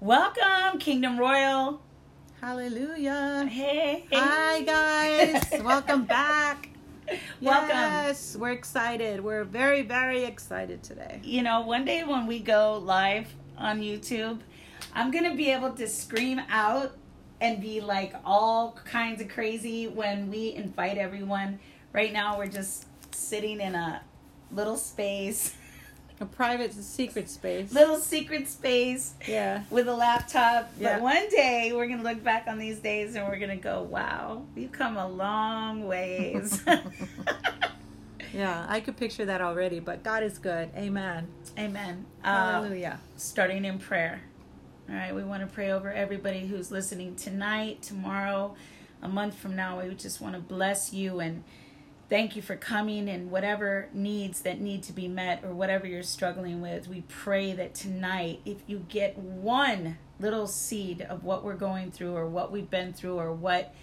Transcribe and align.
Welcome, 0.00 0.78
Kingdom 0.78 1.18
Royal. 1.18 1.82
Hallelujah. 2.40 3.48
Hey. 3.50 4.06
Hi, 4.12 4.62
guys. 4.62 5.44
Welcome 5.64 6.04
back. 6.04 6.68
Welcome. 7.40 7.70
Yes, 7.70 8.36
we're 8.36 8.52
excited. 8.52 9.24
We're 9.24 9.42
very, 9.42 9.82
very 9.82 10.22
excited 10.22 10.84
today. 10.84 11.18
You 11.24 11.42
know, 11.42 11.62
one 11.62 11.84
day 11.84 12.04
when 12.04 12.28
we 12.28 12.38
go 12.38 12.78
live 12.78 13.26
on 13.56 13.80
YouTube, 13.80 14.38
I'm 14.94 15.10
going 15.10 15.24
to 15.28 15.34
be 15.36 15.50
able 15.50 15.72
to 15.72 15.88
scream 15.88 16.40
out 16.48 16.96
and 17.40 17.60
be 17.60 17.80
like 17.80 18.14
all 18.24 18.78
kinds 18.84 19.20
of 19.20 19.28
crazy 19.28 19.88
when 19.88 20.30
we 20.30 20.54
invite 20.54 20.96
everyone. 20.96 21.58
Right 21.92 22.12
now, 22.12 22.38
we're 22.38 22.46
just 22.46 22.86
sitting 23.12 23.60
in 23.60 23.74
a 23.74 24.02
little 24.52 24.76
space, 24.76 25.56
A 26.20 26.26
private 26.26 26.72
secret 26.74 27.30
space. 27.30 27.72
little 27.72 27.96
secret 27.98 28.48
space 28.48 29.14
Yeah. 29.26 29.62
with 29.70 29.86
a 29.86 29.94
laptop. 29.94 30.70
Yeah. 30.78 30.94
But 30.94 31.02
one 31.02 31.28
day 31.30 31.70
we're 31.72 31.86
gonna 31.86 32.02
look 32.02 32.24
back 32.24 32.46
on 32.48 32.58
these 32.58 32.78
days 32.80 33.14
and 33.14 33.24
we're 33.28 33.38
gonna 33.38 33.56
go, 33.56 33.82
"Wow, 33.82 34.42
we've 34.56 34.72
come 34.72 34.96
a 34.96 35.06
long 35.08 35.86
ways." 35.86 36.62
Yeah, 38.34 38.66
I 38.68 38.80
could 38.80 38.96
picture 38.98 39.24
that 39.24 39.40
already, 39.40 39.80
but 39.80 40.02
God 40.04 40.22
is 40.22 40.38
good. 40.38 40.68
Amen. 40.76 41.28
Amen. 41.58 42.04
Uh, 42.22 42.52
Hallelujah. 42.52 43.00
starting 43.16 43.64
in 43.64 43.78
prayer. 43.78 44.20
All 44.88 44.94
right, 44.94 45.14
we 45.14 45.22
want 45.24 45.40
to 45.40 45.46
pray 45.46 45.70
over 45.70 45.90
everybody 45.90 46.46
who's 46.46 46.70
listening 46.70 47.16
tonight, 47.16 47.80
tomorrow, 47.82 48.54
a 49.02 49.08
month 49.08 49.34
from 49.34 49.56
now. 49.56 49.80
We 49.80 49.94
just 49.94 50.20
want 50.20 50.34
to 50.34 50.40
bless 50.40 50.92
you 50.92 51.20
and 51.20 51.42
thank 52.08 52.36
you 52.36 52.42
for 52.42 52.56
coming 52.56 53.08
and 53.08 53.30
whatever 53.30 53.88
needs 53.92 54.40
that 54.42 54.60
need 54.60 54.82
to 54.84 54.92
be 54.92 55.08
met 55.08 55.44
or 55.44 55.52
whatever 55.52 55.86
you're 55.86 56.02
struggling 56.02 56.60
with. 56.60 56.88
We 56.88 57.02
pray 57.02 57.52
that 57.52 57.74
tonight, 57.74 58.40
if 58.44 58.58
you 58.66 58.86
get 58.88 59.18
one 59.18 59.98
little 60.18 60.46
seed 60.46 61.02
of 61.02 61.22
what 61.22 61.44
we're 61.44 61.54
going 61.54 61.90
through 61.90 62.16
or 62.16 62.26
what 62.26 62.50
we've 62.50 62.70
been 62.70 62.92
through 62.92 63.18
or 63.18 63.32
what 63.32 63.74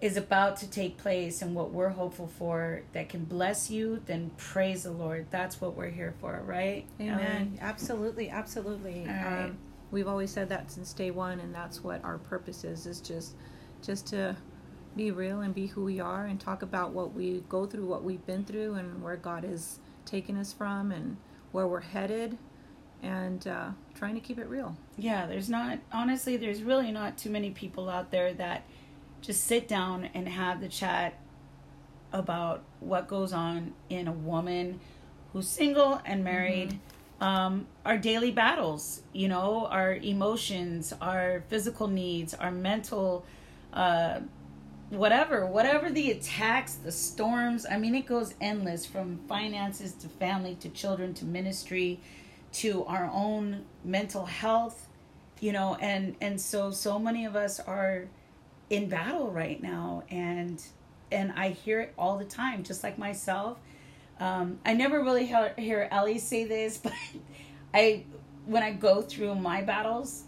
is 0.00 0.16
about 0.16 0.56
to 0.58 0.68
take 0.68 0.98
place 0.98 1.40
and 1.40 1.54
what 1.54 1.70
we're 1.70 1.88
hopeful 1.88 2.26
for 2.26 2.82
that 2.92 3.08
can 3.08 3.24
bless 3.24 3.70
you, 3.70 4.02
then 4.06 4.30
praise 4.36 4.82
the 4.82 4.90
Lord. 4.90 5.26
That's 5.30 5.60
what 5.60 5.76
we're 5.76 5.90
here 5.90 6.14
for, 6.20 6.42
right? 6.44 6.84
Amen. 7.00 7.58
Absolutely, 7.60 8.28
absolutely. 8.28 9.06
All 9.08 9.14
right. 9.14 9.44
Um, 9.44 9.58
we've 9.90 10.08
always 10.08 10.30
said 10.30 10.48
that 10.48 10.70
since 10.70 10.92
day 10.92 11.10
one, 11.10 11.40
and 11.40 11.54
that's 11.54 11.82
what 11.82 12.04
our 12.04 12.18
purpose 12.18 12.64
is: 12.64 12.86
is 12.86 13.00
just, 13.00 13.34
just 13.82 14.08
to 14.08 14.36
be 14.96 15.10
real 15.10 15.40
and 15.40 15.54
be 15.54 15.66
who 15.66 15.84
we 15.84 16.00
are, 16.00 16.26
and 16.26 16.40
talk 16.40 16.62
about 16.62 16.92
what 16.92 17.14
we 17.14 17.42
go 17.48 17.66
through, 17.66 17.86
what 17.86 18.04
we've 18.04 18.24
been 18.26 18.44
through, 18.44 18.74
and 18.74 19.02
where 19.02 19.16
God 19.16 19.44
has 19.44 19.78
taken 20.04 20.36
us 20.36 20.52
from, 20.52 20.92
and 20.92 21.16
where 21.52 21.66
we're 21.66 21.80
headed, 21.80 22.38
and 23.02 23.46
uh, 23.46 23.68
trying 23.94 24.14
to 24.14 24.20
keep 24.20 24.38
it 24.38 24.48
real. 24.48 24.76
yeah 24.96 25.26
there's 25.26 25.48
not 25.50 25.78
honestly 25.92 26.36
there's 26.36 26.62
really 26.62 26.90
not 26.90 27.18
too 27.18 27.30
many 27.30 27.50
people 27.50 27.88
out 27.88 28.10
there 28.10 28.32
that 28.32 28.64
just 29.20 29.44
sit 29.44 29.68
down 29.68 30.08
and 30.14 30.28
have 30.28 30.60
the 30.60 30.68
chat 30.68 31.18
about 32.12 32.62
what 32.80 33.08
goes 33.08 33.32
on 33.32 33.72
in 33.90 34.08
a 34.08 34.12
woman 34.12 34.80
who's 35.32 35.48
single 35.48 36.00
and 36.04 36.22
married 36.22 36.78
um, 37.20 37.66
our 37.84 37.98
daily 37.98 38.30
battles 38.30 39.02
you 39.12 39.28
know 39.28 39.66
our 39.66 39.94
emotions 39.94 40.92
our 41.00 41.44
physical 41.48 41.88
needs 41.88 42.34
our 42.34 42.50
mental 42.50 43.24
uh, 43.72 44.20
whatever 44.90 45.46
whatever 45.46 45.90
the 45.90 46.10
attacks 46.10 46.74
the 46.74 46.92
storms 46.92 47.66
i 47.70 47.76
mean 47.76 47.94
it 47.94 48.06
goes 48.06 48.34
endless 48.40 48.84
from 48.84 49.18
finances 49.28 49.92
to 49.94 50.08
family 50.08 50.54
to 50.54 50.68
children 50.68 51.14
to 51.14 51.24
ministry 51.24 51.98
to 52.52 52.84
our 52.84 53.10
own 53.12 53.64
mental 53.82 54.26
health 54.26 54.88
you 55.40 55.52
know 55.52 55.76
and 55.80 56.14
and 56.20 56.40
so 56.40 56.70
so 56.70 56.98
many 56.98 57.24
of 57.24 57.34
us 57.34 57.58
are 57.60 58.06
in 58.70 58.88
battle 58.88 59.30
right 59.30 59.62
now. 59.62 60.02
And 60.10 60.62
and 61.12 61.32
i 61.36 61.50
hear 61.50 61.80
it 61.80 61.94
all 61.98 62.18
the 62.18 62.24
time 62.24 62.64
just 62.64 62.82
like 62.82 62.98
myself. 62.98 63.58
Um, 64.20 64.60
i 64.64 64.74
never 64.74 65.02
really 65.02 65.26
hear, 65.26 65.52
hear 65.58 65.88
ellie 65.90 66.20
say 66.20 66.44
this 66.44 66.78
but 66.82 66.92
i 67.74 68.04
when 68.46 68.62
i 68.62 68.70
go 68.70 69.02
through 69.02 69.34
my 69.34 69.60
battles 69.62 70.22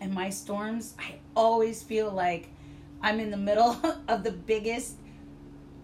and 0.00 0.14
my 0.14 0.30
storms 0.30 0.94
i 0.98 1.16
always 1.36 1.82
feel 1.82 2.10
like 2.10 2.48
i'm 3.02 3.20
in 3.20 3.30
the 3.30 3.36
middle 3.36 3.76
of 4.08 4.24
the 4.24 4.32
biggest 4.32 4.96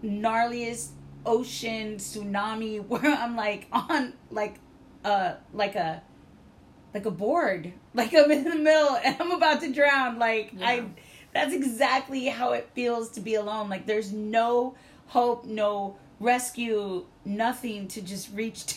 gnarliest 0.03 0.89
ocean 1.25 1.95
tsunami 1.97 2.85
where 2.87 3.05
i'm 3.05 3.35
like 3.35 3.67
on 3.71 4.13
like 4.31 4.55
uh 5.03 5.33
like 5.53 5.75
a 5.75 6.01
like 6.93 7.05
a 7.05 7.11
board. 7.11 7.73
Like 7.93 8.13
i'm 8.13 8.29
in 8.31 8.43
the 8.43 8.55
middle 8.55 8.95
and 9.03 9.15
i'm 9.21 9.31
about 9.31 9.61
to 9.61 9.71
drown. 9.71 10.19
Like 10.19 10.51
Yeah. 10.57 10.67
i 10.67 10.85
that's 11.33 11.53
exactly 11.53 12.25
how 12.27 12.51
it 12.53 12.69
feels 12.73 13.09
to 13.11 13.21
be 13.21 13.35
alone. 13.35 13.69
Like 13.69 13.85
there's 13.85 14.11
no 14.13 14.75
hope 15.07 15.45
no 15.45 15.97
rescue 16.19 17.05
nothing 17.25 17.87
to 17.89 18.01
just 18.01 18.31
reach 18.33 18.65
to 18.65 18.75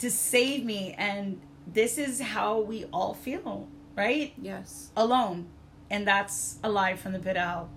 to 0.00 0.10
save 0.10 0.64
me. 0.64 0.94
And 0.98 1.40
this 1.66 1.98
is 1.98 2.20
how 2.20 2.60
we 2.60 2.84
all 2.92 3.14
feel 3.14 3.68
right? 3.96 4.32
Yes. 4.40 4.90
alone 4.96 5.48
and 5.90 6.06
that's 6.06 6.58
a 6.62 6.68
lie 6.68 6.96
from 6.96 7.12
the 7.12 7.18
pit 7.18 7.36
hell 7.36 7.68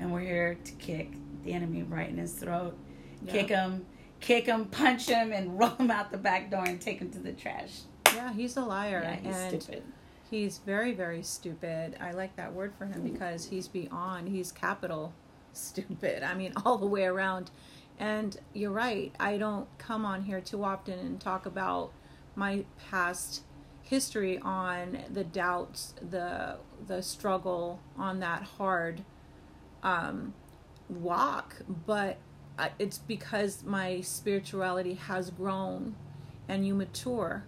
and 0.00 0.12
we're 0.12 0.20
here 0.20 0.56
to 0.64 0.72
kick 0.72 1.12
the 1.44 1.52
enemy 1.52 1.82
right 1.82 2.08
in 2.08 2.16
his 2.16 2.32
throat 2.32 2.76
Yeah. 3.24 3.32
kick 3.32 3.48
him 3.48 3.86
kick 4.20 4.46
him 4.46 4.66
punch 4.66 5.08
him 5.08 5.32
and 5.32 5.58
roll 5.58 5.70
him 5.70 5.90
out 5.90 6.10
the 6.10 6.18
back 6.18 6.50
door 6.50 6.64
and 6.64 6.80
take 6.80 6.98
him 7.00 7.10
to 7.10 7.18
the 7.18 7.32
trash 7.32 7.80
Yeah, 8.14 8.32
he's 8.32 8.56
a 8.56 8.62
liar, 8.62 9.00
yeah 9.02 9.16
he's 9.16 9.36
and 9.36 9.62
stupid 9.62 9.82
he's 10.32 10.58
very, 10.58 10.94
very 10.94 11.22
stupid. 11.22 11.94
I 12.00 12.12
like 12.12 12.34
that 12.36 12.52
word 12.54 12.72
for 12.78 12.86
him 12.86 13.02
because 13.02 13.44
he's 13.44 13.68
beyond. 13.68 14.30
He's 14.30 14.50
capital 14.50 15.12
stupid. 15.52 16.22
I 16.22 16.34
mean, 16.34 16.54
all 16.64 16.78
the 16.78 16.86
way 16.86 17.04
around. 17.04 17.50
And 17.98 18.36
you're 18.54 18.72
right. 18.72 19.14
I 19.20 19.36
don't 19.36 19.68
come 19.78 20.04
on 20.06 20.22
here 20.22 20.40
too 20.40 20.64
often 20.64 20.98
and 20.98 21.20
talk 21.20 21.44
about 21.44 21.92
my 22.34 22.64
past 22.90 23.42
history 23.82 24.38
on 24.38 24.98
the 25.12 25.24
doubts, 25.24 25.94
the 26.00 26.56
the 26.86 27.02
struggle 27.02 27.80
on 27.96 28.20
that 28.20 28.42
hard 28.42 29.04
um, 29.82 30.34
walk, 30.88 31.62
but 31.86 32.18
uh, 32.58 32.68
it's 32.78 32.98
because 32.98 33.64
my 33.64 34.00
spirituality 34.00 34.94
has 34.94 35.30
grown 35.30 35.94
and 36.48 36.66
you 36.66 36.74
mature. 36.74 37.44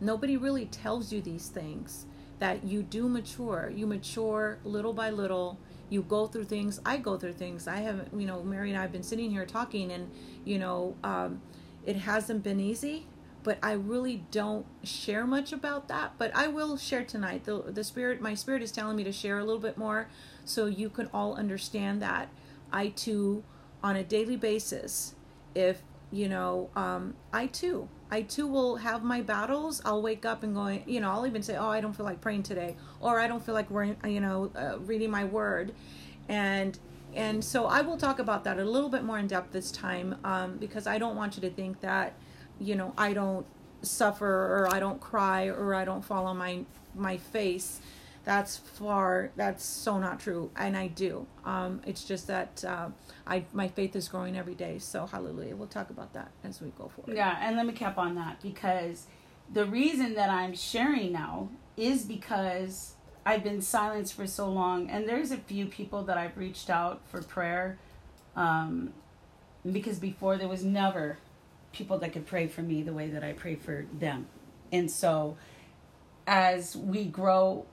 Nobody 0.00 0.36
really 0.36 0.66
tells 0.66 1.12
you 1.12 1.20
these 1.20 1.48
things 1.48 2.06
that 2.38 2.64
you 2.64 2.82
do 2.82 3.08
mature. 3.08 3.72
You 3.74 3.86
mature 3.86 4.58
little 4.64 4.92
by 4.92 5.10
little. 5.10 5.58
You 5.90 6.02
go 6.02 6.26
through 6.26 6.44
things. 6.44 6.80
I 6.84 6.96
go 6.96 7.16
through 7.16 7.34
things. 7.34 7.68
I 7.68 7.76
haven't, 7.76 8.08
you 8.18 8.26
know, 8.26 8.42
Mary 8.42 8.70
and 8.70 8.78
I 8.78 8.82
have 8.82 8.92
been 8.92 9.02
sitting 9.04 9.30
here 9.30 9.46
talking, 9.46 9.92
and, 9.92 10.10
you 10.44 10.58
know, 10.58 10.96
um, 11.04 11.40
it 11.86 11.96
hasn't 11.96 12.42
been 12.42 12.58
easy, 12.58 13.06
but 13.42 13.58
I 13.62 13.72
really 13.72 14.24
don't 14.30 14.66
share 14.84 15.26
much 15.26 15.52
about 15.52 15.88
that. 15.88 16.12
But 16.18 16.34
I 16.34 16.48
will 16.48 16.76
share 16.76 17.04
tonight. 17.04 17.44
The, 17.44 17.62
the 17.62 17.84
spirit, 17.84 18.20
my 18.20 18.34
spirit 18.34 18.62
is 18.62 18.72
telling 18.72 18.96
me 18.96 19.04
to 19.04 19.12
share 19.12 19.38
a 19.38 19.44
little 19.44 19.60
bit 19.60 19.76
more 19.76 20.08
so 20.44 20.66
you 20.66 20.88
can 20.88 21.08
all 21.12 21.34
understand 21.34 22.02
that 22.02 22.28
I 22.72 22.88
too, 22.88 23.44
on 23.82 23.96
a 23.96 24.04
daily 24.04 24.36
basis, 24.36 25.14
if 25.54 25.82
you 26.10 26.28
know, 26.28 26.68
um, 26.76 27.14
I 27.32 27.46
too, 27.46 27.88
I 28.10 28.22
too 28.22 28.46
will 28.46 28.76
have 28.76 29.02
my 29.02 29.22
battles. 29.22 29.80
I'll 29.84 30.02
wake 30.02 30.26
up 30.26 30.42
and 30.42 30.54
going, 30.54 30.84
you 30.86 31.00
know, 31.00 31.10
I'll 31.10 31.26
even 31.26 31.42
say, 31.42 31.56
oh, 31.56 31.68
I 31.68 31.80
don't 31.80 31.94
feel 31.94 32.04
like 32.04 32.20
praying 32.20 32.42
today, 32.42 32.76
or 33.00 33.18
I 33.18 33.26
don't 33.26 33.44
feel 33.44 33.54
like 33.54 33.70
we're, 33.70 33.96
you 34.06 34.20
know, 34.20 34.50
uh, 34.54 34.78
reading 34.80 35.10
my 35.10 35.24
word, 35.24 35.72
and 36.28 36.78
and 37.14 37.44
so 37.44 37.66
I 37.66 37.82
will 37.82 37.96
talk 37.96 38.18
about 38.18 38.44
that 38.44 38.58
a 38.58 38.64
little 38.64 38.88
bit 38.88 39.04
more 39.04 39.18
in 39.18 39.26
depth 39.26 39.52
this 39.52 39.70
time, 39.70 40.16
um, 40.24 40.56
because 40.58 40.86
I 40.86 40.98
don't 40.98 41.16
want 41.16 41.36
you 41.36 41.42
to 41.42 41.50
think 41.50 41.80
that, 41.80 42.14
you 42.62 42.74
know, 42.74 42.94
I 42.96 43.12
don't 43.12 43.46
suffer 43.82 44.26
or 44.26 44.68
I 44.72 44.80
don't 44.80 45.00
cry 45.00 45.46
or 45.46 45.74
I 45.74 45.84
don't 45.84 46.04
fall 46.04 46.26
on 46.26 46.36
my 46.36 46.64
my 46.94 47.16
face 47.16 47.80
that's 48.24 48.56
far 48.56 49.30
that's 49.34 49.64
so 49.64 49.98
not 49.98 50.20
true 50.20 50.50
and 50.56 50.76
i 50.76 50.86
do. 50.86 51.26
Um 51.44 51.80
it's 51.86 52.04
just 52.04 52.26
that 52.28 52.64
uh, 52.64 52.88
i 53.26 53.44
my 53.52 53.68
faith 53.68 53.96
is 53.96 54.08
growing 54.08 54.36
every 54.36 54.54
day 54.54 54.78
so 54.78 55.06
hallelujah. 55.06 55.56
We'll 55.56 55.68
talk 55.68 55.90
about 55.90 56.12
that 56.12 56.30
as 56.44 56.60
we 56.60 56.68
go 56.78 56.88
forward. 56.88 57.16
Yeah, 57.16 57.36
and 57.40 57.56
let 57.56 57.66
me 57.66 57.72
cap 57.72 57.98
on 57.98 58.14
that 58.14 58.40
because 58.40 59.06
the 59.52 59.66
reason 59.66 60.14
that 60.14 60.30
I'm 60.30 60.54
sharing 60.54 61.12
now 61.12 61.48
is 61.76 62.04
because 62.04 62.94
I've 63.24 63.44
been 63.44 63.60
silenced 63.60 64.14
for 64.14 64.26
so 64.26 64.48
long, 64.48 64.90
and 64.90 65.08
there's 65.08 65.30
a 65.30 65.36
few 65.36 65.66
people 65.66 66.02
that 66.04 66.18
I've 66.18 66.36
reached 66.36 66.68
out 66.68 67.02
for 67.06 67.22
prayer, 67.22 67.78
um, 68.34 68.92
because 69.70 69.98
before 69.98 70.36
there 70.36 70.48
was 70.48 70.64
never 70.64 71.18
people 71.72 71.98
that 71.98 72.12
could 72.12 72.26
pray 72.26 72.46
for 72.46 72.62
me 72.62 72.82
the 72.82 72.92
way 72.92 73.08
that 73.08 73.24
I 73.24 73.32
pray 73.32 73.54
for 73.56 73.86
them, 73.92 74.26
and 74.70 74.90
so 74.90 75.36
as 76.26 76.76
we 76.76 77.04
grow 77.04 77.66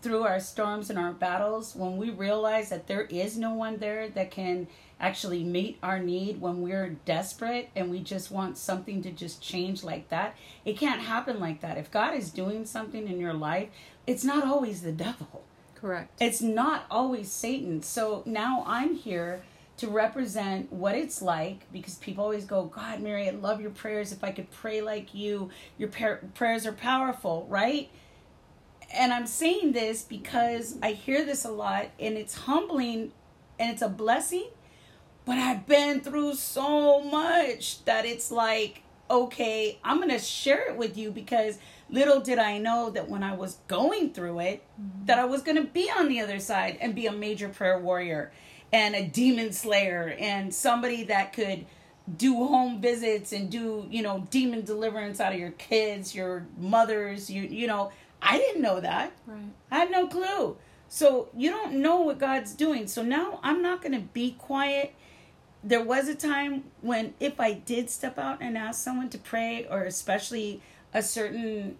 through 0.00 0.22
our 0.22 0.40
storms 0.40 0.90
and 0.90 0.98
our 0.98 1.12
battles, 1.12 1.74
when 1.74 1.96
we 1.96 2.10
realize 2.10 2.70
that 2.70 2.86
there 2.86 3.02
is 3.02 3.36
no 3.36 3.52
one 3.52 3.76
there 3.78 4.08
that 4.08 4.30
can 4.30 4.66
actually 5.00 5.42
meet 5.42 5.78
our 5.82 5.98
need 5.98 6.40
when 6.40 6.62
we're 6.62 6.90
desperate 7.04 7.68
and 7.74 7.90
we 7.90 7.98
just 7.98 8.30
want 8.30 8.56
something 8.56 9.02
to 9.02 9.10
just 9.10 9.42
change 9.42 9.82
like 9.82 10.08
that, 10.08 10.36
it 10.64 10.78
can't 10.78 11.02
happen 11.02 11.40
like 11.40 11.60
that. 11.60 11.76
If 11.76 11.90
God 11.90 12.14
is 12.14 12.30
doing 12.30 12.64
something 12.64 13.08
in 13.08 13.18
your 13.18 13.34
life, 13.34 13.68
it's 14.06 14.24
not 14.24 14.44
always 14.44 14.82
the 14.82 14.92
devil. 14.92 15.44
Correct. 15.74 16.22
It's 16.22 16.40
not 16.40 16.84
always 16.90 17.30
Satan. 17.30 17.82
So 17.82 18.22
now 18.24 18.62
I'm 18.66 18.94
here 18.94 19.42
to 19.82 19.88
represent 19.88 20.72
what 20.72 20.94
it's 20.94 21.20
like 21.20 21.66
because 21.72 21.96
people 21.96 22.22
always 22.22 22.44
go, 22.44 22.66
God, 22.66 23.00
Mary, 23.00 23.28
I 23.28 23.32
love 23.32 23.60
your 23.60 23.72
prayers. 23.72 24.12
If 24.12 24.22
I 24.22 24.30
could 24.30 24.48
pray 24.52 24.80
like 24.80 25.12
you, 25.12 25.50
your 25.76 25.88
par- 25.88 26.20
prayers 26.34 26.66
are 26.66 26.72
powerful, 26.72 27.48
right? 27.50 27.90
And 28.94 29.12
I'm 29.12 29.26
saying 29.26 29.72
this 29.72 30.02
because 30.02 30.76
I 30.80 30.92
hear 30.92 31.24
this 31.24 31.44
a 31.44 31.50
lot 31.50 31.86
and 31.98 32.16
it's 32.16 32.36
humbling 32.36 33.10
and 33.58 33.72
it's 33.72 33.82
a 33.82 33.88
blessing, 33.88 34.46
but 35.24 35.38
I've 35.38 35.66
been 35.66 36.00
through 36.00 36.34
so 36.36 37.02
much 37.02 37.84
that 37.84 38.04
it's 38.04 38.30
like, 38.30 38.82
okay, 39.10 39.80
I'm 39.82 39.96
going 39.96 40.10
to 40.10 40.20
share 40.20 40.70
it 40.70 40.76
with 40.76 40.96
you 40.96 41.10
because 41.10 41.58
little 41.90 42.20
did 42.20 42.38
I 42.38 42.58
know 42.58 42.88
that 42.90 43.08
when 43.08 43.24
I 43.24 43.34
was 43.34 43.56
going 43.66 44.12
through 44.12 44.38
it, 44.38 44.62
mm-hmm. 44.80 45.06
that 45.06 45.18
I 45.18 45.24
was 45.24 45.42
going 45.42 45.56
to 45.56 45.64
be 45.64 45.90
on 45.90 46.08
the 46.08 46.20
other 46.20 46.38
side 46.38 46.78
and 46.80 46.94
be 46.94 47.06
a 47.06 47.12
major 47.12 47.48
prayer 47.48 47.80
warrior 47.80 48.30
and 48.72 48.94
a 48.94 49.04
demon 49.04 49.52
slayer 49.52 50.14
and 50.18 50.52
somebody 50.54 51.04
that 51.04 51.32
could 51.32 51.66
do 52.16 52.34
home 52.34 52.80
visits 52.80 53.32
and 53.32 53.50
do 53.50 53.86
you 53.90 54.02
know 54.02 54.26
demon 54.30 54.64
deliverance 54.64 55.20
out 55.20 55.32
of 55.32 55.38
your 55.38 55.52
kids 55.52 56.14
your 56.14 56.46
mothers 56.58 57.30
you 57.30 57.42
you 57.42 57.66
know. 57.66 57.92
I 58.24 58.38
didn't 58.38 58.62
know 58.62 58.78
that. 58.78 59.12
Right. 59.26 59.40
I 59.68 59.78
had 59.80 59.90
no 59.90 60.06
clue. 60.06 60.56
So 60.88 61.28
you 61.36 61.50
don't 61.50 61.74
know 61.82 62.02
what 62.02 62.18
god's 62.20 62.54
doing. 62.54 62.86
So 62.86 63.02
now 63.02 63.40
i'm 63.42 63.62
not 63.62 63.82
going 63.82 63.92
to 63.94 64.00
be 64.00 64.32
quiet. 64.38 64.94
There 65.64 65.82
was 65.82 66.08
a 66.08 66.14
time 66.14 66.64
when 66.80 67.14
if 67.20 67.38
i 67.40 67.52
did 67.52 67.90
step 67.90 68.18
out 68.18 68.38
and 68.40 68.58
ask 68.58 68.82
someone 68.82 69.08
to 69.10 69.18
pray 69.18 69.66
or 69.70 69.82
especially 69.82 70.60
a 70.94 71.02
certain 71.02 71.76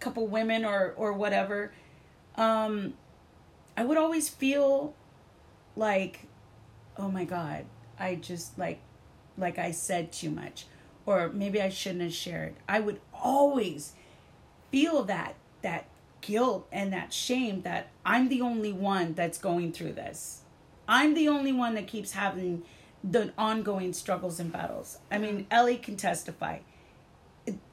couple 0.00 0.26
women 0.26 0.64
or 0.64 0.92
or 0.96 1.12
whatever 1.12 1.72
um 2.36 2.94
i 3.76 3.84
would 3.84 3.96
always 3.96 4.28
feel 4.28 4.94
like 5.76 6.26
oh 6.96 7.10
my 7.10 7.24
god 7.24 7.64
i 7.98 8.14
just 8.14 8.58
like 8.58 8.80
like 9.38 9.58
i 9.58 9.70
said 9.70 10.12
too 10.12 10.30
much. 10.30 10.66
Or 11.04 11.30
maybe 11.30 11.60
i 11.60 11.68
shouldn't 11.68 12.02
have 12.02 12.12
shared. 12.14 12.54
I 12.68 12.80
would 12.80 13.00
always 13.12 13.94
feel 14.70 15.02
that 15.04 15.34
that 15.62 15.86
guilt 16.20 16.68
and 16.70 16.92
that 16.92 17.12
shame 17.12 17.62
that 17.62 17.88
i'm 18.06 18.28
the 18.28 18.40
only 18.40 18.72
one 18.72 19.14
that's 19.14 19.38
going 19.38 19.72
through 19.72 19.94
this. 19.94 20.42
I'm 20.88 21.14
the 21.14 21.28
only 21.28 21.52
one 21.52 21.74
that 21.74 21.86
keeps 21.86 22.12
having 22.12 22.62
the 23.02 23.32
ongoing 23.38 23.92
struggles 23.92 24.38
and 24.38 24.52
battles. 24.52 24.98
I 25.10 25.18
mean 25.18 25.46
ellie 25.50 25.76
can 25.76 25.96
testify. 25.96 26.58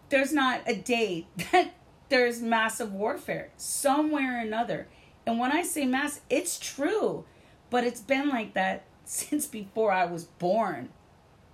There's 0.09 0.33
not 0.33 0.61
a 0.65 0.75
day 0.75 1.27
that 1.51 1.73
there's 2.09 2.41
massive 2.41 2.91
warfare 2.91 3.51
somewhere 3.57 4.37
or 4.37 4.39
another. 4.39 4.87
And 5.27 5.37
when 5.37 5.51
i 5.51 5.61
say 5.61 5.85
mass 5.85 6.21
it's 6.29 6.57
true 6.57 7.25
but 7.69 7.83
it's 7.83 8.01
been 8.01 8.29
like 8.29 8.53
that 8.53 8.83
since 9.05 9.45
before 9.45 9.91
I 9.91 10.05
was 10.05 10.25
born. 10.25 10.89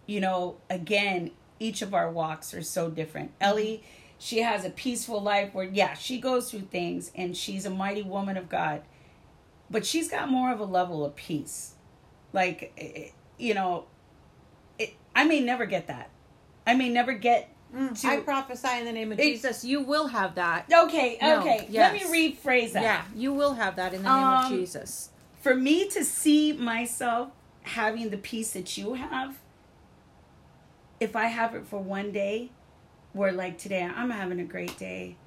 You 0.06 0.20
know, 0.20 0.58
again, 0.70 1.32
each 1.60 1.82
of 1.82 1.94
our 1.94 2.12
walks 2.12 2.54
are 2.54 2.62
so 2.62 2.90
different. 2.90 3.32
Ellie, 3.42 3.84
she 4.20 4.40
has 4.40 4.64
a 4.66 4.70
peaceful 4.70 5.22
life 5.22 5.54
where, 5.54 5.66
yeah, 5.66 5.94
she 5.94 6.20
goes 6.20 6.52
through 6.52 6.68
things 6.72 7.12
and 7.16 7.36
she's 7.36 7.66
a 7.66 7.70
mighty 7.70 8.04
woman 8.04 8.38
of 8.38 8.50
God, 8.50 8.84
but 9.70 9.86
she's 9.86 10.10
got 10.10 10.30
more 10.30 10.52
of 10.52 10.60
a 10.60 10.66
level 10.66 11.04
of 11.04 11.16
peace. 11.16 11.74
Like, 12.34 12.72
eh, 12.78 12.92
eh, 12.96 13.10
you 13.38 13.54
know, 13.54 13.86
it, 14.78 14.94
I 15.16 15.24
may 15.24 15.40
never 15.40 15.66
get 15.66 15.88
that. 15.88 16.10
I 16.68 16.76
may 16.76 16.90
never 16.90 17.14
get 17.14 17.52
Mm, 17.76 18.00
to, 18.02 18.08
I 18.08 18.18
prophesy 18.18 18.80
in 18.80 18.86
the 18.86 18.92
name 18.94 19.12
of 19.12 19.20
it, 19.20 19.24
Jesus, 19.24 19.66
you 19.66 19.82
will 19.82 20.08
have 20.08 20.36
that. 20.36 20.72
Okay, 20.72 21.16
okay. 21.16 21.20
No, 21.22 21.66
yes. 21.68 21.74
Let 21.74 21.94
me 21.94 22.32
rephrase 22.32 22.72
that. 22.72 22.84
Yeah, 22.84 23.04
you 23.14 23.34
will 23.34 23.56
have 23.56 23.76
that 23.76 23.94
in 23.94 24.04
the 24.04 24.10
name 24.10 24.28
um, 24.28 24.46
of 24.46 24.50
Jesus 24.50 25.10
for 25.46 25.54
me 25.54 25.88
to 25.88 26.04
see 26.04 26.54
myself 26.54 27.30
having 27.62 28.10
the 28.10 28.18
peace 28.18 28.54
that 28.54 28.80
you 28.80 28.96
have, 28.96 29.38
if 31.00 31.16
I 31.16 31.26
have 31.26 31.54
it 31.54 31.68
for 31.68 31.80
one 31.80 32.12
day, 32.12 32.50
where 33.14 33.32
like 33.32 33.60
today 33.60 33.84
I'm 33.84 34.10
having 34.10 34.40
a 34.40 34.44
great 34.44 34.76
day. 34.80 35.18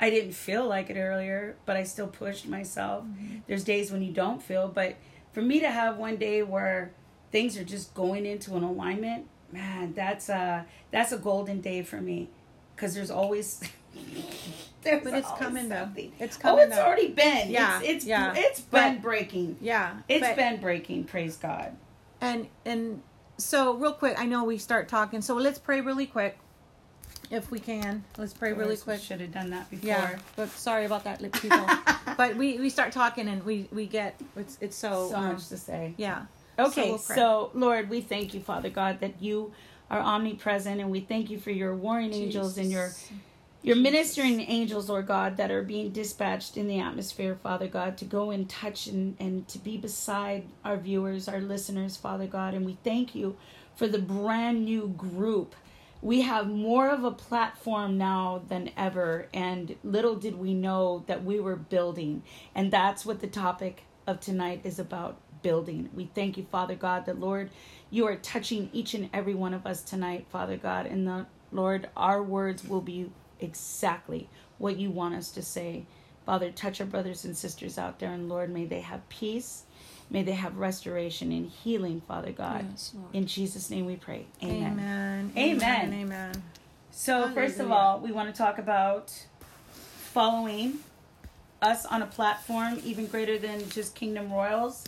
I 0.00 0.08
didn't 0.08 0.34
feel 0.34 0.68
like 0.68 0.88
it 0.88 0.96
earlier, 0.96 1.56
but 1.66 1.76
I 1.76 1.82
still 1.82 2.06
pushed 2.06 2.46
myself. 2.46 3.02
Mm-hmm. 3.02 3.38
There's 3.48 3.64
days 3.64 3.90
when 3.90 4.02
you 4.02 4.12
don't 4.12 4.40
feel, 4.40 4.68
but 4.68 4.94
for 5.32 5.42
me 5.42 5.58
to 5.58 5.68
have 5.68 5.96
one 5.96 6.14
day 6.14 6.44
where 6.44 6.92
things 7.32 7.58
are 7.58 7.64
just 7.64 7.92
going 7.92 8.26
into 8.26 8.54
an 8.54 8.62
alignment, 8.62 9.26
man, 9.50 9.94
that's 9.94 10.28
a 10.28 10.64
that's 10.92 11.10
a 11.10 11.18
golden 11.18 11.60
day 11.60 11.82
for 11.82 12.00
me 12.00 12.28
because 12.76 12.94
there's 12.94 13.10
always 13.10 13.68
There's 14.82 15.04
but 15.04 15.14
it's 15.14 15.28
coming 15.38 15.68
something. 15.68 16.12
though. 16.18 16.24
It's 16.24 16.36
coming. 16.36 16.60
Oh, 16.60 16.66
it's 16.66 16.76
though. 16.76 16.82
already 16.82 17.08
been. 17.08 17.50
Yeah, 17.50 17.80
it's, 17.80 17.88
it's 17.88 18.04
yeah. 18.06 18.32
It's 18.34 18.60
been 18.60 18.94
but, 18.94 19.02
breaking. 19.02 19.58
Yeah, 19.60 19.96
it's 20.08 20.26
but, 20.26 20.36
been 20.36 20.60
breaking. 20.60 21.04
Praise 21.04 21.36
God. 21.36 21.76
And 22.20 22.48
and 22.64 23.02
so 23.36 23.74
real 23.74 23.92
quick, 23.92 24.18
I 24.18 24.26
know 24.26 24.44
we 24.44 24.58
start 24.58 24.88
talking, 24.88 25.20
so 25.20 25.34
let's 25.34 25.58
pray 25.58 25.80
really 25.80 26.06
quick, 26.06 26.38
if 27.30 27.50
we 27.50 27.58
can. 27.58 28.04
Let's 28.16 28.32
pray 28.32 28.52
really 28.52 28.76
quick. 28.76 29.00
Should 29.00 29.20
have 29.20 29.32
done 29.32 29.50
that 29.50 29.70
before. 29.70 29.88
Yeah, 29.88 30.18
but 30.36 30.48
sorry 30.50 30.86
about 30.86 31.04
that, 31.04 31.20
people. 31.32 31.66
but 32.16 32.36
we 32.36 32.58
we 32.58 32.70
start 32.70 32.92
talking 32.92 33.28
and 33.28 33.44
we 33.44 33.68
we 33.72 33.86
get 33.86 34.20
it's 34.36 34.56
it's 34.60 34.76
so 34.76 35.08
so 35.10 35.16
um, 35.16 35.32
much 35.32 35.48
to 35.48 35.56
say. 35.56 35.94
Yeah. 35.96 36.22
Okay, 36.58 36.82
so, 36.82 36.88
we'll 36.88 36.98
so 36.98 37.50
Lord, 37.54 37.88
we 37.88 38.00
thank 38.00 38.34
you, 38.34 38.40
Father 38.40 38.70
God, 38.70 39.00
that 39.00 39.22
you 39.22 39.52
are 39.90 40.00
omnipresent, 40.00 40.80
and 40.80 40.90
we 40.90 41.00
thank 41.00 41.30
you 41.30 41.38
for 41.38 41.50
your 41.50 41.74
warring 41.74 42.12
Jesus. 42.12 42.24
angels 42.24 42.58
and 42.58 42.70
your 42.70 42.92
your 43.62 43.76
ministering 43.76 44.40
angels, 44.40 44.88
Lord 44.88 45.06
God, 45.06 45.36
that 45.36 45.50
are 45.50 45.62
being 45.62 45.90
dispatched 45.90 46.56
in 46.56 46.66
the 46.66 46.80
atmosphere, 46.80 47.38
Father 47.42 47.68
God, 47.68 47.98
to 47.98 48.04
go 48.06 48.30
and 48.30 48.48
touch 48.48 48.86
and, 48.86 49.16
and 49.20 49.46
to 49.48 49.58
be 49.58 49.76
beside 49.76 50.44
our 50.64 50.78
viewers, 50.78 51.28
our 51.28 51.40
listeners, 51.40 51.96
Father 51.96 52.26
God. 52.26 52.54
And 52.54 52.64
we 52.64 52.78
thank 52.82 53.14
you 53.14 53.36
for 53.74 53.86
the 53.86 53.98
brand 53.98 54.64
new 54.64 54.88
group. 54.88 55.54
We 56.00 56.22
have 56.22 56.48
more 56.48 56.88
of 56.88 57.04
a 57.04 57.10
platform 57.10 57.98
now 57.98 58.42
than 58.48 58.70
ever, 58.74 59.28
and 59.34 59.76
little 59.84 60.16
did 60.16 60.38
we 60.38 60.54
know 60.54 61.04
that 61.06 61.22
we 61.22 61.38
were 61.38 61.56
building. 61.56 62.22
And 62.54 62.70
that's 62.70 63.04
what 63.04 63.20
the 63.20 63.26
topic 63.26 63.84
of 64.06 64.20
tonight 64.20 64.62
is 64.64 64.78
about 64.78 65.18
building. 65.42 65.90
We 65.94 66.06
thank 66.14 66.38
you, 66.38 66.46
Father 66.50 66.74
God, 66.74 67.04
that 67.04 67.20
Lord, 67.20 67.50
you 67.90 68.06
are 68.06 68.16
touching 68.16 68.70
each 68.72 68.94
and 68.94 69.10
every 69.12 69.34
one 69.34 69.52
of 69.52 69.66
us 69.66 69.82
tonight, 69.82 70.26
Father 70.30 70.56
God, 70.56 70.86
and 70.86 71.06
the 71.06 71.26
Lord, 71.52 71.90
our 71.96 72.22
words 72.22 72.66
will 72.66 72.80
be 72.80 73.10
exactly 73.40 74.28
what 74.58 74.76
you 74.76 74.90
want 74.90 75.14
us 75.14 75.30
to 75.32 75.42
say. 75.42 75.84
Father, 76.26 76.50
touch 76.50 76.80
our 76.80 76.86
brothers 76.86 77.24
and 77.24 77.36
sisters 77.36 77.78
out 77.78 77.98
there, 77.98 78.12
and 78.12 78.28
Lord, 78.28 78.50
may 78.50 78.66
they 78.66 78.80
have 78.80 79.08
peace. 79.08 79.64
May 80.10 80.22
they 80.22 80.32
have 80.32 80.58
restoration 80.58 81.30
and 81.32 81.48
healing, 81.48 82.02
Father 82.06 82.32
God. 82.32 82.66
Yes, 82.70 82.94
In 83.12 83.26
Jesus' 83.26 83.70
name 83.70 83.86
we 83.86 83.96
pray. 83.96 84.26
Amen. 84.42 85.32
Amen. 85.36 85.62
Amen. 85.62 85.92
Amen. 85.94 86.42
So, 86.90 87.12
Hallelujah. 87.14 87.34
first 87.34 87.60
of 87.60 87.70
all, 87.70 88.00
we 88.00 88.10
want 88.12 88.32
to 88.32 88.36
talk 88.36 88.58
about 88.58 89.12
following 90.12 90.80
us 91.62 91.86
on 91.86 92.02
a 92.02 92.06
platform 92.06 92.80
even 92.84 93.06
greater 93.06 93.38
than 93.38 93.68
just 93.68 93.94
Kingdom 93.94 94.32
Royals. 94.32 94.84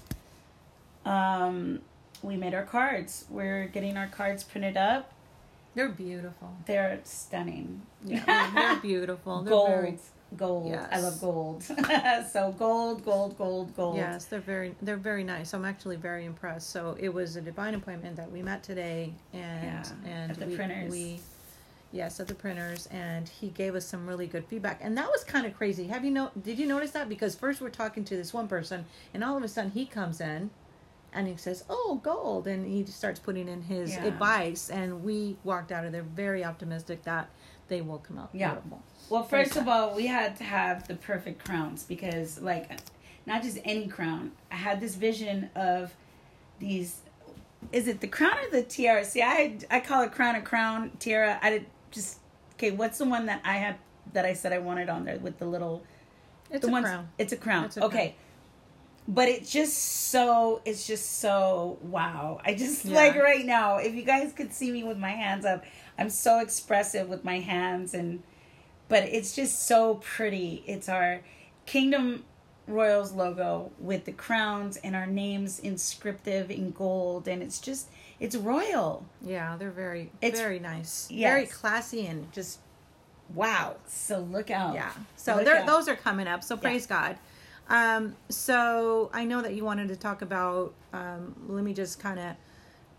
Um, 1.05 1.81
we 2.23 2.37
made 2.37 2.55
our 2.55 2.65
cards. 2.65 3.25
We're 3.31 3.67
getting 3.67 3.97
our 3.97 4.09
cards 4.09 4.43
printed 4.45 4.77
up. 4.77 5.13
They're 5.75 5.89
beautiful. 5.89 6.55
They're 6.67 7.01
stunning. 7.05 7.83
Yeah, 8.05 8.51
they're, 8.55 8.81
beautiful. 8.81 9.43
They're 9.43 9.51
gold, 9.51 9.69
very... 9.69 9.99
gold. 10.37 10.69
Yes. 10.71 10.89
I 10.93 11.01
love 11.01 11.21
gold. 11.21 11.63
so 12.33 12.55
gold, 12.59 13.05
gold, 13.05 13.39
gold, 13.39 13.75
gold. 13.75 13.97
Yes, 13.97 14.27
they're 14.27 14.41
very, 14.41 14.75
they're 14.83 14.97
very 14.97 15.25
nice. 15.25 15.55
I'm 15.55 15.65
actually 15.65 15.97
very 15.97 16.27
impressed. 16.27 16.71
So 16.71 16.97
it 17.01 17.09
was 17.09 17.37
a 17.37 17.41
divine 17.41 17.75
appointment 17.75 18.17
that 18.17 18.31
we 18.31 18.43
met 18.43 18.63
today, 18.63 19.15
and 19.33 19.65
yeah, 19.65 19.85
and 20.05 20.33
at 20.33 20.39
the 20.39 20.47
we, 20.47 20.57
printers. 20.57 20.91
we 20.91 21.21
yes 21.93 22.19
at 22.19 22.27
the 22.27 22.35
printers 22.35 22.87
and 22.87 23.29
he 23.29 23.49
gave 23.49 23.75
us 23.75 23.85
some 23.85 24.07
really 24.07 24.27
good 24.27 24.45
feedback 24.47 24.81
and 24.83 24.97
that 24.97 25.07
was 25.09 25.23
kind 25.25 25.47
of 25.47 25.55
crazy 25.55 25.87
have 25.87 26.05
you 26.05 26.11
know 26.11 26.31
did 26.43 26.59
you 26.59 26.67
notice 26.67 26.91
that 26.93 27.09
because 27.09 27.35
first 27.35 27.61
we're 27.61 27.69
talking 27.69 28.03
to 28.03 28.17
this 28.17 28.33
one 28.33 28.49
person 28.49 28.85
and 29.13 29.23
all 29.23 29.37
of 29.37 29.43
a 29.43 29.49
sudden 29.49 29.71
he 29.71 29.85
comes 29.85 30.21
in 30.21 30.51
and 31.13 31.29
he 31.29 31.37
says, 31.37 31.65
"Oh, 31.69 32.01
gold," 32.03 32.47
and 32.47 32.67
he 32.67 32.85
starts 32.87 33.21
putting 33.21 33.49
in 33.49 33.63
his 33.63 33.93
yeah. 33.93 34.05
advice, 34.05 34.71
and 34.71 35.05
we 35.05 35.37
walked 35.45 35.73
out 35.73 35.85
of 35.85 35.93
there 35.93 36.03
very 36.03 36.45
optimistic 36.45 37.03
that 37.05 37.29
they 37.69 37.81
will 37.81 37.99
come 37.99 38.19
out 38.19 38.31
yeah. 38.33 38.53
beautiful. 38.53 38.83
Well, 39.09 39.23
first 39.23 39.57
of 39.57 39.69
all, 39.69 39.95
we 39.95 40.07
had 40.07 40.37
to 40.37 40.45
have 40.45 40.87
the 40.89 40.95
perfect 40.95 41.45
crowns 41.45 41.85
because, 41.85 42.41
like, 42.41 42.71
not 43.27 43.43
just 43.43 43.59
any 43.65 43.89
crown. 43.89 44.33
I 44.51 44.57
had 44.57 44.81
this 44.81 44.95
vision 44.95 45.51
of 45.55 45.95
these. 46.59 47.01
Is 47.71 47.89
it 47.89 48.01
the 48.01 48.09
crown 48.09 48.37
or 48.39 48.51
the 48.51 48.63
tiara? 48.63 49.05
See, 49.05 49.23
I 49.23 49.59
I 49.71 49.81
call 49.81 50.03
it 50.03 50.13
crown 50.13 50.35
a 50.35 50.43
crown 50.43 50.93
tiara. 50.99 51.39
I 51.43 51.51
did 51.51 51.67
just 51.91 52.19
okay. 52.55 52.71
What's 52.71 52.99
the 52.99 53.05
one 53.05 53.27
that 53.27 53.41
I 53.45 53.55
had 53.55 53.77
that 54.13 54.25
I 54.25 54.33
said 54.33 54.53
I 54.53 54.59
wanted 54.59 54.89
on 54.89 55.05
there 55.05 55.19
with 55.19 55.39
the 55.39 55.47
little 55.47 55.83
It's 56.51 56.63
the 56.63 56.69
a 56.69 56.73
ones, 56.73 56.87
crown. 56.87 57.09
It's 57.19 57.33
a 57.33 57.37
crown. 57.37 57.65
It's 57.67 57.77
a 57.77 57.85
okay. 57.85 58.17
But 59.09 59.29
it's 59.29 59.51
just 59.51 59.77
so 60.11 60.63
it's 60.65 60.87
just 60.87 61.19
so 61.19 61.79
wow. 61.83 62.41
I 62.45 62.55
just 62.55 62.85
Yeah. 62.85 62.95
like 62.97 63.17
right 63.17 63.45
now, 63.45 63.77
if 63.79 63.95
you 63.95 64.03
guys 64.03 64.33
could 64.33 64.53
see 64.53 64.71
me 64.71 64.85
with 64.85 64.99
my 64.99 65.11
hands 65.11 65.45
up, 65.45 65.65
I'm 65.99 66.09
so 66.11 66.39
expressive 66.41 67.09
with 67.09 67.25
my 67.25 67.41
hands 67.41 67.95
and 67.95 68.23
but 68.89 69.05
it's 69.05 69.35
just 69.35 69.67
so 69.67 69.97
pretty. 69.97 70.63
It's 70.67 70.89
our 70.89 71.21
Kingdom 71.67 72.25
Royals 72.69 73.13
logo 73.13 73.73
with 73.81 74.05
the 74.05 74.13
crowns 74.13 74.77
and 74.77 74.95
our 74.95 75.07
names 75.07 75.59
inscriptive 75.59 76.51
in 76.51 76.71
gold 76.71 77.27
and 77.27 77.43
it's 77.43 77.59
just 77.59 77.89
it's 78.21 78.37
royal. 78.37 79.05
Yeah, 79.21 79.57
they're 79.59 79.73
very 79.73 80.13
It's- 80.21 80.41
very 80.41 80.61
nice. 80.61 81.09
yes. 81.11 81.29
Very 81.29 81.47
classy 81.47 82.07
and 82.07 82.31
just 82.33 82.61
wow. 83.35 83.77
So 83.89 84.21
look 84.21 84.49
out. 84.51 84.75
Yeah. 84.75 84.93
So 85.17 85.37
Look 85.37 85.45
there 85.45 85.57
out. 85.57 85.67
those 85.67 85.89
are 85.89 85.97
coming 85.97 86.29
up. 86.29 86.45
So 86.45 86.57
praise 86.57 86.87
God. 86.87 87.17
Um, 87.69 88.17
so 88.29 89.11
I 89.13 89.25
know 89.25 89.41
that 89.43 89.55
you 89.55 89.65
wanted 89.65 89.89
to 89.89 89.97
talk 89.97 90.23
about. 90.23 90.75
Um, 90.93 91.35
let 91.49 91.65
me 91.65 91.73
just 91.73 92.01
kind 92.01 92.19
of 92.21 92.37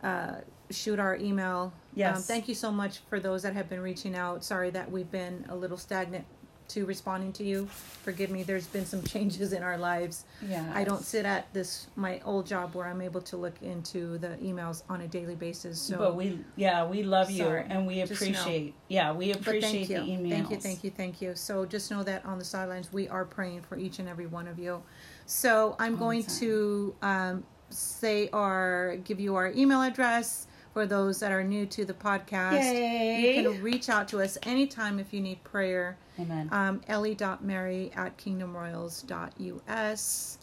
uh, 0.03 0.35
shoot 0.69 0.99
our 0.99 1.15
email. 1.15 1.73
Yes. 1.95 2.17
Um, 2.17 2.23
thank 2.23 2.47
you 2.47 2.55
so 2.55 2.71
much 2.71 2.99
for 3.09 3.19
those 3.19 3.43
that 3.43 3.53
have 3.53 3.69
been 3.69 3.81
reaching 3.81 4.15
out. 4.15 4.43
Sorry 4.43 4.69
that 4.71 4.91
we've 4.91 5.11
been 5.11 5.45
a 5.49 5.55
little 5.55 5.77
stagnant 5.77 6.25
to 6.73 6.85
responding 6.85 7.31
to 7.33 7.43
you. 7.43 7.67
Forgive 8.01 8.31
me. 8.31 8.43
There's 8.43 8.67
been 8.67 8.85
some 8.85 9.03
changes 9.03 9.53
in 9.53 9.63
our 9.63 9.77
lives. 9.77 10.25
Yeah. 10.47 10.71
I 10.73 10.83
don't 10.83 11.03
sit 11.03 11.25
at 11.25 11.51
this 11.53 11.87
my 11.95 12.19
old 12.25 12.47
job 12.47 12.73
where 12.73 12.87
I'm 12.87 13.01
able 13.01 13.21
to 13.21 13.37
look 13.37 13.61
into 13.61 14.17
the 14.17 14.37
emails 14.43 14.83
on 14.89 15.01
a 15.01 15.07
daily 15.07 15.35
basis. 15.35 15.79
So 15.79 15.97
but 15.97 16.15
we 16.15 16.39
yeah, 16.55 16.85
we 16.85 17.03
love 17.03 17.29
you 17.29 17.47
and 17.47 17.85
we 17.85 18.01
appreciate 18.01 18.73
yeah, 18.87 19.11
we 19.11 19.31
appreciate 19.31 19.87
thank 19.87 19.89
you. 19.89 19.99
the 19.99 20.03
emails. 20.03 20.29
Thank 20.31 20.49
you, 20.51 20.57
thank 20.57 20.83
you, 20.83 20.89
thank 20.91 21.21
you. 21.21 21.35
So 21.35 21.65
just 21.65 21.91
know 21.91 22.03
that 22.03 22.25
on 22.25 22.39
the 22.39 22.45
sidelines, 22.45 22.91
we 22.91 23.07
are 23.07 23.25
praying 23.25 23.61
for 23.61 23.77
each 23.77 23.99
and 23.99 24.09
every 24.09 24.25
one 24.25 24.47
of 24.47 24.57
you. 24.57 24.81
So 25.25 25.75
I'm 25.79 25.95
going 25.95 26.23
to 26.23 26.95
um, 27.01 27.43
say 27.69 28.29
our 28.33 28.97
give 29.03 29.19
you 29.19 29.35
our 29.35 29.51
email 29.51 29.81
address 29.81 30.47
for 30.73 30.85
those 30.85 31.19
that 31.19 31.31
are 31.31 31.43
new 31.43 31.65
to 31.67 31.85
the 31.85 31.93
podcast. 31.93 32.63
Yay. 32.63 33.37
You 33.37 33.51
can 33.51 33.61
reach 33.61 33.89
out 33.89 34.07
to 34.09 34.21
us 34.21 34.37
anytime 34.43 34.99
if 34.99 35.13
you 35.13 35.21
need 35.21 35.43
prayer. 35.43 35.97
Amen. 36.19 36.49
Um, 36.51 36.81
Ellie.mary 36.87 37.91
at 37.95 38.17
kingdomroyals.us. 38.17 40.37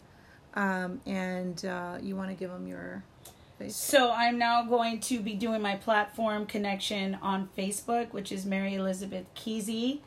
Um, 0.53 0.99
and 1.05 1.65
uh, 1.65 1.97
you 2.01 2.15
want 2.15 2.29
to 2.29 2.35
give 2.35 2.49
them 2.49 2.67
your 2.67 3.03
face? 3.57 3.75
So 3.75 4.11
I'm 4.11 4.37
now 4.37 4.63
going 4.63 4.99
to 5.01 5.19
be 5.19 5.33
doing 5.33 5.61
my 5.61 5.75
platform 5.75 6.45
connection 6.45 7.17
on 7.21 7.49
Facebook, 7.57 8.11
which 8.11 8.31
is 8.31 8.45
Mary 8.45 8.75
Elizabeth 8.75 9.25
Kesey 9.35 9.99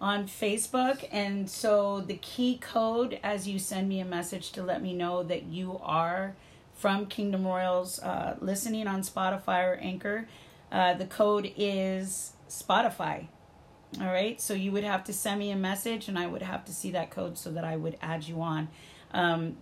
on 0.00 0.26
Facebook. 0.26 1.08
And 1.10 1.48
so 1.48 2.00
the 2.00 2.16
key 2.16 2.58
code 2.58 3.18
as 3.22 3.48
you 3.48 3.58
send 3.58 3.88
me 3.88 4.00
a 4.00 4.04
message 4.04 4.52
to 4.52 4.62
let 4.62 4.82
me 4.82 4.92
know 4.92 5.22
that 5.22 5.44
you 5.44 5.80
are 5.82 6.34
from 6.82 7.06
Kingdom 7.06 7.46
Royals 7.46 8.00
uh, 8.00 8.36
listening 8.40 8.88
on 8.88 9.02
Spotify 9.02 9.68
or 9.68 9.78
Anchor, 9.80 10.26
uh, 10.72 10.94
the 10.94 11.04
code 11.04 11.52
is 11.56 12.32
Spotify. 12.48 13.28
All 14.00 14.08
right, 14.08 14.40
so 14.40 14.52
you 14.52 14.72
would 14.72 14.82
have 14.82 15.04
to 15.04 15.12
send 15.12 15.38
me 15.38 15.52
a 15.52 15.56
message, 15.56 16.08
and 16.08 16.18
I 16.18 16.26
would 16.26 16.42
have 16.42 16.64
to 16.64 16.72
see 16.72 16.90
that 16.90 17.12
code 17.12 17.38
so 17.38 17.52
that 17.52 17.62
I 17.62 17.76
would 17.76 17.98
add 18.02 18.26
you 18.26 18.40
on. 18.42 18.66
Um, 19.12 19.58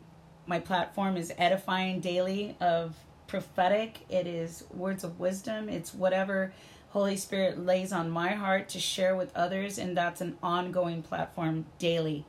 my 0.47 0.61
platform 0.61 1.19
is 1.19 1.31
edifying 1.37 2.01
daily 2.01 2.57
of 2.59 2.97
prophetic. 3.27 3.99
It 4.09 4.27
is 4.27 4.65
words 4.73 5.05
of 5.05 5.21
wisdom. 5.21 5.69
It's 5.69 5.93
whatever 5.93 6.55
Holy 6.89 7.19
Spirit 7.19 7.59
lays 7.59 7.93
on 7.93 8.09
my 8.09 8.31
heart 8.31 8.71
to 8.71 8.81
share 8.81 9.15
with 9.15 9.31
others, 9.37 9.77
and 9.77 9.95
that's 9.95 10.23
an 10.23 10.39
ongoing 10.43 11.03
platform 11.03 11.67
daily 11.79 12.25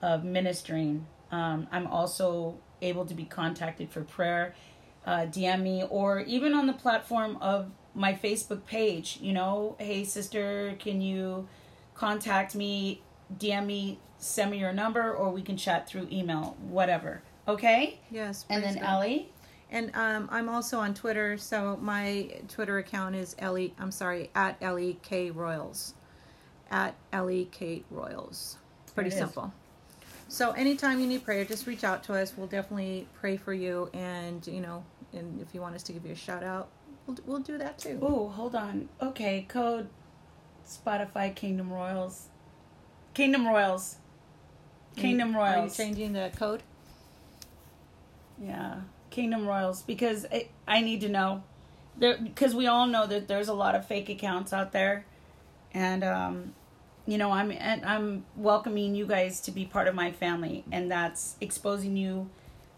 of 0.00 0.22
ministering. 0.22 1.08
Um, 1.32 1.66
I'm 1.72 1.88
also 1.88 2.60
able 2.82 3.04
to 3.06 3.14
be 3.14 3.24
contacted 3.24 3.90
for 3.90 4.02
prayer, 4.02 4.54
uh, 5.06 5.26
DM 5.26 5.62
me, 5.62 5.84
or 5.88 6.20
even 6.20 6.52
on 6.54 6.66
the 6.66 6.72
platform 6.72 7.38
of 7.40 7.70
my 7.94 8.12
Facebook 8.12 8.64
page. 8.66 9.18
You 9.20 9.32
know, 9.32 9.76
hey 9.78 10.04
sister, 10.04 10.74
can 10.78 11.00
you 11.00 11.48
contact 11.94 12.54
me? 12.54 13.02
DM 13.38 13.66
me, 13.66 13.98
send 14.18 14.50
me 14.52 14.58
your 14.58 14.72
number, 14.72 15.12
or 15.12 15.30
we 15.30 15.42
can 15.42 15.56
chat 15.56 15.88
through 15.88 16.08
email, 16.12 16.56
whatever. 16.68 17.22
Okay. 17.48 17.98
Yes. 18.10 18.44
And 18.48 18.62
then 18.62 18.74
God. 18.74 18.84
Ellie. 18.84 19.32
And 19.70 19.90
um, 19.94 20.28
I'm 20.30 20.48
also 20.48 20.78
on 20.78 20.94
Twitter, 20.94 21.36
so 21.36 21.76
my 21.80 22.30
Twitter 22.48 22.78
account 22.78 23.16
is 23.16 23.34
Ellie. 23.38 23.74
I'm 23.80 23.90
sorry, 23.90 24.30
at 24.34 24.56
Ellie 24.62 24.98
K 25.02 25.30
Royals, 25.32 25.94
at 26.70 26.94
Ellie 27.12 27.48
Kate 27.50 27.84
Royals. 27.90 28.58
Pretty 28.94 29.10
There 29.10 29.18
it 29.18 29.22
is. 29.22 29.26
simple. 29.26 29.52
So 30.28 30.50
anytime 30.52 31.00
you 31.00 31.06
need 31.06 31.24
prayer, 31.24 31.44
just 31.44 31.66
reach 31.66 31.84
out 31.84 32.02
to 32.04 32.14
us. 32.14 32.34
We'll 32.36 32.48
definitely 32.48 33.06
pray 33.20 33.36
for 33.36 33.54
you, 33.54 33.90
and 33.94 34.44
you 34.46 34.60
know, 34.60 34.84
and 35.12 35.40
if 35.40 35.54
you 35.54 35.60
want 35.60 35.74
us 35.76 35.82
to 35.84 35.92
give 35.92 36.04
you 36.04 36.12
a 36.12 36.16
shout 36.16 36.42
out, 36.42 36.68
we'll 37.06 37.16
we'll 37.26 37.38
do 37.38 37.58
that 37.58 37.78
too. 37.78 37.98
Oh, 38.02 38.28
hold 38.28 38.54
on. 38.54 38.88
Okay, 39.00 39.46
code 39.48 39.88
Spotify 40.66 41.34
Kingdom 41.34 41.72
Royals. 41.72 42.28
Kingdom 43.14 43.46
Royals. 43.46 43.96
Kingdom 44.96 45.36
Are 45.36 45.50
you 45.50 45.56
Royals. 45.58 45.76
changing 45.76 46.12
the 46.14 46.32
code? 46.36 46.62
Yeah, 48.42 48.80
Kingdom 49.10 49.46
Royals 49.46 49.82
because 49.82 50.26
I, 50.32 50.48
I 50.66 50.80
need 50.80 51.00
to 51.02 51.08
know 51.08 51.42
there 51.96 52.18
because 52.18 52.54
we 52.54 52.66
all 52.66 52.86
know 52.86 53.06
that 53.06 53.28
there's 53.28 53.48
a 53.48 53.54
lot 53.54 53.74
of 53.74 53.86
fake 53.86 54.08
accounts 54.08 54.52
out 54.52 54.72
there, 54.72 55.06
and 55.72 56.02
um, 56.02 56.54
you 57.06 57.18
know 57.18 57.30
I'm 57.32 57.50
and 57.52 57.84
I'm 57.84 58.24
welcoming 58.36 58.94
you 58.94 59.06
guys 59.06 59.40
to 59.42 59.50
be 59.50 59.64
part 59.64 59.88
of 59.88 59.94
my 59.94 60.12
family, 60.12 60.64
and 60.72 60.90
that's 60.90 61.36
exposing 61.40 61.96
you 61.96 62.28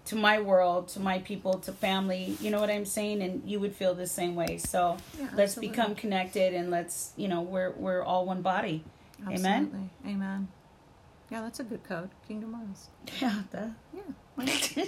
to 0.06 0.16
my 0.16 0.40
world, 0.40 0.88
to 0.88 1.00
my 1.00 1.18
people, 1.18 1.54
to 1.60 1.72
family. 1.72 2.36
You 2.40 2.50
know 2.50 2.60
what 2.60 2.70
I'm 2.70 2.84
saying, 2.86 3.22
and 3.22 3.42
you 3.48 3.60
would 3.60 3.74
feel 3.74 3.94
the 3.94 4.06
same 4.06 4.34
way. 4.34 4.58
So 4.58 4.96
Yeah, 5.18 5.24
let's 5.34 5.52
absolutely. 5.56 5.68
become 5.68 5.94
connected, 5.94 6.54
and 6.54 6.70
let's 6.70 7.12
you 7.16 7.28
know 7.28 7.42
we're 7.42 7.72
we're 7.72 8.02
all 8.02 8.24
one 8.26 8.42
body. 8.42 8.84
Amen. 9.26 9.64
Absolutely. 9.64 9.90
Amen. 10.06 10.48
Yeah, 11.30 11.42
that's 11.42 11.60
a 11.60 11.64
good 11.64 11.84
code. 11.84 12.10
Kingdom 12.26 12.54
Royals. 12.54 12.88
Yeah. 13.20 13.42
The, 13.50 13.72
Yeah. 13.92 14.84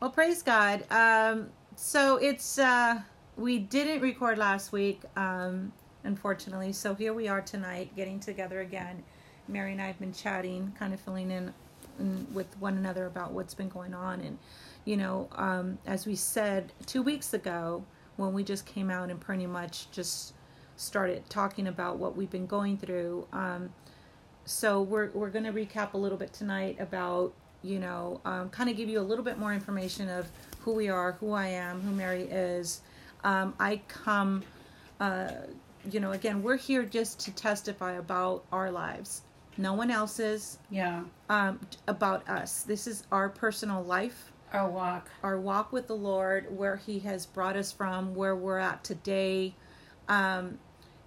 Well, 0.00 0.10
praise 0.10 0.42
God. 0.42 0.84
Um, 0.90 1.50
so 1.76 2.16
it's 2.16 2.58
uh, 2.58 3.00
we 3.36 3.58
didn't 3.58 4.00
record 4.02 4.38
last 4.38 4.72
week, 4.72 5.02
um, 5.16 5.72
unfortunately. 6.04 6.72
So 6.72 6.94
here 6.94 7.12
we 7.12 7.28
are 7.28 7.40
tonight, 7.40 7.94
getting 7.96 8.20
together 8.20 8.60
again. 8.60 9.02
Mary 9.48 9.72
and 9.72 9.82
I 9.82 9.86
have 9.86 9.98
been 9.98 10.12
chatting, 10.12 10.72
kind 10.78 10.94
of 10.94 11.00
filling 11.00 11.30
in, 11.30 11.52
with 12.32 12.46
one 12.58 12.76
another 12.76 13.06
about 13.06 13.32
what's 13.32 13.54
been 13.54 13.68
going 13.68 13.92
on, 13.92 14.20
and 14.20 14.38
you 14.84 14.96
know, 14.96 15.28
um, 15.32 15.78
as 15.86 16.06
we 16.06 16.14
said 16.14 16.72
two 16.86 17.02
weeks 17.02 17.34
ago 17.34 17.84
when 18.16 18.32
we 18.32 18.44
just 18.44 18.66
came 18.66 18.90
out 18.90 19.10
and 19.10 19.20
pretty 19.20 19.46
much 19.46 19.90
just 19.90 20.34
started 20.76 21.28
talking 21.28 21.66
about 21.66 21.98
what 21.98 22.16
we've 22.16 22.30
been 22.30 22.46
going 22.46 22.76
through. 22.76 23.26
Um, 23.32 23.70
so 24.44 24.82
we're 24.82 25.10
we're 25.10 25.30
going 25.30 25.44
to 25.44 25.52
recap 25.52 25.94
a 25.94 25.98
little 25.98 26.18
bit 26.18 26.32
tonight 26.32 26.76
about 26.80 27.32
you 27.62 27.78
know 27.78 28.20
um, 28.24 28.48
kind 28.50 28.70
of 28.70 28.76
give 28.76 28.88
you 28.88 28.98
a 28.98 29.02
little 29.02 29.24
bit 29.24 29.38
more 29.38 29.52
information 29.52 30.08
of 30.08 30.26
who 30.60 30.72
we 30.72 30.88
are 30.88 31.12
who 31.12 31.32
i 31.32 31.46
am 31.46 31.80
who 31.82 31.92
mary 31.92 32.22
is 32.22 32.80
um, 33.22 33.54
i 33.60 33.80
come 33.86 34.42
uh, 34.98 35.30
you 35.90 36.00
know 36.00 36.12
again 36.12 36.42
we're 36.42 36.56
here 36.56 36.84
just 36.84 37.20
to 37.20 37.30
testify 37.32 37.92
about 37.92 38.44
our 38.52 38.70
lives 38.70 39.22
no 39.56 39.72
one 39.74 39.90
else's 39.90 40.58
yeah. 40.70 41.02
um, 41.28 41.58
about 41.88 42.28
us 42.28 42.62
this 42.62 42.86
is 42.86 43.04
our 43.12 43.28
personal 43.28 43.82
life 43.82 44.30
Our 44.52 44.68
walk. 44.68 45.08
our 45.22 45.38
walk 45.38 45.72
with 45.72 45.86
the 45.86 45.96
Lord, 45.96 46.56
where 46.56 46.76
He 46.76 46.98
has 47.00 47.26
brought 47.26 47.56
us 47.56 47.70
from, 47.72 48.14
where 48.14 48.34
we're 48.34 48.58
at 48.58 48.82
today. 48.84 49.54
Um, 50.08 50.58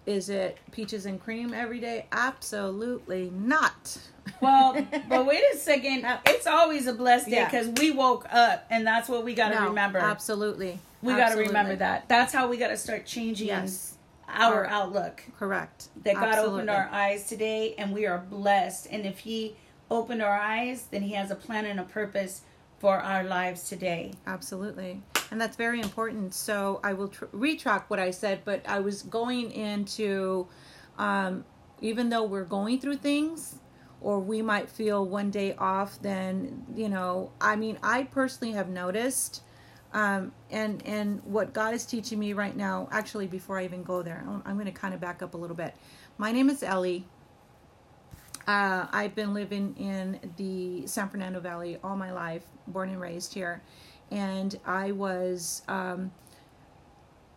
is 0.05 0.29
it 0.29 0.57
peaches 0.71 1.05
and 1.05 1.21
cream 1.21 1.53
every 1.53 1.79
day? 1.79 2.05
Absolutely 2.11 3.31
not. 3.33 3.97
Well, 4.41 4.85
but 5.09 5.25
wait 5.25 5.41
a 5.53 5.57
second. 5.57 6.05
It's 6.25 6.47
always 6.47 6.87
a 6.87 6.93
blessed 6.93 7.25
day 7.29 7.35
Yeah. 7.37 7.45
because 7.45 7.67
we 7.79 7.91
woke 7.91 8.25
up, 8.31 8.65
and 8.69 8.85
that's 8.87 9.07
what 9.09 9.23
we 9.25 9.33
got 9.35 9.49
to 9.49 9.55
No, 9.59 9.67
remember. 9.67 9.99
Absolutely. 9.99 10.79
We 11.01 11.13
got 11.13 11.33
to 11.33 11.39
remember 11.39 11.75
that. 11.77 12.07
That's 12.09 12.31
how 12.33 12.47
we 12.49 12.55
got 12.57 12.69
to 12.69 12.77
start 12.77 13.05
changing 13.05 13.47
Yes. 13.47 13.92
Our 14.33 14.65
Our- 14.65 14.67
outlook. 14.67 15.23
Correct. 15.37 15.89
That 16.03 16.15
God 16.15 16.37
opened 16.39 16.69
our 16.69 16.89
eyes 16.91 17.27
today, 17.27 17.75
and 17.77 17.93
we 17.93 18.05
are 18.05 18.19
blessed. 18.19 18.87
And 18.91 19.05
if 19.05 19.19
He 19.19 19.55
opened 19.91 20.21
our 20.21 20.37
eyes, 20.37 20.87
then 20.91 21.01
He 21.03 21.13
has 21.13 21.31
a 21.31 21.35
plan 21.35 21.65
and 21.65 21.79
a 21.79 21.83
purpose 21.83 22.41
for 22.79 22.97
our 22.99 23.23
lives 23.23 23.69
today. 23.69 24.11
Absolutely. 24.27 25.01
And 25.31 25.39
that's 25.39 25.55
very 25.55 25.79
important. 25.79 26.33
So 26.33 26.79
I 26.83 26.93
will 26.93 27.07
tr- 27.07 27.25
retract 27.31 27.89
what 27.89 27.99
I 27.99 28.11
said, 28.11 28.41
but 28.43 28.61
I 28.67 28.79
was 28.81 29.03
going 29.03 29.51
into 29.51 30.47
um, 30.97 31.45
even 31.81 32.09
though 32.09 32.23
we're 32.23 32.43
going 32.43 32.79
through 32.79 32.97
things 32.97 33.55
or 34.01 34.19
we 34.19 34.41
might 34.41 34.69
feel 34.69 35.05
one 35.05 35.31
day 35.31 35.55
off, 35.57 36.01
then, 36.01 36.65
you 36.75 36.89
know, 36.89 37.31
I 37.39 37.55
mean, 37.55 37.79
I 37.81 38.03
personally 38.03 38.53
have 38.53 38.67
noticed. 38.69 39.41
Um, 39.93 40.31
and 40.49 40.85
and 40.87 41.21
what 41.23 41.53
God 41.53 41.73
is 41.75 41.85
teaching 41.85 42.17
me 42.17 42.33
right 42.33 42.55
now, 42.55 42.87
actually, 42.91 43.27
before 43.27 43.59
I 43.59 43.63
even 43.65 43.83
go 43.83 44.01
there, 44.01 44.25
I'm- 44.45 44.55
going 44.55 44.65
to 44.65 44.71
kind 44.71 44.93
of 44.93 44.99
back 44.99 45.21
up 45.21 45.35
a 45.35 45.37
little 45.37 45.55
bit. 45.55 45.75
My 46.17 46.31
name 46.31 46.49
is 46.49 46.63
Ellie. 46.63 47.05
Uh, 48.47 48.87
I've 48.91 49.15
been 49.15 49.33
living 49.33 49.75
in 49.77 50.19
the 50.35 50.85
San 50.87 51.09
Fernando 51.09 51.39
Valley 51.39 51.77
all 51.83 51.95
my 51.95 52.11
life, 52.11 52.43
born 52.67 52.89
and 52.89 52.99
raised 52.99 53.33
here, 53.33 53.61
and 54.11 54.59
I 54.65 54.91
was 54.91 55.61
um, 55.67 56.11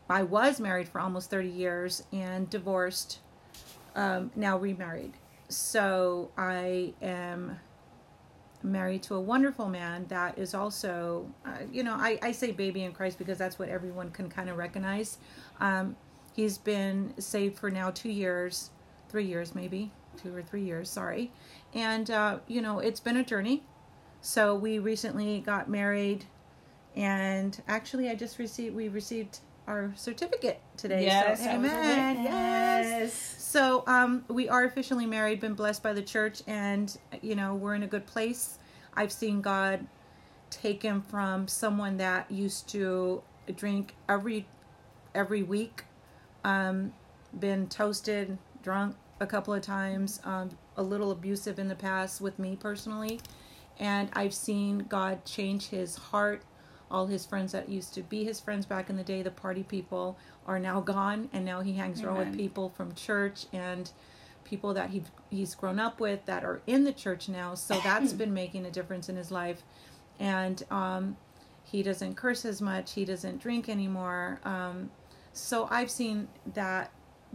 I 0.09 0.23
was 0.23 0.59
married 0.59 0.89
for 0.89 1.01
almost 1.01 1.31
thirty 1.31 1.51
years 1.51 2.05
and 2.13 2.49
divorced, 2.49 3.21
um, 3.95 4.31
now 4.35 4.57
remarried. 4.57 5.13
So 5.49 6.31
I 6.37 6.95
am 7.03 7.61
married 8.67 9.03
to 9.05 9.15
a 9.15 9.21
wonderful 9.21 9.69
man 9.69 10.07
that 10.09 10.39
is 10.39 10.55
also, 10.55 11.27
uh, 11.45 11.51
you 11.73 11.83
know, 11.83 11.95
I, 11.95 12.19
I 12.23 12.33
say 12.33 12.51
baby 12.51 12.85
in 12.85 12.93
Christ 12.93 13.19
because 13.19 13.39
that's 13.39 13.59
what 13.59 13.69
everyone 13.69 14.11
can 14.11 14.29
kind 14.29 14.51
of 14.51 14.57
recognize. 14.57 15.19
Um, 15.61 15.97
he's 16.35 16.59
been 16.59 17.15
saved 17.19 17.59
for 17.59 17.71
now 17.71 17.91
two 17.91 18.11
years, 18.11 18.71
three 19.09 19.25
years 19.25 19.55
maybe, 19.55 19.93
two 20.23 20.35
or 20.35 20.43
three 20.43 20.65
years, 20.65 20.91
sorry. 20.91 21.33
And, 21.75 22.11
uh, 22.11 22.39
you 22.47 22.61
know, 22.61 22.81
it's 22.81 23.01
been 23.01 23.17
a 23.17 23.25
journey. 23.25 23.63
So 24.21 24.55
we 24.55 24.79
recently 24.79 25.41
got 25.41 25.69
married 25.69 26.25
and 26.97 27.61
actually 27.69 28.09
I 28.09 28.15
just 28.15 28.39
received, 28.39 28.75
we 28.75 28.89
received 28.89 29.39
our 29.67 29.93
certificate 29.97 30.61
today. 30.77 31.05
Yes, 31.05 31.43
so, 31.43 31.51
I 31.51 31.59
was 31.59 31.71
a 31.71 31.75
amen. 31.75 32.23
Yes. 32.23 33.15
So 33.39 33.85
um, 33.87 34.25
we 34.29 34.49
are 34.49 34.65
officially 34.65 35.07
married, 35.07 35.41
been 35.41 35.55
blessed 35.55 35.83
by 35.83 35.93
the 35.93 36.03
church, 36.03 36.43
and 36.47 36.97
you 37.23 37.35
know 37.35 37.55
we're 37.55 37.75
in 37.75 37.83
a 37.83 37.87
good 37.87 38.07
place. 38.07 38.59
I've 38.95 39.13
seen 39.13 39.41
God 39.41 39.87
take 40.51 40.83
him 40.83 41.03
from 41.03 41.49
someone 41.49 41.97
that 41.99 42.31
used 42.31 42.69
to 42.71 43.23
drink 43.55 43.95
every 44.09 44.47
every 45.15 45.43
week, 45.43 45.85
um, 46.45 46.93
been 47.39 47.67
toasted, 47.69 48.37
drunk 48.63 48.97
a 49.21 49.27
couple 49.27 49.55
of 49.55 49.63
times, 49.63 50.21
um, 50.25 50.51
a 50.77 50.83
little 50.83 51.11
abusive 51.11 51.59
in 51.59 51.69
the 51.69 51.75
past 51.75 52.21
with 52.21 52.39
me 52.39 52.57
personally, 52.57 53.21
and 53.79 54.11
I've 54.13 54.35
seen 54.35 54.81
God 54.89 55.25
change 55.25 55.69
his 55.69 55.97
heart. 55.97 56.43
All 56.91 57.07
his 57.07 57.27
friends 57.27 57.53
that 57.53 57.69
used 57.69 57.95
to 57.95 58.03
be 58.03 58.25
his 58.25 58.41
friends 58.41 58.67
back 58.67 58.89
in 58.89 58.97
the 58.97 59.03
day, 59.03 59.23
the 59.23 59.31
party 59.31 59.63
people, 59.63 60.17
are 60.47 60.59
now 60.59 60.81
gone, 60.81 61.29
and 61.33 61.45
now 61.45 61.61
he 61.61 61.75
hangs 61.75 62.03
around 62.03 62.19
with 62.19 62.37
people 62.37 62.69
from 62.71 62.95
church 62.95 63.47
and 63.53 63.91
people 64.45 64.73
that 64.75 64.91
he 64.91 65.03
he's 65.29 65.55
grown 65.55 65.81
up 65.81 66.01
with 66.01 66.25
that 66.27 66.45
are 66.45 66.61
in 66.67 66.85
the 66.85 66.93
church 66.93 67.29
now. 67.29 67.55
So 67.55 67.79
that's 67.85 68.13
been 68.13 68.33
making 68.33 68.65
a 68.67 68.71
difference 68.71 69.09
in 69.09 69.17
his 69.17 69.31
life, 69.31 69.63
and 70.19 70.63
um, 70.71 71.17
he 71.65 71.83
doesn't 71.83 72.15
curse 72.15 72.45
as 72.45 72.63
much. 72.63 72.93
He 72.93 73.05
doesn't 73.05 73.39
drink 73.39 73.69
anymore. 73.69 74.41
Um, 74.45 74.91
so 75.33 75.69
I've 75.71 75.91
seen 75.91 76.29
that 76.55 76.93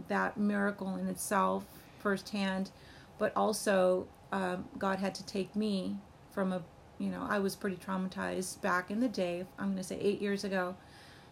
that 0.08 0.36
miracle 0.36 0.96
in 0.96 1.06
itself 1.08 1.64
firsthand, 1.98 2.70
but 3.18 3.32
also 3.36 4.08
um, 4.32 4.64
God 4.78 4.98
had 4.98 5.14
to 5.16 5.26
take 5.26 5.54
me 5.54 5.96
from 6.32 6.52
a 6.52 6.62
you 7.02 7.10
know 7.10 7.26
I 7.28 7.38
was 7.38 7.56
pretty 7.56 7.76
traumatized 7.76 8.60
back 8.60 8.90
in 8.90 9.00
the 9.00 9.08
day. 9.08 9.44
I'm 9.58 9.66
going 9.66 9.78
to 9.78 9.82
say 9.84 9.98
eight 10.00 10.22
years 10.22 10.44
ago, 10.44 10.76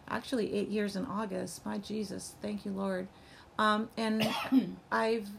actually 0.07 0.53
eight 0.53 0.69
years 0.69 0.95
in 0.95 1.05
August. 1.05 1.65
My 1.65 1.77
Jesus, 1.77 2.35
thank 2.41 2.65
you 2.65 2.71
Lord. 2.71 3.07
Um, 3.57 3.89
and 3.95 4.27
I've 4.91 5.29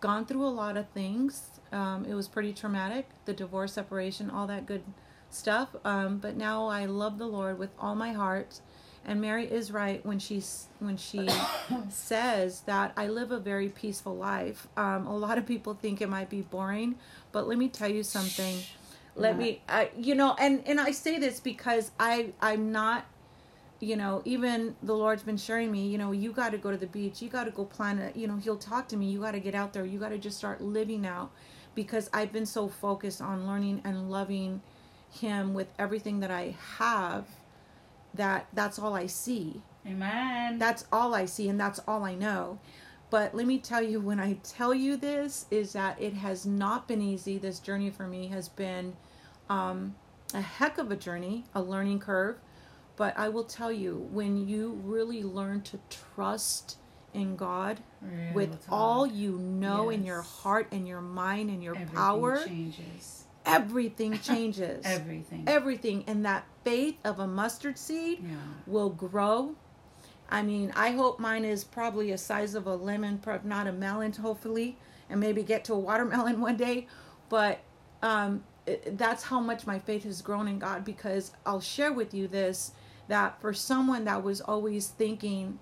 gone 0.00 0.26
through 0.26 0.44
a 0.44 0.48
lot 0.48 0.76
of 0.76 0.88
things. 0.90 1.60
Um, 1.72 2.04
it 2.04 2.14
was 2.14 2.28
pretty 2.28 2.52
traumatic, 2.52 3.08
the 3.24 3.32
divorce, 3.32 3.72
separation, 3.72 4.30
all 4.30 4.46
that 4.46 4.66
good 4.66 4.82
stuff. 5.30 5.74
Um, 5.84 6.18
but 6.18 6.36
now 6.36 6.66
I 6.66 6.86
love 6.86 7.18
the 7.18 7.26
Lord 7.26 7.58
with 7.58 7.70
all 7.78 7.94
my 7.94 8.12
heart. 8.12 8.60
And 9.04 9.20
Mary 9.20 9.46
is 9.46 9.70
right 9.70 10.04
when 10.04 10.18
she's 10.18 10.66
when 10.78 10.98
she 10.98 11.26
says 11.88 12.60
that 12.62 12.92
I 12.96 13.08
live 13.08 13.32
a 13.32 13.38
very 13.38 13.70
peaceful 13.70 14.14
life. 14.14 14.68
Um, 14.76 15.06
a 15.06 15.16
lot 15.16 15.38
of 15.38 15.46
people 15.46 15.74
think 15.74 16.02
it 16.02 16.08
might 16.08 16.28
be 16.28 16.42
boring, 16.42 16.96
but 17.32 17.48
let 17.48 17.56
me 17.56 17.68
tell 17.68 17.90
you 17.90 18.02
something. 18.02 18.58
Let 19.20 19.38
me, 19.38 19.62
I, 19.68 19.90
you 19.96 20.14
know, 20.14 20.34
and 20.38 20.62
and 20.66 20.80
I 20.80 20.92
say 20.92 21.18
this 21.18 21.40
because 21.40 21.90
I 21.98 22.32
I'm 22.40 22.72
not 22.72 23.06
you 23.80 23.96
know, 23.96 24.20
even 24.26 24.76
the 24.82 24.94
Lord's 24.94 25.22
been 25.22 25.38
sharing 25.38 25.72
me, 25.72 25.88
you 25.88 25.96
know, 25.96 26.12
you 26.12 26.32
got 26.32 26.50
to 26.52 26.58
go 26.58 26.70
to 26.70 26.76
the 26.76 26.86
beach. 26.86 27.22
You 27.22 27.30
got 27.30 27.44
to 27.44 27.50
go 27.50 27.64
plan 27.64 27.98
it. 27.98 28.14
You 28.14 28.28
know, 28.28 28.36
He'll 28.36 28.56
talk 28.58 28.88
to 28.88 28.96
me. 28.96 29.10
You 29.10 29.20
got 29.20 29.32
to 29.32 29.40
get 29.40 29.54
out 29.54 29.72
there. 29.72 29.86
You 29.86 29.98
got 29.98 30.10
to 30.10 30.18
just 30.18 30.36
start 30.36 30.60
living 30.60 31.06
out 31.06 31.30
because 31.74 32.10
I've 32.12 32.32
been 32.32 32.46
so 32.46 32.68
focused 32.68 33.22
on 33.22 33.46
learning 33.46 33.80
and 33.84 34.10
loving 34.10 34.60
Him 35.10 35.54
with 35.54 35.68
everything 35.78 36.20
that 36.20 36.30
I 36.30 36.56
have 36.76 37.26
that 38.12 38.48
that's 38.52 38.78
all 38.78 38.94
I 38.94 39.06
see. 39.06 39.62
Amen. 39.86 40.58
That's 40.58 40.84
all 40.92 41.14
I 41.14 41.24
see 41.24 41.48
and 41.48 41.58
that's 41.58 41.80
all 41.88 42.04
I 42.04 42.14
know. 42.14 42.58
But 43.08 43.34
let 43.34 43.46
me 43.46 43.58
tell 43.58 43.82
you, 43.82 43.98
when 43.98 44.20
I 44.20 44.34
tell 44.44 44.72
you 44.72 44.96
this, 44.96 45.46
is 45.50 45.72
that 45.72 46.00
it 46.00 46.14
has 46.14 46.46
not 46.46 46.86
been 46.86 47.02
easy. 47.02 47.38
This 47.38 47.58
journey 47.58 47.90
for 47.90 48.06
me 48.06 48.28
has 48.28 48.48
been 48.48 48.94
um, 49.50 49.96
a 50.32 50.40
heck 50.40 50.78
of 50.78 50.90
a 50.90 50.96
journey, 50.96 51.44
a 51.54 51.60
learning 51.60 51.98
curve. 51.98 52.36
But 52.96 53.18
I 53.18 53.28
will 53.28 53.44
tell 53.44 53.72
you, 53.72 54.08
when 54.12 54.48
you 54.48 54.80
really 54.84 55.22
learn 55.22 55.62
to 55.62 55.80
trust 56.14 56.76
in 57.12 57.34
God 57.34 57.80
Real 58.00 58.34
with 58.34 58.66
all 58.68 59.06
you 59.06 59.32
know 59.32 59.90
in 59.90 60.04
your 60.04 60.22
heart 60.22 60.68
and 60.70 60.86
your 60.86 61.00
mind 61.00 61.50
and 61.50 61.62
your 61.62 61.74
Everything 61.74 61.96
power, 61.96 62.44
changes. 62.44 63.24
everything 63.44 64.18
changes. 64.22 64.84
Everything. 64.84 65.44
everything. 65.46 66.04
And 66.06 66.24
that 66.24 66.44
faith 66.64 66.96
of 67.04 67.18
a 67.18 67.26
mustard 67.26 67.78
seed 67.78 68.20
yeah. 68.22 68.36
will 68.66 68.90
grow. 68.90 69.56
I 70.28 70.42
mean, 70.42 70.72
I 70.76 70.92
hope 70.92 71.18
mine 71.18 71.44
is 71.44 71.64
probably 71.64 72.12
a 72.12 72.18
size 72.18 72.54
of 72.54 72.66
a 72.66 72.76
lemon, 72.76 73.20
not 73.42 73.66
a 73.66 73.72
melon, 73.72 74.12
hopefully, 74.12 74.78
and 75.08 75.18
maybe 75.18 75.42
get 75.42 75.64
to 75.64 75.72
a 75.72 75.78
watermelon 75.78 76.40
one 76.42 76.56
day. 76.56 76.86
But 77.28 77.60
um, 78.02 78.44
it, 78.66 78.98
that's 78.98 79.24
how 79.24 79.40
much 79.40 79.66
my 79.66 79.78
faith 79.78 80.04
has 80.04 80.22
grown 80.22 80.46
in 80.48 80.58
God 80.58 80.84
because 80.84 81.32
I'll 81.46 81.60
share 81.60 81.92
with 81.92 82.12
you 82.14 82.28
this 82.28 82.72
that 83.08 83.40
for 83.40 83.52
someone 83.52 84.04
that 84.04 84.22
was 84.22 84.40
always 84.40 84.88
thinking, 84.88 85.58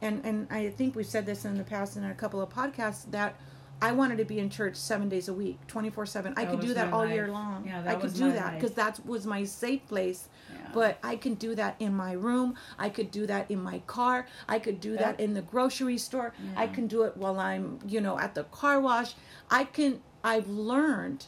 and, 0.00 0.24
and 0.24 0.46
I 0.50 0.70
think 0.70 0.94
we've 0.94 1.04
said 1.06 1.26
this 1.26 1.44
in 1.44 1.56
the 1.58 1.64
past 1.64 1.96
in 1.96 2.04
a 2.04 2.14
couple 2.14 2.40
of 2.40 2.48
podcasts, 2.50 3.10
that 3.10 3.34
I 3.82 3.92
wanted 3.92 4.18
to 4.18 4.24
be 4.24 4.38
in 4.38 4.50
church 4.50 4.76
seven 4.76 5.08
days 5.08 5.28
a 5.28 5.32
week, 5.32 5.58
24 5.66 6.06
7. 6.06 6.34
I 6.36 6.44
could 6.44 6.60
do 6.60 6.74
that 6.74 6.92
all 6.92 7.00
life. 7.00 7.14
year 7.14 7.28
long. 7.28 7.66
Yeah, 7.66 7.82
I 7.86 7.94
could 7.96 8.14
do 8.14 8.30
that 8.32 8.54
because 8.54 8.72
that 8.74 9.04
was 9.06 9.26
my 9.26 9.42
safe 9.44 9.86
place 9.88 10.28
Yeah. 10.52 10.58
but 10.74 10.98
I 11.02 11.16
can 11.16 11.34
do 11.34 11.54
that 11.54 11.76
in 11.80 11.94
my 11.94 12.12
room. 12.12 12.54
I 12.78 12.90
could 12.90 13.10
do 13.10 13.26
that 13.26 13.50
in 13.50 13.62
my 13.62 13.78
car. 13.86 14.26
I 14.48 14.58
could 14.58 14.80
do 14.80 14.96
that 14.98 15.18
Yeah. 15.18 15.24
in 15.24 15.34
the 15.34 15.42
grocery 15.42 15.96
store. 15.98 16.34
I 16.56 16.66
can 16.66 16.86
do 16.86 17.02
it 17.04 17.16
while 17.16 17.40
I'm, 17.40 17.78
you 17.86 18.00
know, 18.00 18.18
at 18.18 18.34
the 18.34 18.44
car 18.44 18.80
wash. 18.80 19.14
I 19.50 19.64
can 19.64 20.02
I've 20.22 20.48
learned 20.48 21.26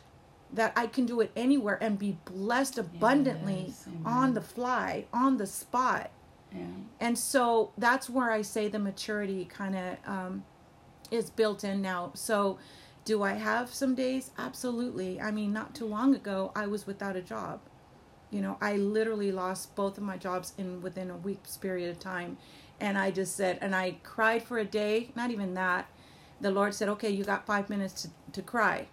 that 0.53 0.73
I 0.77 0.87
can 0.87 1.07
do 1.07 1.21
it 1.21 1.31
anywhere 1.35 1.79
and 1.83 1.99
be 1.99 2.19
blessed 2.27 2.79
abundantly 2.79 3.65
Yes, 3.69 3.89
on 4.05 4.35
the 4.35 4.41
fly, 4.43 5.07
on 5.13 5.37
the 5.39 5.47
spot. 5.47 6.11
yeah. 6.55 6.67
And 7.01 7.19
so 7.19 7.73
that's 7.79 8.11
where 8.11 8.31
I 8.31 8.43
say 8.43 8.69
the 8.69 8.79
maturity 8.79 9.45
kind 9.47 9.75
of 9.77 9.97
um, 10.07 10.45
is 11.11 11.31
built 11.31 11.65
in 11.65 11.81
now. 11.83 12.11
So, 12.15 12.59
do 13.05 13.23
I 13.25 13.33
have 13.33 13.73
some 13.75 13.95
days? 13.97 14.31
Absolutely. 14.39 15.21
I 15.21 15.33
mean, 15.33 15.53
not 15.53 15.75
too 15.75 15.87
long 15.87 16.15
ago, 16.15 16.53
I 16.55 16.67
was 16.69 16.87
without 16.87 17.17
a 17.17 17.23
job. 17.23 17.59
You 18.31 18.41
know, 18.41 18.57
I 18.61 18.77
literally 18.77 19.33
lost 19.33 19.75
both 19.75 19.99
of 19.99 20.05
my 20.05 20.17
jobs 20.17 20.53
in 20.57 20.81
within 20.83 21.11
a 21.11 21.17
week's 21.17 21.57
period 21.57 21.91
of 21.91 21.99
time, 21.99 22.37
and 22.81 22.97
I 22.97 23.11
just 23.11 23.37
said, 23.37 23.59
and 23.61 23.75
I 23.75 23.97
cried 24.05 24.43
for 24.45 24.59
a 24.59 24.65
day. 24.65 25.11
Not 25.17 25.31
even 25.31 25.55
that. 25.55 25.87
The 26.41 26.51
Lord 26.51 26.75
said, 26.75 26.89
"Okay, 26.91 27.11
you 27.11 27.25
got 27.25 27.45
five 27.47 27.69
minutes 27.69 28.03
to, 28.03 28.09
to 28.33 28.43
cry, 28.43 28.87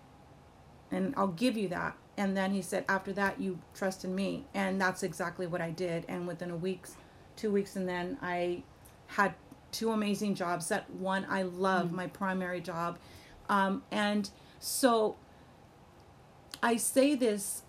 and 0.91 1.13
I'll 1.17 1.27
give 1.27 1.57
you 1.57 1.67
that." 1.69 1.95
And 2.17 2.35
then 2.35 2.51
He 2.51 2.61
said, 2.61 2.85
"After 2.89 3.13
that, 3.13 3.39
you 3.39 3.59
trust 3.73 4.03
in 4.03 4.13
Me," 4.15 4.45
and 4.53 4.79
that's 4.81 5.03
exactly 5.03 5.47
what 5.47 5.61
I 5.61 5.71
did. 5.71 6.05
And 6.07 6.27
within 6.27 6.51
a 6.51 6.55
week's 6.57 6.95
two 7.39 7.49
weeks 7.51 7.75
and 7.77 7.87
then 7.87 8.17
i 8.21 8.61
had 9.07 9.33
two 9.71 9.91
amazing 9.91 10.35
jobs. 10.35 10.67
That 10.67 10.89
one 10.89 11.25
i 11.29 11.41
love 11.43 11.91
my 11.91 12.07
primary 12.07 12.59
job. 12.59 12.97
Um, 13.47 13.83
and 13.91 14.29
so 14.59 15.15
i 16.61 16.75
say 16.75 17.15
this 17.15 17.63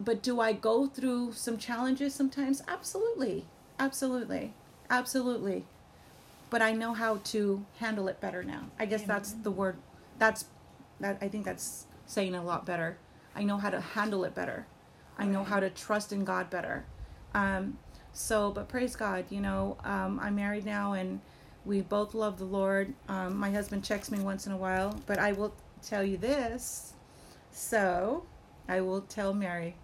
but 0.00 0.22
do 0.22 0.40
i 0.40 0.52
go 0.52 0.86
through 0.86 1.32
some 1.32 1.56
challenges 1.56 2.14
sometimes? 2.14 2.62
Absolutely. 2.66 3.44
Absolutely. 3.78 4.52
Absolutely. 4.90 5.64
But 6.50 6.62
i 6.62 6.72
know 6.72 6.92
how 6.94 7.18
to 7.32 7.64
handle 7.78 8.08
it 8.08 8.20
better 8.20 8.42
now. 8.42 8.64
I 8.78 8.86
guess 8.86 9.02
that's 9.02 9.32
the 9.32 9.50
word 9.50 9.76
that's 10.18 10.46
that 11.00 11.18
i 11.20 11.28
think 11.28 11.44
that's 11.44 11.86
saying 12.06 12.34
a 12.34 12.42
lot 12.42 12.64
better. 12.64 12.96
I 13.34 13.42
know 13.42 13.58
how 13.58 13.70
to 13.70 13.80
handle 13.80 14.24
it 14.24 14.34
better. 14.34 14.66
I 15.18 15.26
know 15.26 15.44
how 15.44 15.60
to 15.60 15.68
trust 15.70 16.12
in 16.12 16.24
god 16.24 16.48
better. 16.50 16.84
Um, 17.34 17.78
so 18.12 18.50
but 18.50 18.66
praise 18.66 18.96
god 18.96 19.26
you 19.28 19.42
know 19.42 19.76
um, 19.84 20.18
i'm 20.20 20.34
married 20.36 20.64
now 20.64 20.94
and 20.94 21.20
we 21.66 21.82
both 21.82 22.14
love 22.14 22.38
the 22.38 22.44
lord. 22.44 22.94
Um, 23.08 23.36
my 23.36 23.50
husband 23.50 23.84
checks 23.84 24.10
me 24.10 24.20
once 24.20 24.46
in 24.46 24.52
a 24.52 24.56
while 24.56 24.98
but 25.06 25.18
i 25.18 25.32
will 25.32 25.54
tell 25.82 26.02
you 26.02 26.16
this. 26.16 26.94
So 27.50 28.24
i 28.68 28.80
will 28.80 29.02
tell 29.02 29.34
mary. 29.34 29.76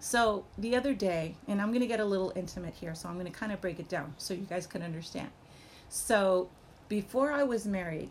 So 0.00 0.46
the 0.58 0.74
other 0.74 0.94
day 0.94 1.36
and 1.46 1.60
i'm 1.60 1.68
going 1.68 1.80
to 1.80 1.86
get 1.86 2.00
a 2.00 2.04
little 2.04 2.32
intimate 2.34 2.74
here 2.74 2.94
so 2.94 3.08
i'm 3.08 3.14
going 3.14 3.30
to 3.30 3.38
kind 3.38 3.52
of 3.52 3.60
break 3.60 3.78
it 3.78 3.88
down 3.88 4.14
so 4.18 4.34
you 4.34 4.46
guys 4.48 4.66
can 4.66 4.82
understand. 4.82 5.30
So 5.88 6.48
before 6.88 7.32
i 7.32 7.44
was 7.44 7.66
married 7.66 8.10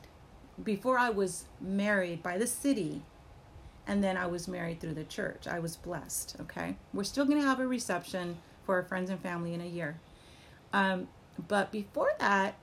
before 0.64 0.98
I 0.98 1.10
was 1.10 1.46
married 1.60 2.24
by 2.24 2.38
the 2.38 2.48
city, 2.48 3.04
and 3.88 4.04
then 4.04 4.18
I 4.18 4.28
was 4.28 4.48
married 4.48 4.80
through 4.80 4.94
the 4.94 5.04
church. 5.04 5.48
I 5.48 5.60
was 5.60 5.76
blessed. 5.76 6.36
Okay, 6.42 6.78
we're 6.94 7.04
still 7.04 7.26
gonna 7.26 7.42
have 7.42 7.60
a 7.60 7.68
reception 7.68 8.38
for 8.66 8.76
our 8.76 8.84
friends 8.84 9.10
and 9.10 9.20
family 9.20 9.54
in 9.54 9.62
a 9.62 9.66
year. 9.66 10.00
Um, 10.74 11.08
but 11.48 11.72
before 11.72 12.12
that, 12.20 12.56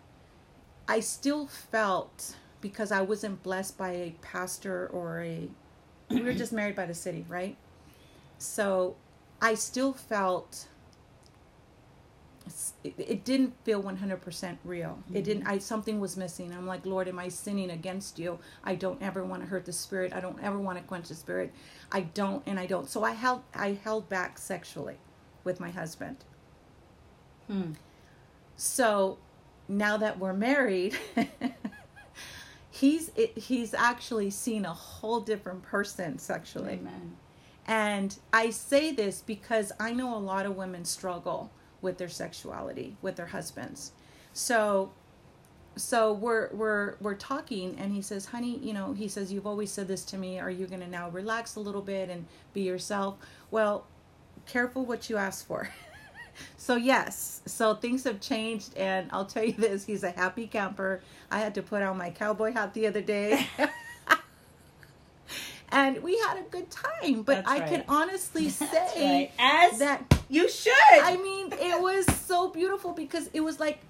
I 0.86 1.00
still 1.00 1.46
felt 1.46 2.36
because 2.60 2.90
I 2.90 3.02
wasn't 3.02 3.42
blessed 3.42 3.76
by 3.76 3.90
a 3.90 4.14
pastor 4.22 4.88
or 4.88 5.22
a 5.22 5.48
we 6.10 6.22
were 6.22 6.32
just 6.32 6.52
married 6.52 6.74
by 6.74 6.86
the 6.86 6.94
city, 6.94 7.24
right? 7.28 7.56
So 8.38 8.96
I 9.42 9.54
still 9.54 9.92
felt 9.92 10.68
it, 12.84 13.24
didn't 13.24 13.54
feel 13.64 13.82
100% 13.82 14.58
real. 14.64 14.88
Mm-hmm. 14.88 15.16
It 15.16 15.24
didn't 15.24 15.46
I 15.46 15.58
something 15.58 16.00
was 16.00 16.16
missing. 16.16 16.52
I'm 16.52 16.66
like, 16.66 16.86
"Lord, 16.86 17.08
am 17.08 17.18
I 17.18 17.28
sinning 17.28 17.70
against 17.70 18.18
you? 18.18 18.38
I 18.64 18.74
don't 18.74 19.00
ever 19.02 19.24
want 19.24 19.42
to 19.42 19.48
hurt 19.48 19.64
the 19.64 19.72
spirit. 19.72 20.12
I 20.12 20.20
don't 20.20 20.42
ever 20.42 20.58
want 20.58 20.78
to 20.78 20.84
quench 20.84 21.08
the 21.08 21.14
spirit. 21.14 21.52
I 21.92 22.02
don't 22.02 22.42
and 22.46 22.58
I 22.58 22.66
don't." 22.66 22.88
So 22.88 23.04
I 23.04 23.12
held 23.12 23.42
I 23.54 23.78
held 23.82 24.08
back 24.08 24.38
sexually 24.38 24.96
with 25.44 25.60
my 25.60 25.70
husband. 25.70 26.18
Hmm. 27.46 27.72
So 28.56 29.18
now 29.68 29.96
that 29.96 30.18
we're 30.18 30.32
married, 30.32 30.96
he's 32.70 33.10
it, 33.16 33.36
he's 33.36 33.74
actually 33.74 34.30
seen 34.30 34.64
a 34.64 34.74
whole 34.74 35.20
different 35.20 35.62
person 35.62 36.18
sexually. 36.18 36.74
Amen. 36.74 37.16
And 37.66 38.18
I 38.32 38.48
say 38.48 38.92
this 38.92 39.20
because 39.20 39.72
I 39.78 39.92
know 39.92 40.16
a 40.16 40.18
lot 40.18 40.46
of 40.46 40.56
women 40.56 40.86
struggle 40.86 41.52
with 41.80 41.98
their 41.98 42.08
sexuality 42.08 42.96
with 43.02 43.16
their 43.16 43.26
husbands. 43.26 43.92
So 44.32 44.92
so 45.76 46.12
we're 46.12 46.50
we're 46.52 46.96
we're 47.00 47.14
talking 47.14 47.76
and 47.78 47.92
he 47.92 48.02
says, 48.02 48.26
"Honey, 48.26 48.58
you 48.58 48.72
know, 48.72 48.92
he 48.92 49.08
says 49.08 49.32
you've 49.32 49.46
always 49.46 49.70
said 49.70 49.88
this 49.88 50.04
to 50.06 50.18
me. 50.18 50.38
Are 50.40 50.50
you 50.50 50.66
going 50.66 50.80
to 50.80 50.88
now 50.88 51.08
relax 51.10 51.56
a 51.56 51.60
little 51.60 51.82
bit 51.82 52.10
and 52.10 52.26
be 52.52 52.62
yourself?" 52.62 53.16
Well, 53.50 53.86
careful 54.46 54.84
what 54.84 55.08
you 55.08 55.16
ask 55.16 55.46
for. 55.46 55.68
so 56.56 56.76
yes, 56.76 57.42
so 57.46 57.74
things 57.74 58.04
have 58.04 58.20
changed, 58.20 58.76
and 58.76 59.08
I'll 59.12 59.24
tell 59.24 59.44
you 59.44 59.52
this: 59.52 59.84
he's 59.84 60.02
a 60.02 60.10
happy 60.10 60.46
camper. 60.46 61.00
I 61.30 61.38
had 61.38 61.54
to 61.54 61.62
put 61.62 61.82
on 61.82 61.96
my 61.96 62.10
cowboy 62.10 62.52
hat 62.52 62.74
the 62.74 62.86
other 62.86 63.02
day. 63.02 63.46
and 65.70 66.02
we 66.02 66.18
had 66.18 66.38
a 66.38 66.42
good 66.50 66.70
time. 66.70 67.22
But 67.22 67.44
That's 67.44 67.48
I 67.48 67.58
right. 67.60 67.68
can 67.68 67.84
honestly 67.88 68.48
say 68.48 69.30
right. 69.38 69.70
as 69.70 69.78
that 69.78 70.17
you 70.28 70.48
should. 70.48 70.72
I 70.90 71.16
mean, 71.16 71.52
it 71.52 71.80
was 71.80 72.06
so 72.06 72.48
beautiful 72.48 72.92
because 72.92 73.28
it 73.32 73.40
was 73.40 73.58
like 73.58 73.80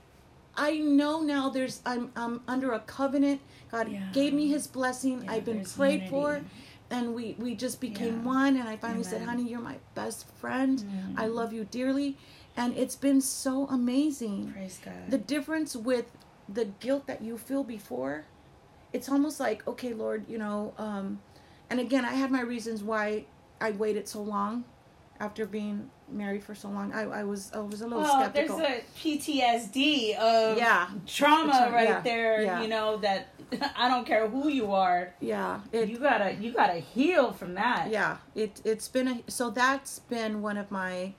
I 0.57 0.79
know 0.79 1.21
now 1.21 1.49
there's 1.49 1.81
I'm 1.87 2.11
I'm 2.17 2.43
under 2.49 2.73
a 2.73 2.81
covenant. 2.81 3.41
God 3.71 3.91
yeah. 3.91 4.09
gave 4.13 4.33
me 4.33 4.49
his 4.49 4.67
blessing. 4.67 5.23
Yeah, 5.25 5.33
I've 5.33 5.45
been 5.45 5.65
prayed 5.65 6.03
unity. 6.03 6.11
for 6.11 6.43
and 6.91 7.15
we 7.15 7.37
we 7.39 7.55
just 7.55 7.81
became 7.81 8.19
yeah. 8.19 8.27
one 8.27 8.57
and 8.57 8.69
I 8.69 8.77
finally 8.77 9.01
Amen. 9.01 9.11
said, 9.11 9.23
"Honey, 9.23 9.45
you're 9.45 9.61
my 9.61 9.77
best 9.95 10.27
friend. 10.37 10.79
Mm. 10.81 11.15
I 11.19 11.27
love 11.27 11.53
you 11.53 11.65
dearly." 11.65 12.17
And 12.57 12.77
it's 12.77 12.97
been 12.97 13.21
so 13.21 13.67
amazing. 13.67 14.53
Praise 14.53 14.81
God. 14.85 14.95
The 15.09 15.19
difference 15.19 15.77
with 15.77 16.07
the 16.49 16.65
guilt 16.65 17.07
that 17.07 17.23
you 17.23 17.39
feel 17.39 17.63
before, 17.63 18.25
it's 18.93 19.09
almost 19.09 19.39
like, 19.39 19.67
"Okay, 19.69 19.93
Lord, 19.93 20.25
you 20.29 20.39
know, 20.39 20.75
um 20.79 21.21
and 21.71 21.79
again, 21.79 22.05
I 22.05 22.15
had 22.15 22.31
my 22.31 22.41
reasons 22.41 22.83
why 22.83 23.27
I 23.61 23.73
waited 23.73 24.09
so 24.09 24.23
long 24.23 24.65
after 25.21 25.45
being 25.47 25.91
married 26.11 26.45
for 26.45 26.55
so 26.55 26.69
long. 26.69 26.93
I, 26.93 27.03
I 27.03 27.25
was 27.25 27.51
I 27.55 27.61
was 27.61 27.81
a 27.81 27.85
little 27.85 28.03
well, 28.03 28.21
skeptical. 28.21 28.59
There's 28.59 28.83
a 28.83 28.99
PTSD 28.99 30.17
of 30.17 30.59
yeah 30.59 30.89
trauma 31.07 31.71
right 31.73 31.89
yeah, 31.89 32.01
there. 32.01 32.43
Yeah. 32.43 32.63
You 32.63 32.69
know 32.69 32.97
that 32.99 33.29
I 33.77 33.89
don't 33.89 34.07
care 34.07 34.29
who 34.29 34.49
you 34.49 34.73
are. 34.73 35.15
Yeah, 35.21 35.61
it, 35.73 35.89
you 35.89 35.99
gotta 35.99 36.35
you 36.35 36.53
gotta 36.53 36.75
heal 36.79 37.33
from 37.33 37.55
that. 37.55 37.91
Yeah, 37.91 38.19
it 38.35 38.61
it's 38.65 38.89
been 38.89 39.09
a 39.09 39.31
so 39.31 39.51
that's 39.51 39.99
been 40.01 40.43
one 40.43 40.57
of 40.57 40.71
my 40.71 41.15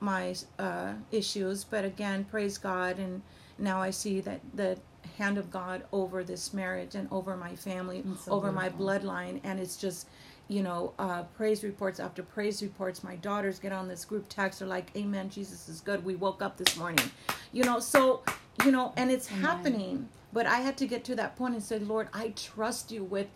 my 0.00 0.34
uh, 0.58 0.94
issues. 1.10 1.64
But 1.64 1.84
again, 1.84 2.24
praise 2.24 2.58
God, 2.58 2.98
and 2.98 3.22
now 3.58 3.80
I 3.80 3.90
see 3.90 4.20
that 4.20 4.40
the 4.54 4.78
hand 5.18 5.38
of 5.38 5.50
God 5.50 5.84
over 5.92 6.24
this 6.24 6.52
marriage 6.52 6.94
and 6.94 7.08
over 7.10 7.36
my 7.36 7.54
family, 7.56 8.04
so 8.24 8.32
over 8.32 8.50
beautiful. 8.50 8.86
my 8.86 8.98
bloodline. 8.98 9.40
And 9.44 9.60
it's 9.60 9.76
just, 9.76 10.08
you 10.48 10.62
know, 10.62 10.92
uh, 10.98 11.22
praise 11.36 11.64
reports 11.64 12.00
after 12.00 12.22
praise 12.22 12.62
reports. 12.62 13.02
My 13.02 13.16
daughters 13.16 13.58
get 13.58 13.72
on 13.72 13.88
this 13.88 14.04
group 14.04 14.26
text. 14.28 14.58
They're 14.58 14.68
like, 14.68 14.90
Amen, 14.96 15.30
Jesus 15.30 15.68
is 15.68 15.80
good. 15.80 16.04
We 16.04 16.16
woke 16.16 16.42
up 16.42 16.56
this 16.56 16.76
morning. 16.76 17.10
You 17.52 17.64
know, 17.64 17.80
so, 17.80 18.22
you 18.64 18.70
know, 18.70 18.92
and 18.96 19.10
it's 19.10 19.30
Amen. 19.30 19.42
happening. 19.42 20.08
But 20.32 20.46
I 20.46 20.56
had 20.56 20.76
to 20.78 20.86
get 20.86 21.04
to 21.04 21.14
that 21.16 21.36
point 21.36 21.54
and 21.54 21.62
say, 21.62 21.78
Lord, 21.78 22.08
I 22.12 22.30
trust 22.30 22.90
you 22.90 23.04
with 23.04 23.28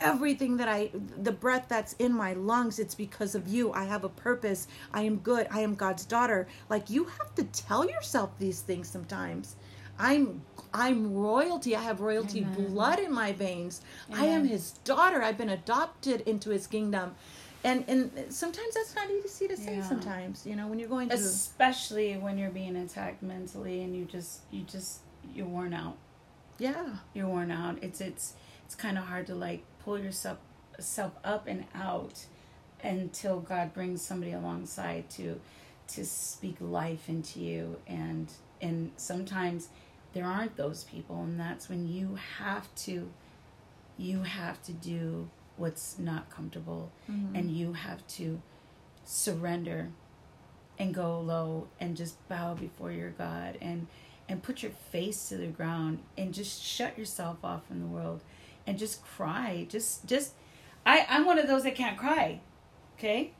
everything 0.00 0.56
that 0.58 0.68
I, 0.68 0.90
the 1.22 1.32
breath 1.32 1.66
that's 1.68 1.94
in 1.94 2.12
my 2.12 2.32
lungs, 2.34 2.78
it's 2.78 2.94
because 2.94 3.34
of 3.34 3.48
you. 3.48 3.72
I 3.72 3.84
have 3.84 4.04
a 4.04 4.08
purpose. 4.08 4.68
I 4.92 5.02
am 5.02 5.16
good. 5.16 5.46
I 5.50 5.60
am 5.60 5.74
God's 5.74 6.04
daughter. 6.04 6.46
Like 6.68 6.90
you 6.90 7.04
have 7.04 7.34
to 7.36 7.44
tell 7.44 7.88
yourself 7.88 8.30
these 8.38 8.60
things 8.60 8.88
sometimes. 8.88 9.56
I'm 9.98 10.42
I'm 10.72 11.14
royalty. 11.14 11.74
I 11.74 11.82
have 11.82 12.00
royalty 12.00 12.40
Amen. 12.40 12.66
blood 12.66 12.98
in 12.98 13.12
my 13.12 13.32
veins. 13.32 13.80
Amen. 14.10 14.22
I 14.22 14.26
am 14.26 14.46
his 14.46 14.72
daughter. 14.84 15.22
I've 15.22 15.38
been 15.38 15.50
adopted 15.50 16.22
into 16.22 16.50
his 16.50 16.66
kingdom. 16.66 17.14
And 17.64 17.84
and 17.88 18.32
sometimes 18.32 18.74
that's 18.74 18.94
not 18.94 19.10
easy 19.10 19.48
to 19.48 19.56
say 19.56 19.76
yeah. 19.76 19.82
sometimes, 19.82 20.46
you 20.46 20.54
know, 20.54 20.68
when 20.68 20.78
you're 20.78 20.88
going 20.88 21.08
through 21.08 21.18
especially 21.18 22.14
when 22.16 22.38
you're 22.38 22.50
being 22.50 22.76
attacked 22.76 23.22
mentally 23.22 23.82
and 23.82 23.96
you 23.96 24.04
just 24.04 24.42
you 24.50 24.62
just 24.62 25.00
you're 25.34 25.46
worn 25.46 25.74
out. 25.74 25.96
Yeah. 26.58 26.96
You're 27.14 27.26
worn 27.26 27.50
out. 27.50 27.82
It's 27.82 28.00
it's 28.00 28.34
it's 28.64 28.74
kind 28.74 28.96
of 28.96 29.04
hard 29.04 29.26
to 29.26 29.34
like 29.34 29.64
pull 29.84 29.98
yourself 29.98 30.38
self 30.78 31.12
up 31.24 31.48
and 31.48 31.64
out 31.74 32.26
until 32.82 33.40
God 33.40 33.74
brings 33.74 34.02
somebody 34.02 34.32
alongside 34.32 35.10
to 35.10 35.40
to 35.88 36.04
speak 36.04 36.56
life 36.60 37.08
into 37.08 37.40
you 37.40 37.76
and 37.86 38.30
and 38.60 38.92
sometimes 38.96 39.68
there 40.12 40.24
aren't 40.24 40.56
those 40.56 40.84
people 40.84 41.22
and 41.22 41.38
that's 41.38 41.68
when 41.68 41.88
you 41.88 42.18
have 42.38 42.72
to 42.74 43.10
you 43.96 44.22
have 44.22 44.62
to 44.62 44.72
do 44.72 45.28
what's 45.56 45.98
not 45.98 46.30
comfortable. 46.30 46.92
Mm-hmm. 47.10 47.34
and 47.34 47.50
you 47.50 47.72
have 47.72 48.06
to 48.06 48.40
surrender 49.04 49.88
and 50.78 50.94
go 50.94 51.20
low 51.20 51.66
and 51.80 51.96
just 51.96 52.26
bow 52.28 52.54
before 52.54 52.92
your 52.92 53.10
God 53.10 53.58
and 53.60 53.86
and 54.28 54.42
put 54.42 54.62
your 54.62 54.72
face 54.92 55.28
to 55.30 55.36
the 55.36 55.46
ground 55.46 56.00
and 56.16 56.34
just 56.34 56.62
shut 56.62 56.98
yourself 56.98 57.38
off 57.42 57.66
from 57.66 57.80
the 57.80 57.86
world 57.86 58.22
and 58.66 58.78
just 58.78 59.02
cry. 59.02 59.66
Just 59.68 60.06
just 60.06 60.34
I 60.86 61.06
I'm 61.08 61.24
one 61.24 61.38
of 61.38 61.48
those 61.48 61.64
that 61.64 61.74
can't 61.74 61.96
cry 61.98 62.40
okay? 62.98 63.32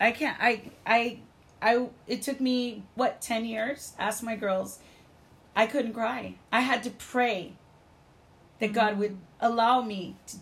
I 0.00 0.12
can't 0.12 0.36
I 0.40 0.70
I 0.86 1.18
I 1.60 1.88
it 2.06 2.22
took 2.22 2.40
me 2.40 2.84
what 2.94 3.20
10 3.20 3.44
years? 3.44 3.92
Ask 3.98 4.22
my 4.22 4.36
girls 4.36 4.78
I 5.54 5.66
couldn't 5.66 5.92
cry. 5.92 6.36
I 6.52 6.60
had 6.60 6.82
to 6.84 6.90
pray 6.90 7.54
that 8.58 8.66
mm-hmm. 8.66 8.74
God 8.74 8.98
would 8.98 9.18
allow 9.40 9.82
me 9.82 10.16
to 10.28 10.36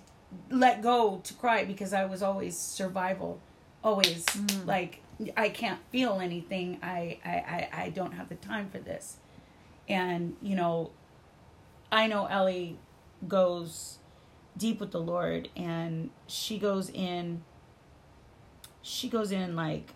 let 0.50 0.82
go 0.82 1.20
to 1.24 1.34
cry 1.34 1.64
because 1.64 1.92
I 1.92 2.04
was 2.04 2.22
always 2.22 2.56
survival, 2.56 3.40
always 3.82 4.24
mm-hmm. 4.26 4.68
like 4.68 5.00
I 5.36 5.48
can't 5.48 5.80
feel 5.90 6.20
anything. 6.20 6.78
I, 6.82 7.18
I 7.24 7.30
I 7.30 7.68
I 7.84 7.88
don't 7.90 8.12
have 8.12 8.28
the 8.28 8.36
time 8.36 8.70
for 8.70 8.78
this, 8.78 9.16
and 9.88 10.36
you 10.42 10.54
know, 10.54 10.90
I 11.90 12.06
know 12.06 12.26
Ellie 12.26 12.78
goes 13.26 13.98
deep 14.56 14.80
with 14.80 14.90
the 14.90 15.00
Lord, 15.00 15.48
and 15.56 16.10
she 16.26 16.58
goes 16.58 16.90
in. 16.90 17.42
She 18.82 19.08
goes 19.08 19.32
in 19.32 19.56
like 19.56 19.92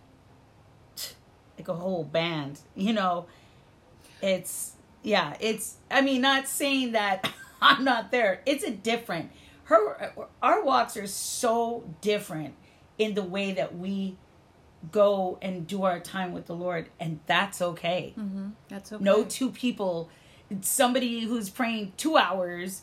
like 1.58 1.68
a 1.68 1.74
whole 1.74 2.04
band, 2.04 2.60
you 2.74 2.92
know. 2.92 3.26
It's 4.20 4.74
yeah, 5.02 5.36
it's. 5.40 5.76
I 5.90 6.00
mean, 6.00 6.20
not 6.20 6.48
saying 6.48 6.92
that 6.92 7.30
I'm 7.62 7.84
not 7.84 8.10
there. 8.10 8.42
It's 8.46 8.64
a 8.64 8.70
different. 8.70 9.30
Her, 9.64 10.12
our 10.42 10.62
walks 10.62 10.96
are 10.96 11.06
so 11.06 11.84
different 12.00 12.54
in 12.98 13.14
the 13.14 13.22
way 13.22 13.52
that 13.52 13.76
we 13.76 14.16
go 14.90 15.38
and 15.40 15.66
do 15.66 15.84
our 15.84 16.00
time 16.00 16.32
with 16.32 16.46
the 16.46 16.54
Lord, 16.54 16.88
and 16.98 17.20
that's 17.26 17.62
okay. 17.62 18.14
Mm-hmm. 18.18 18.48
That's 18.68 18.92
okay. 18.92 19.02
No 19.02 19.24
two 19.24 19.50
people. 19.50 20.10
Somebody 20.60 21.20
who's 21.20 21.48
praying 21.48 21.94
two 21.96 22.16
hours 22.18 22.82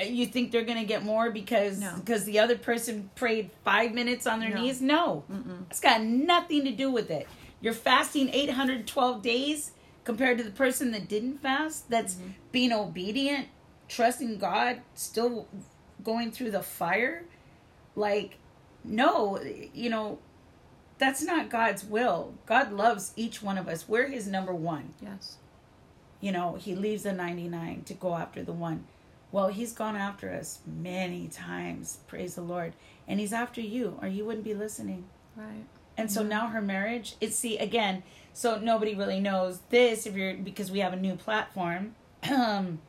uh, 0.00 0.04
you 0.04 0.26
think 0.26 0.50
they're 0.50 0.64
gonna 0.64 0.84
get 0.84 1.04
more 1.04 1.30
because 1.30 1.80
no. 1.80 1.94
because 1.96 2.24
the 2.24 2.38
other 2.38 2.56
person 2.56 3.10
prayed 3.14 3.50
five 3.64 3.92
minutes 3.92 4.26
on 4.26 4.40
their 4.40 4.50
no. 4.50 4.60
knees 4.60 4.80
no 4.80 5.24
Mm-mm. 5.30 5.64
it's 5.70 5.80
got 5.80 6.02
nothing 6.02 6.64
to 6.64 6.70
do 6.70 6.90
with 6.90 7.10
it 7.10 7.26
you're 7.60 7.72
fasting 7.72 8.28
812 8.32 9.22
days 9.22 9.72
compared 10.04 10.38
to 10.38 10.44
the 10.44 10.50
person 10.50 10.90
that 10.92 11.08
didn't 11.08 11.38
fast, 11.38 11.90
that's 11.90 12.14
mm-hmm. 12.14 12.30
being 12.52 12.72
obedient, 12.72 13.48
trusting 13.88 14.38
God, 14.38 14.80
still 14.94 15.48
going 16.02 16.30
through 16.32 16.50
the 16.50 16.62
fire. 16.62 17.24
Like, 17.94 18.38
no, 18.84 19.40
you 19.74 19.90
know, 19.90 20.18
that's 20.98 21.22
not 21.22 21.50
God's 21.50 21.84
will. 21.84 22.34
God 22.46 22.72
loves 22.72 23.12
each 23.16 23.42
one 23.42 23.58
of 23.58 23.68
us. 23.68 23.88
We're 23.88 24.08
his 24.08 24.26
number 24.26 24.54
one. 24.54 24.94
Yes. 25.00 25.36
You 26.20 26.32
know, 26.32 26.56
he 26.56 26.74
leaves 26.74 27.02
the 27.04 27.12
99 27.12 27.82
to 27.84 27.94
go 27.94 28.14
after 28.14 28.42
the 28.42 28.52
one. 28.52 28.84
Well, 29.32 29.48
he's 29.48 29.72
gone 29.72 29.96
after 29.96 30.30
us 30.30 30.58
many 30.66 31.28
times, 31.28 31.98
praise 32.06 32.34
the 32.34 32.42
Lord. 32.42 32.74
And 33.06 33.20
he's 33.20 33.32
after 33.32 33.60
you, 33.60 33.98
or 34.02 34.08
you 34.08 34.24
wouldn't 34.24 34.44
be 34.44 34.54
listening. 34.54 35.04
Right. 35.36 35.64
And 36.00 36.10
so 36.10 36.22
now 36.22 36.46
her 36.48 36.62
marriage, 36.62 37.16
it's 37.20 37.36
see 37.36 37.58
again, 37.58 38.02
so 38.32 38.58
nobody 38.58 38.94
really 38.94 39.20
knows 39.20 39.60
this 39.70 40.06
if 40.06 40.16
you're 40.16 40.34
because 40.34 40.70
we 40.70 40.80
have 40.80 40.92
a 40.92 40.96
new 40.96 41.14
platform. 41.14 41.94
Um 42.28 42.80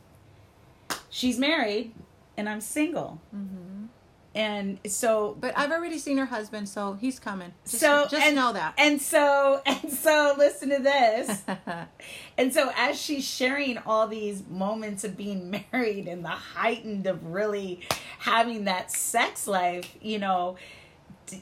she's 1.10 1.38
married 1.38 1.94
and 2.36 2.48
I'm 2.48 2.60
single. 2.60 3.20
Mm-hmm. 3.34 3.86
And 4.34 4.78
so 4.86 5.36
But 5.38 5.58
I've 5.58 5.70
already 5.70 5.98
seen 5.98 6.16
her 6.16 6.24
husband, 6.24 6.68
so 6.68 6.94
he's 6.94 7.18
coming. 7.18 7.52
Just, 7.64 7.80
so 7.80 8.06
just 8.10 8.26
and, 8.26 8.34
know 8.34 8.54
that. 8.54 8.74
And 8.78 9.00
so 9.00 9.60
and 9.66 9.92
so 9.92 10.34
listen 10.38 10.70
to 10.70 10.78
this. 10.78 11.42
and 12.38 12.54
so 12.54 12.72
as 12.76 13.00
she's 13.00 13.28
sharing 13.28 13.76
all 13.78 14.08
these 14.08 14.42
moments 14.48 15.04
of 15.04 15.16
being 15.18 15.50
married 15.72 16.08
and 16.08 16.24
the 16.24 16.28
heightened 16.28 17.06
of 17.06 17.26
really 17.26 17.80
having 18.20 18.64
that 18.64 18.90
sex 18.90 19.46
life, 19.46 19.94
you 20.00 20.18
know, 20.18 20.56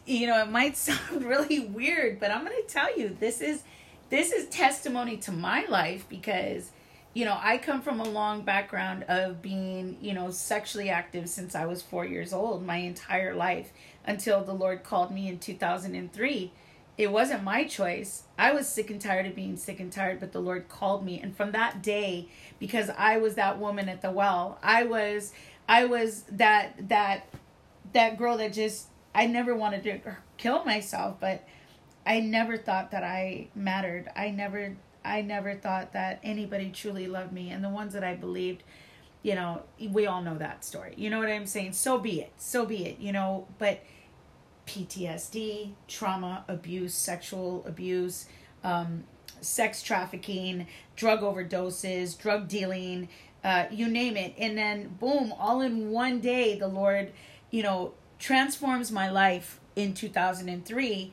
you 0.06 0.26
know, 0.26 0.42
it 0.42 0.50
might 0.50 0.76
sound 0.76 1.24
really 1.24 1.60
weird, 1.60 2.20
but 2.20 2.30
I'm 2.30 2.44
going 2.44 2.56
to 2.56 2.72
tell 2.72 2.96
you 2.96 3.16
this 3.18 3.40
is 3.40 3.62
this 4.08 4.32
is 4.32 4.48
testimony 4.48 5.16
to 5.18 5.32
my 5.32 5.66
life 5.68 6.06
because 6.08 6.72
you 7.12 7.24
know, 7.24 7.36
I 7.42 7.58
come 7.58 7.82
from 7.82 7.98
a 7.98 8.08
long 8.08 8.42
background 8.42 9.02
of 9.08 9.42
being, 9.42 9.98
you 10.00 10.14
know, 10.14 10.30
sexually 10.30 10.90
active 10.90 11.28
since 11.28 11.56
I 11.56 11.66
was 11.66 11.82
4 11.82 12.04
years 12.04 12.32
old, 12.32 12.64
my 12.64 12.76
entire 12.76 13.34
life 13.34 13.72
until 14.06 14.44
the 14.44 14.52
Lord 14.52 14.84
called 14.84 15.10
me 15.10 15.28
in 15.28 15.40
2003 15.40 16.52
it 17.00 17.10
wasn't 17.10 17.42
my 17.42 17.64
choice. 17.64 18.24
I 18.38 18.52
was 18.52 18.68
sick 18.68 18.90
and 18.90 19.00
tired 19.00 19.24
of 19.24 19.34
being 19.34 19.56
sick 19.56 19.80
and 19.80 19.90
tired, 19.90 20.20
but 20.20 20.32
the 20.32 20.38
Lord 20.38 20.68
called 20.68 21.02
me. 21.02 21.18
And 21.18 21.34
from 21.34 21.52
that 21.52 21.82
day, 21.82 22.28
because 22.58 22.90
I 22.90 23.16
was 23.16 23.36
that 23.36 23.58
woman 23.58 23.88
at 23.88 24.02
the 24.02 24.10
well, 24.10 24.58
I 24.62 24.82
was 24.82 25.32
I 25.66 25.86
was 25.86 26.24
that 26.30 26.90
that 26.90 27.26
that 27.94 28.18
girl 28.18 28.36
that 28.36 28.52
just 28.52 28.88
I 29.14 29.26
never 29.26 29.54
wanted 29.54 29.82
to 29.84 30.16
kill 30.36 30.64
myself, 30.64 31.16
but 31.20 31.46
I 32.06 32.20
never 32.20 32.56
thought 32.56 32.90
that 32.92 33.04
I 33.04 33.48
mattered. 33.54 34.08
I 34.14 34.30
never 34.30 34.76
I 35.04 35.22
never 35.22 35.54
thought 35.54 35.94
that 35.94 36.20
anybody 36.22 36.70
truly 36.70 37.06
loved 37.06 37.32
me 37.32 37.50
and 37.50 37.64
the 37.64 37.70
ones 37.70 37.94
that 37.94 38.04
I 38.04 38.14
believed 38.14 38.62
you 39.22 39.34
know, 39.34 39.62
we 39.90 40.06
all 40.06 40.22
know 40.22 40.38
that 40.38 40.64
story. 40.64 40.94
You 40.96 41.10
know 41.10 41.18
what 41.18 41.28
I'm 41.28 41.46
saying? 41.46 41.72
So 41.72 41.98
be 41.98 42.20
it. 42.22 42.32
So 42.38 42.64
be 42.64 42.86
it, 42.86 42.98
you 42.98 43.12
know, 43.12 43.46
but 43.58 43.82
PTSD, 44.66 45.72
trauma, 45.88 46.44
abuse, 46.48 46.94
sexual 46.94 47.64
abuse, 47.66 48.26
um, 48.64 49.04
sex 49.40 49.82
trafficking, 49.82 50.66
drug 50.96 51.20
overdoses, 51.20 52.16
drug 52.16 52.48
dealing, 52.48 53.08
uh, 53.44 53.66
you 53.70 53.88
name 53.88 54.16
it. 54.16 54.34
And 54.38 54.56
then, 54.56 54.96
boom, 54.98 55.34
all 55.38 55.60
in 55.60 55.90
one 55.90 56.20
day, 56.20 56.58
the 56.58 56.68
Lord, 56.68 57.12
you 57.50 57.62
know, 57.62 57.94
transforms 58.20 58.92
my 58.92 59.10
life 59.10 59.58
in 59.74 59.94
2003. 59.94 61.12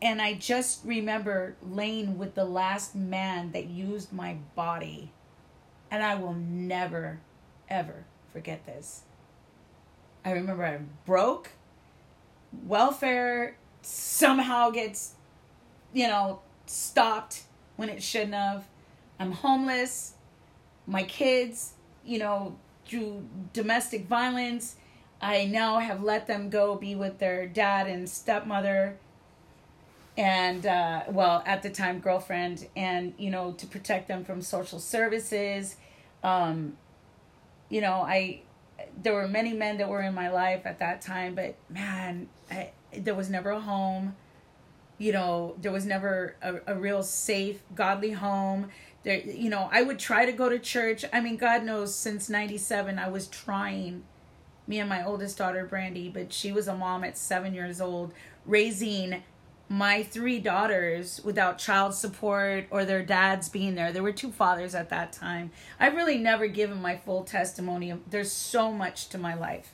And 0.00 0.20
I 0.20 0.34
just 0.34 0.84
remember 0.84 1.54
laying 1.62 2.18
with 2.18 2.34
the 2.34 2.44
last 2.44 2.96
man 2.96 3.52
that 3.52 3.66
used 3.66 4.12
my 4.12 4.38
body. 4.56 5.12
And 5.92 6.02
I 6.02 6.16
will 6.16 6.34
never, 6.34 7.20
ever 7.68 8.04
forget 8.32 8.66
this. 8.66 9.02
I 10.24 10.32
remember 10.32 10.64
I'm 10.64 10.90
broke 11.06 11.50
welfare 12.66 13.56
somehow 13.80 14.70
gets 14.70 15.14
you 15.92 16.06
know 16.06 16.40
stopped 16.66 17.42
when 17.76 17.88
it 17.88 18.02
shouldn't 18.02 18.34
have 18.34 18.64
i'm 19.18 19.32
homeless 19.32 20.14
my 20.86 21.02
kids 21.02 21.72
you 22.04 22.18
know 22.18 22.56
through 22.86 23.24
domestic 23.52 24.06
violence 24.06 24.76
i 25.22 25.44
now 25.46 25.78
have 25.78 26.02
let 26.02 26.26
them 26.26 26.50
go 26.50 26.74
be 26.76 26.94
with 26.94 27.18
their 27.18 27.46
dad 27.46 27.86
and 27.86 28.08
stepmother 28.08 28.96
and 30.18 30.66
uh, 30.66 31.02
well 31.08 31.42
at 31.46 31.62
the 31.62 31.70
time 31.70 31.98
girlfriend 31.98 32.68
and 32.76 33.14
you 33.16 33.30
know 33.30 33.52
to 33.52 33.66
protect 33.66 34.08
them 34.08 34.24
from 34.24 34.42
social 34.42 34.78
services 34.78 35.76
um, 36.22 36.76
you 37.70 37.80
know 37.80 38.02
i 38.02 38.42
there 39.00 39.14
were 39.14 39.28
many 39.28 39.52
men 39.52 39.78
that 39.78 39.88
were 39.88 40.02
in 40.02 40.14
my 40.14 40.30
life 40.30 40.62
at 40.64 40.78
that 40.78 41.00
time, 41.00 41.34
but 41.34 41.54
man, 41.68 42.28
I, 42.50 42.70
there 42.96 43.14
was 43.14 43.30
never 43.30 43.50
a 43.50 43.60
home. 43.60 44.16
You 44.98 45.12
know, 45.12 45.56
there 45.60 45.72
was 45.72 45.84
never 45.84 46.36
a, 46.42 46.60
a 46.66 46.74
real 46.74 47.02
safe, 47.02 47.62
godly 47.74 48.12
home. 48.12 48.68
There, 49.02 49.18
you 49.18 49.50
know, 49.50 49.68
I 49.72 49.82
would 49.82 49.98
try 49.98 50.26
to 50.26 50.32
go 50.32 50.48
to 50.48 50.58
church. 50.58 51.04
I 51.12 51.20
mean, 51.20 51.36
God 51.36 51.64
knows, 51.64 51.94
since 51.94 52.28
'97, 52.28 52.98
I 52.98 53.08
was 53.08 53.26
trying. 53.26 54.04
Me 54.66 54.78
and 54.78 54.88
my 54.88 55.04
oldest 55.04 55.38
daughter, 55.38 55.64
Brandy, 55.64 56.08
but 56.08 56.32
she 56.32 56.52
was 56.52 56.68
a 56.68 56.74
mom 56.74 57.04
at 57.04 57.18
seven 57.18 57.54
years 57.54 57.80
old, 57.80 58.12
raising 58.46 59.22
my 59.68 60.02
three 60.02 60.38
daughters 60.38 61.20
without 61.24 61.56
child 61.56 61.94
support 61.94 62.66
or 62.70 62.84
their 62.84 63.02
dads 63.02 63.48
being 63.48 63.74
there. 63.74 63.90
There 63.90 64.02
were 64.02 64.12
two 64.12 64.30
fathers 64.30 64.74
at 64.74 64.90
that 64.90 65.12
time. 65.12 65.50
I've 65.80 65.94
really 65.94 66.18
never 66.18 66.46
given 66.46 66.82
my 66.82 66.96
full 66.98 67.24
testimony. 67.24 67.94
There's 68.10 68.30
so 68.30 68.70
much 68.70 69.08
to 69.08 69.18
my 69.18 69.34
life. 69.34 69.72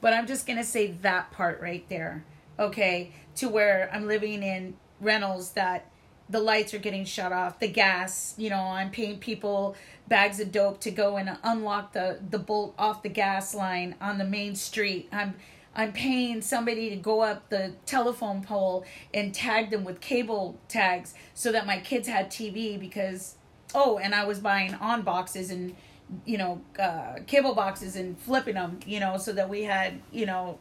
But 0.00 0.12
I'm 0.12 0.26
just 0.26 0.46
going 0.46 0.58
to 0.58 0.64
say 0.64 0.88
that 1.02 1.30
part 1.30 1.60
right 1.60 1.88
there. 1.88 2.24
Okay? 2.58 3.12
To 3.36 3.48
where 3.48 3.88
I'm 3.92 4.08
living 4.08 4.42
in 4.42 4.76
rentals 5.00 5.52
that 5.52 5.90
the 6.28 6.40
lights 6.40 6.74
are 6.74 6.78
getting 6.78 7.04
shut 7.04 7.32
off, 7.32 7.60
the 7.60 7.68
gas, 7.68 8.34
you 8.36 8.50
know, 8.50 8.62
I'm 8.62 8.90
paying 8.90 9.18
people 9.18 9.76
bags 10.08 10.40
of 10.40 10.52
dope 10.52 10.80
to 10.80 10.90
go 10.90 11.16
and 11.16 11.36
unlock 11.42 11.92
the 11.92 12.20
the 12.30 12.38
bolt 12.38 12.74
off 12.78 13.02
the 13.02 13.08
gas 13.08 13.54
line 13.54 13.94
on 14.00 14.18
the 14.18 14.24
main 14.24 14.54
street. 14.54 15.08
I'm 15.12 15.34
I'm 15.74 15.92
paying 15.92 16.40
somebody 16.40 16.88
to 16.90 16.96
go 16.96 17.20
up 17.20 17.50
the 17.50 17.74
telephone 17.84 18.42
pole 18.42 18.84
and 19.12 19.34
tag 19.34 19.70
them 19.70 19.84
with 19.84 20.00
cable 20.00 20.58
tags 20.68 21.14
so 21.34 21.52
that 21.52 21.66
my 21.66 21.78
kids 21.80 22.08
had 22.08 22.30
TV 22.30 22.80
because 22.80 23.36
oh, 23.74 23.98
and 23.98 24.14
I 24.14 24.24
was 24.24 24.38
buying 24.38 24.74
on 24.74 25.02
boxes 25.02 25.50
and 25.50 25.76
you 26.24 26.38
know 26.38 26.62
uh, 26.78 27.16
cable 27.26 27.54
boxes 27.54 27.96
and 27.96 28.18
flipping 28.18 28.54
them, 28.54 28.80
you 28.86 29.00
know, 29.00 29.18
so 29.18 29.32
that 29.32 29.48
we 29.48 29.64
had 29.64 30.00
you 30.12 30.26
know 30.26 30.58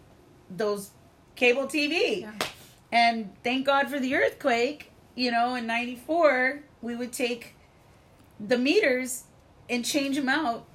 those 0.49 0.91
cable 1.35 1.65
TV. 1.65 2.21
Yeah. 2.21 2.33
And 2.91 3.33
thank 3.43 3.65
God 3.65 3.89
for 3.89 3.99
the 3.99 4.15
earthquake. 4.15 4.91
You 5.15 5.31
know, 5.31 5.55
in 5.55 5.65
'94 5.65 6.61
we 6.81 6.95
would 6.95 7.13
take 7.13 7.55
the 8.39 8.57
meters 8.57 9.23
and 9.69 9.83
change 9.83 10.15
them 10.15 10.29
out 10.29 10.65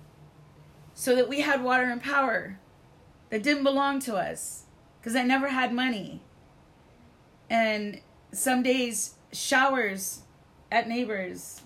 so 0.94 1.14
that 1.16 1.28
we 1.28 1.40
had 1.40 1.62
water 1.62 1.84
and 1.84 2.02
power 2.02 2.58
that 3.30 3.42
didn't 3.42 3.64
belong 3.64 4.00
to 4.00 4.16
us 4.16 4.64
because 5.00 5.16
I 5.16 5.22
never 5.22 5.48
had 5.48 5.72
money. 5.72 6.20
And 7.48 8.00
some 8.32 8.62
days, 8.62 9.14
showers 9.32 10.22
at 10.70 10.88
neighbors, 10.88 11.62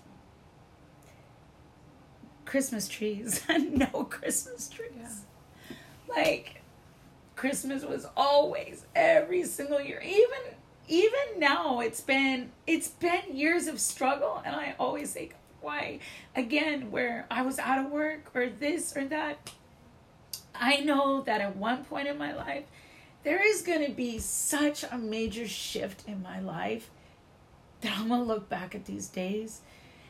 Christmas 2.45 2.87
trees, 2.87 3.43
no 3.49 4.05
Christmas 4.05 4.69
trees. 4.69 4.91
Yeah. 5.69 5.75
Like, 6.07 6.61
Christmas 7.35 7.83
was 7.83 8.07
always 8.15 8.85
every 8.95 9.43
single 9.43 9.81
year. 9.81 10.01
Even 10.03 10.55
even 10.87 11.39
now, 11.39 11.79
it's 11.79 12.01
been 12.01 12.51
it's 12.67 12.87
been 12.87 13.35
years 13.35 13.67
of 13.67 13.79
struggle, 13.79 14.41
and 14.45 14.55
I 14.55 14.75
always 14.79 15.13
think, 15.13 15.35
why? 15.65 15.97
Again, 16.35 16.91
where 16.91 17.25
I 17.31 17.41
was 17.41 17.57
out 17.57 17.79
of 17.83 17.91
work 17.91 18.29
or 18.35 18.47
this 18.47 18.95
or 18.95 19.03
that 19.05 19.49
I 20.53 20.81
know 20.81 21.21
that 21.23 21.41
at 21.41 21.55
one 21.55 21.83
point 21.85 22.07
in 22.07 22.19
my 22.19 22.33
life, 22.33 22.65
there 23.23 23.45
is 23.45 23.63
going 23.63 23.83
to 23.83 23.91
be 23.91 24.19
such 24.19 24.83
a 24.83 24.97
major 24.97 25.47
shift 25.47 26.07
in 26.07 26.21
my 26.21 26.39
life 26.39 26.91
that 27.81 27.97
I'm 27.97 28.09
going 28.09 28.21
to 28.21 28.27
look 28.27 28.47
back 28.47 28.75
at 28.75 28.85
these 28.85 29.07
days 29.07 29.61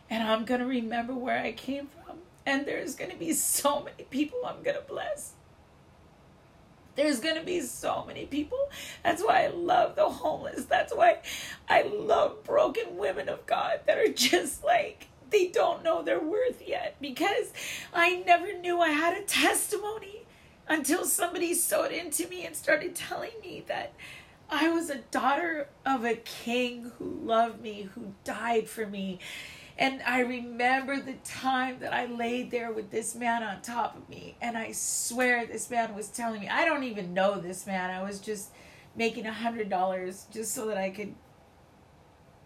and 0.10 0.28
I'm 0.28 0.44
going 0.44 0.60
to 0.60 0.68
remember 0.68 1.14
where 1.14 1.40
I 1.40 1.54
came 1.54 1.88
from. 1.88 2.18
And 2.46 2.66
there's 2.66 2.96
going 2.96 3.12
to 3.12 3.18
be 3.18 3.32
so 3.32 3.80
many 3.80 4.04
people 4.10 4.40
I'm 4.46 4.62
going 4.62 4.76
to 4.76 4.84
bless. 4.84 5.32
There's 6.98 7.22
going 7.22 7.36
to 7.36 7.44
be 7.44 7.62
so 7.62 8.04
many 8.06 8.26
people. 8.26 8.60
That's 9.04 9.24
why 9.24 9.46
I 9.46 9.48
love 9.48 9.96
the 9.96 10.10
homeless. 10.10 10.66
That's 10.66 10.94
why 10.94 11.20
I 11.70 11.84
love 11.84 12.44
broken 12.44 12.98
women 12.98 13.30
of 13.30 13.46
God 13.46 13.80
that 13.88 13.98
are 13.98 14.08
just 14.14 14.62
like, 14.64 15.08
they 15.36 15.48
don't 15.48 15.84
know 15.84 16.02
their 16.02 16.20
worth 16.20 16.66
yet 16.66 16.96
because 17.02 17.52
I 17.94 18.24
never 18.26 18.54
knew 18.54 18.80
I 18.80 18.92
had 18.92 19.18
a 19.18 19.26
testimony 19.26 20.26
until 20.66 21.04
somebody 21.04 21.54
sowed 21.54 21.92
into 21.92 22.26
me 22.30 22.46
and 22.46 22.56
started 22.56 22.96
telling 22.96 23.34
me 23.42 23.66
that 23.68 23.94
I 24.50 24.70
was 24.70 24.90
a 24.90 25.00
daughter 25.12 25.68
of 25.86 26.06
a 26.06 26.16
king 26.16 26.92
who 26.98 27.20
loved 27.22 27.62
me, 27.62 27.90
who 27.94 28.14
died 28.24 28.70
for 28.70 28.88
me. 28.88 29.20
And 29.78 30.02
I 30.04 30.22
remember 30.22 31.02
the 31.02 31.16
time 31.26 31.80
that 31.80 31.94
I 31.94 32.06
laid 32.06 32.50
there 32.50 32.72
with 32.72 32.90
this 32.90 33.14
man 33.14 33.44
on 33.44 33.62
top 33.62 33.98
of 33.98 34.08
me. 34.08 34.38
And 34.42 34.58
I 34.58 34.72
swear 34.72 35.46
this 35.46 35.70
man 35.70 35.96
was 35.96 36.08
telling 36.08 36.40
me, 36.40 36.48
I 36.48 36.64
don't 36.64 36.84
even 36.84 37.14
know 37.14 37.42
this 37.42 37.68
man. 37.68 37.90
I 37.90 38.04
was 38.04 38.22
just 38.22 38.52
making 38.96 39.26
a 39.26 39.34
hundred 39.34 39.70
dollars 39.70 40.28
just 40.32 40.54
so 40.54 40.68
that 40.68 40.78
I 40.78 40.92
could 40.92 41.14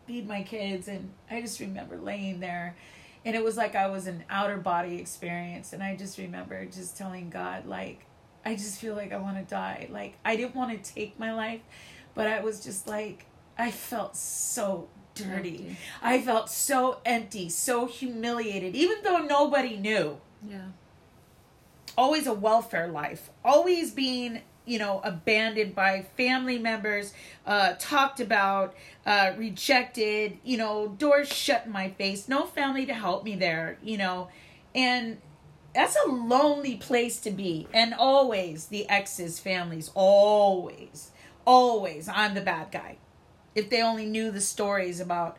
feed 0.09 0.27
my 0.27 0.41
kids. 0.41 0.87
And 0.87 1.11
I 1.29 1.39
just 1.39 1.59
remember 1.59 1.95
laying 1.95 2.39
there 2.39 2.75
and 3.23 3.35
it 3.35 3.43
was 3.43 3.55
like 3.55 3.75
I 3.75 3.87
was 3.87 4.07
an 4.07 4.23
outer 4.27 4.57
body 4.57 4.97
experience. 4.97 5.71
And 5.71 5.83
I 5.83 5.95
just 5.95 6.17
remember 6.17 6.65
just 6.65 6.97
telling 6.97 7.29
God, 7.29 7.67
like, 7.67 8.05
I 8.43 8.55
just 8.55 8.79
feel 8.79 8.95
like 8.95 9.13
I 9.13 9.17
want 9.17 9.37
to 9.37 9.43
die. 9.43 9.87
Like, 9.91 10.17
I 10.25 10.35
didn't 10.35 10.55
want 10.55 10.83
to 10.83 10.93
take 10.93 11.19
my 11.19 11.31
life, 11.33 11.61
but 12.15 12.25
I 12.25 12.39
was 12.39 12.63
just 12.63 12.87
like, 12.87 13.27
I 13.55 13.69
felt 13.69 14.15
so 14.15 14.87
dirty. 15.13 15.49
Empty. 15.49 15.77
I 16.01 16.21
felt 16.21 16.49
so 16.49 17.01
empty, 17.05 17.49
so 17.49 17.85
humiliated, 17.85 18.75
even 18.75 18.97
though 19.03 19.19
nobody 19.19 19.77
knew. 19.77 20.17
Yeah. 20.47 20.69
Always 21.95 22.25
a 22.25 22.33
welfare 22.33 22.87
life, 22.87 23.29
always 23.43 23.91
being 23.91 24.41
you 24.69 24.79
know, 24.79 25.01
abandoned 25.03 25.73
by 25.73 26.05
family 26.15 26.59
members, 26.59 27.13
uh, 27.45 27.73
talked 27.79 28.19
about, 28.19 28.75
uh, 29.05 29.31
rejected, 29.37 30.37
you 30.43 30.57
know, 30.57 30.87
doors 30.87 31.27
shut 31.27 31.65
in 31.65 31.71
my 31.71 31.89
face, 31.89 32.29
no 32.29 32.45
family 32.45 32.85
to 32.85 32.93
help 32.93 33.23
me 33.23 33.35
there, 33.35 33.77
you 33.83 33.97
know, 33.97 34.29
and 34.75 35.17
that's 35.73 35.97
a 36.05 36.09
lonely 36.09 36.75
place 36.75 37.19
to 37.21 37.31
be. 37.31 37.67
And 37.73 37.93
always 37.93 38.67
the 38.67 38.87
exes' 38.89 39.39
families, 39.39 39.91
always, 39.95 41.11
always, 41.45 42.07
I'm 42.07 42.35
the 42.35 42.41
bad 42.41 42.71
guy. 42.71 42.97
If 43.55 43.69
they 43.69 43.81
only 43.81 44.05
knew 44.05 44.31
the 44.31 44.41
stories 44.41 44.99
about 44.99 45.37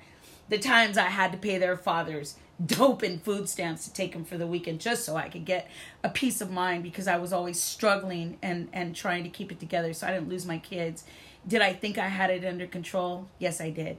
the 0.49 0.59
times 0.59 0.99
I 0.99 1.05
had 1.05 1.33
to 1.33 1.39
pay 1.39 1.59
their 1.59 1.77
fathers 1.77 2.35
dope 2.65 3.03
and 3.03 3.23
food 3.23 3.49
stamps 3.49 3.85
to 3.85 3.93
take 3.93 4.13
them 4.13 4.25
for 4.25 4.37
the 4.37 4.47
weekend 4.47 4.81
just 4.81 5.05
so 5.05 5.17
I 5.17 5.29
could 5.29 5.45
get 5.45 5.69
a 6.05 6.11
peace 6.11 6.41
of 6.41 6.51
mind 6.51 6.83
because 6.83 7.09
I 7.09 7.17
was 7.17 7.33
always 7.33 7.61
struggling 7.61 8.39
and 8.43 8.69
and 8.73 8.95
trying 8.95 9.25
to 9.25 9.31
keep 9.31 9.51
it 9.51 9.61
together 9.61 9.93
so 9.93 10.07
I 10.07 10.13
didn't 10.13 10.29
lose 10.29 10.47
my 10.47 10.59
kids. 10.59 11.05
Did 11.47 11.63
I 11.63 11.73
think 11.73 11.97
I 11.97 12.09
had 12.09 12.31
it 12.31 12.45
under 12.45 12.67
control? 12.67 13.29
Yes, 13.39 13.61
I 13.61 13.71
did. 13.71 13.97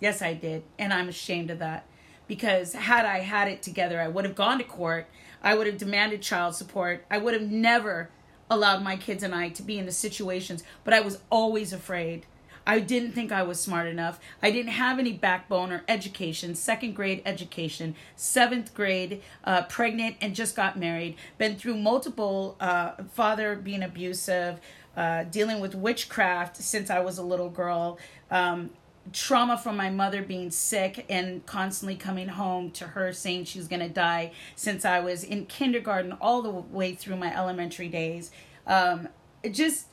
Yes, 0.00 0.20
I 0.20 0.34
did. 0.34 0.64
And 0.78 0.92
I'm 0.92 1.08
ashamed 1.08 1.50
of 1.50 1.60
that 1.60 1.86
because 2.26 2.72
had 2.72 3.04
I 3.04 3.20
had 3.20 3.48
it 3.48 3.62
together, 3.62 4.00
I 4.00 4.08
would 4.08 4.24
have 4.24 4.34
gone 4.34 4.58
to 4.58 4.64
court. 4.64 5.08
I 5.42 5.54
would 5.54 5.66
have 5.66 5.78
demanded 5.78 6.22
child 6.22 6.54
support. 6.54 7.04
I 7.10 7.18
would 7.18 7.34
have 7.34 7.50
never 7.50 8.10
allowed 8.50 8.82
my 8.82 8.96
kids 8.96 9.22
and 9.22 9.34
I 9.34 9.48
to 9.50 9.62
be 9.62 9.78
in 9.78 9.86
the 9.86 9.92
situations, 9.92 10.64
but 10.82 10.92
I 10.92 11.00
was 11.00 11.20
always 11.30 11.72
afraid 11.72 12.26
I 12.70 12.78
didn't 12.78 13.10
think 13.10 13.32
I 13.32 13.42
was 13.42 13.58
smart 13.58 13.88
enough. 13.88 14.20
I 14.40 14.52
didn't 14.52 14.70
have 14.70 15.00
any 15.00 15.12
backbone 15.12 15.72
or 15.72 15.82
education, 15.88 16.54
second 16.54 16.94
grade 16.94 17.20
education, 17.26 17.96
seventh 18.14 18.74
grade, 18.74 19.22
uh, 19.42 19.62
pregnant 19.62 20.18
and 20.20 20.36
just 20.36 20.54
got 20.54 20.78
married, 20.78 21.16
been 21.36 21.56
through 21.56 21.78
multiple, 21.78 22.56
uh, 22.60 22.92
father 23.12 23.56
being 23.56 23.82
abusive, 23.82 24.60
uh, 24.96 25.24
dealing 25.24 25.58
with 25.58 25.74
witchcraft 25.74 26.58
since 26.58 26.90
I 26.90 27.00
was 27.00 27.18
a 27.18 27.24
little 27.24 27.50
girl. 27.50 27.98
Um, 28.30 28.70
trauma 29.12 29.58
from 29.58 29.76
my 29.76 29.90
mother 29.90 30.22
being 30.22 30.52
sick 30.52 31.06
and 31.08 31.44
constantly 31.46 31.96
coming 31.96 32.28
home 32.28 32.70
to 32.70 32.84
her 32.84 33.12
saying 33.12 33.46
she 33.46 33.58
was 33.58 33.66
going 33.66 33.80
to 33.80 33.88
die 33.88 34.30
since 34.54 34.84
I 34.84 35.00
was 35.00 35.24
in 35.24 35.46
kindergarten 35.46 36.12
all 36.20 36.40
the 36.40 36.50
way 36.50 36.94
through 36.94 37.16
my 37.16 37.36
elementary 37.36 37.88
days. 37.88 38.30
Um, 38.64 39.08
just 39.50 39.86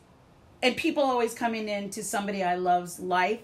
and 0.61 0.75
people 0.75 1.03
always 1.03 1.33
coming 1.33 1.69
into 1.69 2.03
somebody 2.03 2.43
I 2.43 2.55
love's 2.55 2.99
life 2.99 3.41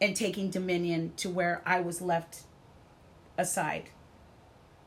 and 0.00 0.16
taking 0.16 0.50
dominion 0.50 1.12
to 1.18 1.30
where 1.30 1.62
I 1.64 1.80
was 1.80 2.02
left 2.02 2.42
aside. 3.38 3.90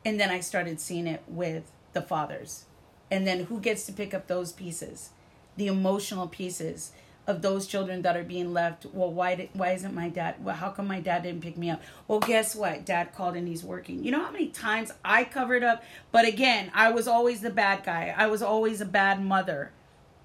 And 0.04 0.20
then 0.20 0.30
I 0.30 0.40
started 0.40 0.80
seeing 0.80 1.06
it 1.06 1.22
with 1.26 1.72
the 1.92 2.02
fathers. 2.02 2.66
And 3.10 3.26
then 3.26 3.44
who 3.44 3.60
gets 3.60 3.86
to 3.86 3.92
pick 3.92 4.12
up 4.12 4.26
those 4.26 4.52
pieces? 4.52 5.10
The 5.56 5.68
emotional 5.68 6.28
pieces 6.28 6.92
of 7.26 7.42
those 7.42 7.66
children 7.66 8.02
that 8.02 8.16
are 8.16 8.22
being 8.22 8.52
left. 8.52 8.86
Well, 8.92 9.10
why 9.10 9.34
did, 9.34 9.48
why 9.52 9.72
isn't 9.72 9.94
my 9.94 10.08
dad? 10.08 10.36
Well, 10.44 10.54
how 10.54 10.70
come 10.70 10.86
my 10.86 11.00
dad 11.00 11.22
didn't 11.22 11.42
pick 11.42 11.56
me 11.56 11.70
up? 11.70 11.82
Well, 12.06 12.20
guess 12.20 12.54
what? 12.54 12.84
Dad 12.84 13.14
called 13.14 13.36
and 13.36 13.48
he's 13.48 13.64
working. 13.64 14.04
You 14.04 14.12
know 14.12 14.22
how 14.22 14.30
many 14.30 14.48
times 14.48 14.92
I 15.04 15.24
covered 15.24 15.64
up? 15.64 15.82
But 16.12 16.26
again, 16.26 16.70
I 16.74 16.92
was 16.92 17.08
always 17.08 17.40
the 17.40 17.50
bad 17.50 17.82
guy. 17.84 18.14
I 18.16 18.26
was 18.26 18.42
always 18.42 18.80
a 18.80 18.86
bad 18.86 19.24
mother. 19.24 19.72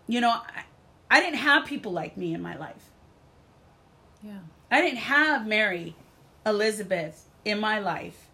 You 0.08 0.22
know, 0.22 0.30
I 0.30 0.64
didn't 1.20 1.40
have 1.40 1.66
people 1.66 1.92
like 1.92 2.16
me 2.18 2.34
in 2.34 2.42
my 2.42 2.58
life. 2.58 2.90
Yeah. 4.24 4.40
I 4.70 4.82
didn't 4.82 5.00
have 5.00 5.46
Mary, 5.46 5.96
Elizabeth 6.46 7.26
in 7.44 7.60
my 7.60 7.80
life. 7.80 8.28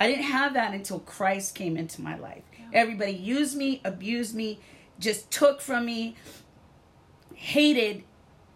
I 0.00 0.08
didn't 0.08 0.24
have 0.24 0.54
that 0.54 0.74
until 0.74 0.98
Christ 0.98 1.54
came 1.54 1.76
into 1.76 2.02
my 2.02 2.18
life. 2.18 2.42
Yeah. 2.58 2.66
Everybody 2.72 3.12
used 3.12 3.56
me, 3.56 3.80
abused 3.84 4.34
me, 4.34 4.58
just 4.98 5.30
took 5.30 5.60
from 5.60 5.86
me, 5.86 6.16
hated, 7.34 8.04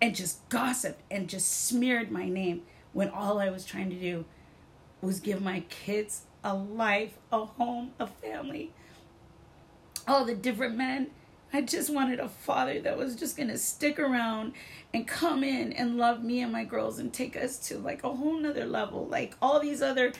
and 0.02 0.14
just 0.14 0.46
gossiped 0.48 1.00
and 1.10 1.28
just 1.28 1.66
smeared 1.66 2.10
my 2.10 2.28
name 2.28 2.62
when 2.92 3.08
all 3.08 3.38
I 3.38 3.48
was 3.50 3.64
trying 3.64 3.90
to 3.90 3.96
do 3.96 4.24
was 5.00 5.20
give 5.20 5.40
my 5.40 5.60
kids 5.68 6.22
a 6.42 6.54
life, 6.54 7.14
a 7.32 7.44
home, 7.44 7.92
a 7.98 8.06
family. 8.06 8.72
All 10.06 10.24
the 10.24 10.34
different 10.34 10.76
men 10.76 11.08
I 11.56 11.62
just 11.62 11.88
wanted 11.88 12.20
a 12.20 12.28
father 12.28 12.80
that 12.82 12.98
was 12.98 13.16
just 13.16 13.34
going 13.34 13.48
to 13.48 13.56
stick 13.56 13.98
around 13.98 14.52
and 14.92 15.08
come 15.08 15.42
in 15.42 15.72
and 15.72 15.96
love 15.96 16.22
me 16.22 16.42
and 16.42 16.52
my 16.52 16.64
girls 16.64 16.98
and 16.98 17.10
take 17.10 17.34
us 17.34 17.58
to 17.68 17.78
like 17.78 18.04
a 18.04 18.12
whole 18.12 18.38
nother 18.38 18.66
level. 18.66 19.06
Like 19.06 19.32
all 19.40 19.58
these 19.58 19.80
other 19.80 20.12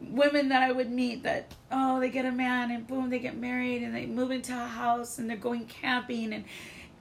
women 0.00 0.50
that 0.50 0.62
I 0.62 0.70
would 0.70 0.92
meet 0.92 1.24
that, 1.24 1.52
oh, 1.72 1.98
they 1.98 2.10
get 2.10 2.24
a 2.24 2.30
man 2.30 2.70
and 2.70 2.86
boom, 2.86 3.10
they 3.10 3.18
get 3.18 3.36
married 3.36 3.82
and 3.82 3.92
they 3.92 4.06
move 4.06 4.30
into 4.30 4.52
a 4.54 4.68
house 4.68 5.18
and 5.18 5.28
they're 5.28 5.36
going 5.36 5.66
camping 5.66 6.32
and 6.32 6.44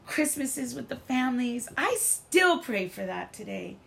Christmases 0.07 0.73
with 0.73 0.89
the 0.89 0.95
families. 0.95 1.69
I 1.77 1.95
still 1.99 2.57
pray 2.57 2.87
for 2.87 3.05
that 3.05 3.31
today. 3.31 3.77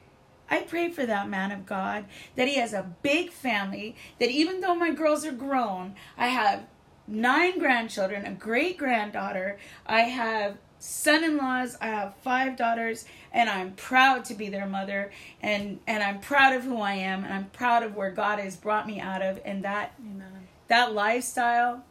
I 0.48 0.60
pray 0.60 0.88
for 0.92 1.04
that 1.04 1.28
man 1.28 1.50
of 1.50 1.66
God 1.66 2.04
that 2.36 2.46
he 2.46 2.58
has 2.58 2.72
a 2.72 2.94
big 3.02 3.32
family, 3.32 3.96
that 4.20 4.30
even 4.30 4.60
though 4.60 4.76
my 4.76 4.92
girls 4.92 5.26
are 5.26 5.32
grown, 5.32 5.96
I 6.16 6.28
have 6.28 6.62
nine 7.06 7.58
grandchildren, 7.58 8.24
a 8.24 8.32
great 8.32 8.78
granddaughter. 8.78 9.58
I 9.86 10.02
have 10.02 10.56
son 10.78 11.24
in 11.24 11.36
laws, 11.36 11.76
I 11.80 11.86
have 11.86 12.14
five 12.22 12.56
daughters, 12.56 13.04
and 13.32 13.48
I'm 13.48 13.72
proud 13.72 14.24
to 14.26 14.34
be 14.34 14.48
their 14.48 14.66
mother 14.66 15.10
and 15.42 15.80
and 15.86 16.02
I'm 16.02 16.20
proud 16.20 16.54
of 16.54 16.64
who 16.64 16.78
I 16.78 16.94
am 16.94 17.24
and 17.24 17.32
I'm 17.32 17.46
proud 17.50 17.82
of 17.82 17.96
where 17.96 18.10
God 18.10 18.38
has 18.38 18.56
brought 18.56 18.86
me 18.86 19.00
out 19.00 19.22
of 19.22 19.40
and 19.44 19.64
that 19.64 19.94
Amen. 20.00 20.48
that 20.68 20.92
lifestyle 20.92 21.84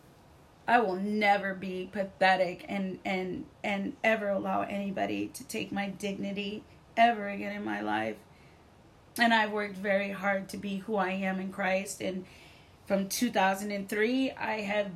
I 0.68 0.80
will 0.80 0.96
never 0.96 1.54
be 1.54 1.90
pathetic 1.92 2.66
and 2.68 3.00
and 3.06 3.46
and 3.64 3.94
ever 4.04 4.30
allow 4.30 4.62
anybody 4.62 5.28
to 5.34 5.44
take 5.44 5.72
my 5.72 5.90
dignity 5.90 6.64
ever 6.98 7.28
again 7.28 7.56
in 7.56 7.64
my 7.64 7.82
life. 7.82 8.18
And 9.18 9.34
I've 9.34 9.52
worked 9.52 9.78
very 9.78 10.12
hard 10.12 10.50
to 10.50 10.58
be 10.58 10.78
who 10.78 10.96
I 10.96 11.12
am 11.12 11.40
in 11.40 11.52
Christ 11.52 12.02
and 12.02 12.26
from 12.86 13.10
2003 13.10 14.32
I 14.32 14.62
have 14.62 14.92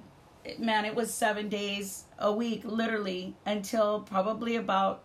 man, 0.57 0.85
it 0.85 0.95
was 0.95 1.13
seven 1.13 1.49
days 1.49 2.05
a 2.17 2.31
week, 2.31 2.61
literally, 2.63 3.35
until 3.45 4.01
probably 4.01 4.55
about 4.55 5.03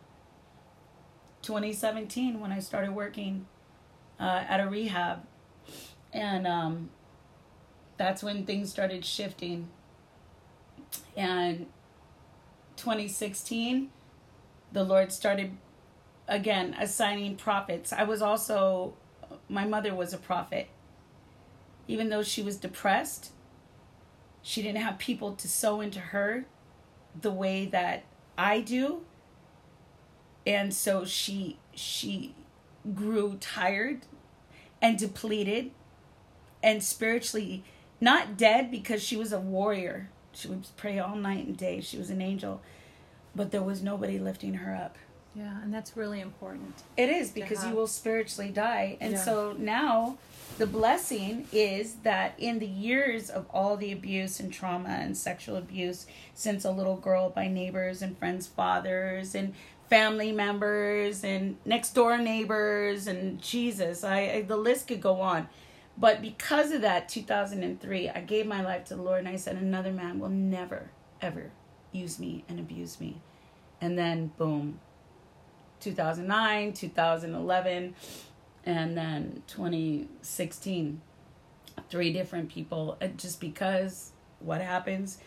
2017 1.43 2.41
when 2.41 2.53
I 2.53 2.59
started 2.61 2.93
working 2.95 3.47
uh, 4.19 4.45
at 4.49 4.61
a 4.61 4.69
rehab. 4.69 5.27
And 6.13 6.47
um, 6.47 6.91
that's 7.97 8.23
when 8.23 8.47
things 8.47 8.71
started 8.71 9.05
shifting. 9.05 9.69
And 11.17 11.67
2016, 12.77 13.91
the 14.73 14.85
Lord 14.85 15.13
started 15.13 15.57
again 16.27 16.75
assigning 16.81 17.37
prophets. 17.37 17.93
I 17.93 18.05
was 18.05 18.23
also, 18.23 18.95
my 19.49 19.67
mother 19.67 19.95
was 19.95 20.13
a 20.13 20.19
prophet. 20.19 20.69
Even 21.87 22.09
though 22.09 22.23
she 22.23 22.43
was 22.43 22.57
depressed, 22.57 23.34
she 24.47 24.61
didn't 24.61 24.83
have 24.83 24.99
people 24.99 25.33
to 25.33 25.49
sow 25.49 25.81
into 25.81 25.99
her 25.99 26.45
the 27.19 27.31
way 27.31 27.65
that 27.65 28.05
I 28.37 28.61
do. 28.61 29.01
And 30.47 30.75
so 30.75 31.07
she 31.07 31.59
she 31.75 32.35
grew 32.95 33.39
tired 33.41 34.03
and 34.83 34.99
depleted 34.99 35.71
and 36.63 36.85
spiritually 36.85 37.65
not 38.03 38.37
dead 38.37 38.71
because 38.71 39.03
she 39.03 39.17
was 39.17 39.33
a 39.33 39.41
warrior. 39.41 40.11
She 40.33 40.49
would 40.49 40.67
pray 40.77 40.99
all 40.99 41.17
night 41.17 41.47
and 41.47 41.57
day. 41.57 41.81
She 41.81 41.97
was 41.97 42.11
an 42.11 42.21
angel. 42.21 42.61
But 43.35 43.51
there 43.51 43.63
was 43.63 43.83
nobody 43.83 44.19
lifting 44.19 44.55
her 44.55 44.75
up. 44.75 44.99
Yeah, 45.35 45.63
and 45.63 45.75
that's 45.75 45.97
really 45.97 46.21
important. 46.21 46.75
It 46.97 47.09
is 47.09 47.31
because 47.31 47.67
you 47.67 47.75
will 47.75 47.89
spiritually 47.89 48.51
die. 48.51 48.97
And 49.01 49.15
yeah. 49.15 49.25
so 49.25 49.55
now 49.59 50.17
the 50.59 50.67
blessing 50.67 51.49
is 51.53 51.95
that 52.05 52.35
in 52.39 52.61
the 52.61 52.67
years 52.67 53.31
of 53.31 53.47
all 53.51 53.77
the 53.77 53.91
abuse 53.91 54.39
and 54.39 54.53
trauma 54.53 54.91
and 54.91 55.17
sexual 55.17 55.57
abuse 55.57 56.07
since 56.35 56.65
a 56.65 56.71
little 56.71 56.97
girl 56.97 57.31
by 57.31 57.49
neighbors 57.49 58.01
and 58.01 58.17
friends' 58.17 58.47
fathers 58.47 59.35
and 59.35 59.55
family 59.91 60.31
members 60.31 61.25
and 61.25 61.57
next 61.65 61.95
door 61.95 62.17
neighbors 62.17 63.09
and 63.09 63.43
Jesus, 63.43 64.05
I, 64.05 64.19
I 64.21 64.43
the 64.43 64.57
list 64.57 64.87
could 64.87 65.01
go 65.01 65.21
on. 65.21 65.49
But 65.97 66.23
because 66.23 66.71
of 66.71 66.83
that, 66.83 67.09
2003, 67.09 68.09
I 68.09 68.21
gave 68.21 68.47
my 68.47 68.63
life 68.63 68.85
to 68.87 68.97
the 68.97 69.03
Lord 69.03 69.21
and 69.21 69.29
I 69.29 69.37
said, 69.37 69.57
another 69.57 69.93
man 69.93 70.19
will 70.19 70.29
never, 70.29 70.91
ever 71.21 71.51
use 71.93 72.19
me 72.19 72.45
and 72.49 72.59
abuse 72.59 73.01
me. 73.01 73.21
And 73.81 73.97
then, 73.99 74.33
boom, 74.37 74.81
2009, 75.85 76.73
2011, 76.73 77.95
and 78.65 78.97
then 78.97 79.43
2016 79.47 81.01
three 81.89 82.13
different 82.13 82.49
people 82.49 82.97
uh, 83.01 83.07
just 83.09 83.41
because 83.41 84.13
what 84.39 84.61
happens 84.61 85.19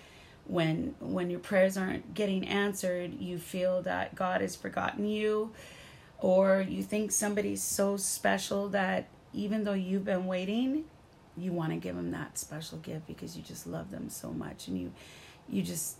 when 0.45 0.95
when 0.99 1.29
your 1.29 1.39
prayers 1.39 1.77
aren't 1.77 2.13
getting 2.13 2.47
answered 2.47 3.13
you 3.19 3.37
feel 3.37 3.81
that 3.81 4.15
god 4.15 4.41
has 4.41 4.55
forgotten 4.55 5.05
you 5.05 5.51
or 6.19 6.65
you 6.67 6.81
think 6.81 7.11
somebody's 7.11 7.61
so 7.61 7.97
special 7.97 8.69
that 8.69 9.07
even 9.33 9.65
though 9.65 9.73
you've 9.73 10.05
been 10.05 10.25
waiting 10.25 10.85
you 11.35 11.51
want 11.51 11.71
to 11.71 11.77
give 11.77 11.95
them 11.95 12.11
that 12.11 12.37
special 12.37 12.77
gift 12.79 13.05
because 13.05 13.37
you 13.37 13.43
just 13.43 13.67
love 13.67 13.91
them 13.91 14.09
so 14.09 14.31
much 14.31 14.67
and 14.67 14.79
you 14.79 14.91
you 15.49 15.61
just 15.61 15.97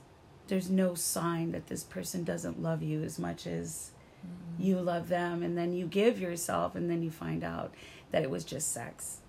there's 0.47 0.69
no 0.69 0.95
sign 0.95 1.51
that 1.51 1.67
this 1.67 1.83
person 1.83 2.23
doesn't 2.23 2.61
love 2.61 2.81
you 2.81 3.03
as 3.03 3.19
much 3.19 3.45
as 3.45 3.91
mm-hmm. 4.25 4.63
you 4.63 4.79
love 4.79 5.09
them 5.09 5.43
and 5.43 5.57
then 5.57 5.73
you 5.73 5.85
give 5.85 6.19
yourself 6.19 6.75
and 6.75 6.89
then 6.89 7.01
you 7.01 7.11
find 7.11 7.43
out 7.43 7.73
that 8.11 8.23
it 8.23 8.29
was 8.29 8.43
just 8.43 8.71
sex 8.71 9.19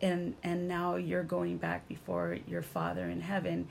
and 0.00 0.34
and 0.42 0.68
now 0.68 0.96
you're 0.96 1.22
going 1.22 1.56
back 1.56 1.88
before 1.88 2.38
your 2.46 2.62
father 2.62 3.08
in 3.08 3.20
heaven 3.20 3.68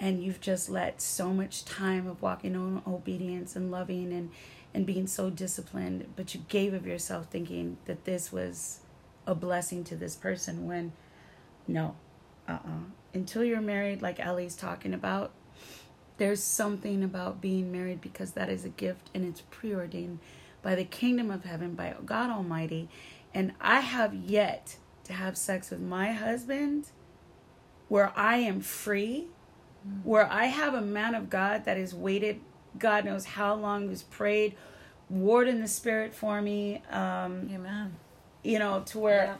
and 0.00 0.22
you've 0.22 0.40
just 0.40 0.68
let 0.68 1.00
so 1.00 1.30
much 1.30 1.64
time 1.64 2.06
of 2.06 2.22
walking 2.22 2.56
on 2.56 2.82
obedience 2.86 3.56
and 3.56 3.70
loving 3.70 4.12
and 4.12 4.30
and 4.72 4.86
being 4.86 5.06
so 5.06 5.30
disciplined 5.30 6.06
but 6.16 6.34
you 6.34 6.42
gave 6.48 6.72
of 6.72 6.86
yourself 6.86 7.26
thinking 7.26 7.76
that 7.86 8.04
this 8.04 8.32
was 8.32 8.80
a 9.26 9.34
blessing 9.34 9.84
to 9.84 9.96
this 9.96 10.16
person 10.16 10.66
when 10.66 10.92
no 11.66 11.94
uh-uh 12.48 12.84
until 13.12 13.44
you're 13.44 13.60
married 13.60 14.00
like 14.00 14.20
ellie's 14.20 14.56
talking 14.56 14.94
about 14.94 15.32
there's 16.18 16.42
something 16.42 17.02
about 17.02 17.40
being 17.40 17.72
married 17.72 18.00
because 18.00 18.32
that 18.32 18.48
is 18.48 18.64
a 18.64 18.68
gift 18.68 19.10
and 19.14 19.24
it's 19.24 19.42
preordained 19.50 20.18
by 20.62 20.74
the 20.74 20.84
kingdom 20.84 21.30
of 21.30 21.44
heaven 21.44 21.74
by 21.74 21.94
god 22.04 22.30
almighty 22.30 22.88
and 23.34 23.52
i 23.60 23.80
have 23.80 24.14
yet 24.14 24.76
to 25.04 25.12
have 25.12 25.36
sex 25.36 25.70
with 25.70 25.80
my 25.80 26.12
husband 26.12 26.90
where 27.88 28.12
i 28.16 28.36
am 28.36 28.60
free 28.60 29.28
where 30.02 30.30
I 30.30 30.46
have 30.46 30.74
a 30.74 30.80
man 30.80 31.14
of 31.14 31.30
God 31.30 31.64
that 31.64 31.76
has 31.76 31.94
waited, 31.94 32.40
God 32.78 33.04
knows 33.04 33.24
how 33.24 33.54
long, 33.54 33.88
who's 33.88 34.02
prayed, 34.02 34.56
warred 35.08 35.48
in 35.48 35.60
the 35.60 35.68
spirit 35.68 36.14
for 36.14 36.40
me. 36.42 36.82
Um, 36.90 37.48
Amen. 37.52 37.96
You 38.42 38.58
know, 38.58 38.82
to 38.86 38.98
where. 38.98 39.24
Yeah. 39.24 39.36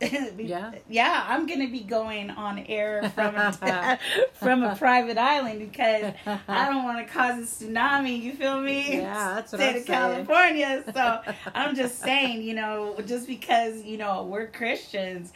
yeah. 0.38 0.72
yeah, 0.88 1.26
I'm 1.28 1.46
gonna 1.46 1.68
be 1.68 1.80
going 1.80 2.30
on 2.30 2.58
air 2.60 3.10
from 3.14 3.34
a, 3.36 3.98
from 4.34 4.62
a 4.62 4.74
private 4.76 5.18
island 5.18 5.58
because 5.70 6.14
I 6.48 6.66
don't 6.70 6.84
want 6.84 7.06
to 7.06 7.12
cause 7.12 7.60
a 7.60 7.64
tsunami. 7.64 8.20
You 8.22 8.32
feel 8.32 8.60
me? 8.60 8.96
Yeah, 8.98 9.34
that's 9.34 9.52
what 9.52 9.60
State 9.60 9.70
I'm 9.70 9.76
of 9.76 9.86
saying. 9.86 10.26
California. 10.26 10.84
So 10.94 11.20
I'm 11.54 11.76
just 11.76 12.00
saying, 12.00 12.42
you 12.42 12.54
know, 12.54 12.96
just 13.06 13.26
because 13.26 13.82
you 13.82 13.98
know 13.98 14.24
we're 14.24 14.46
Christians, 14.46 15.32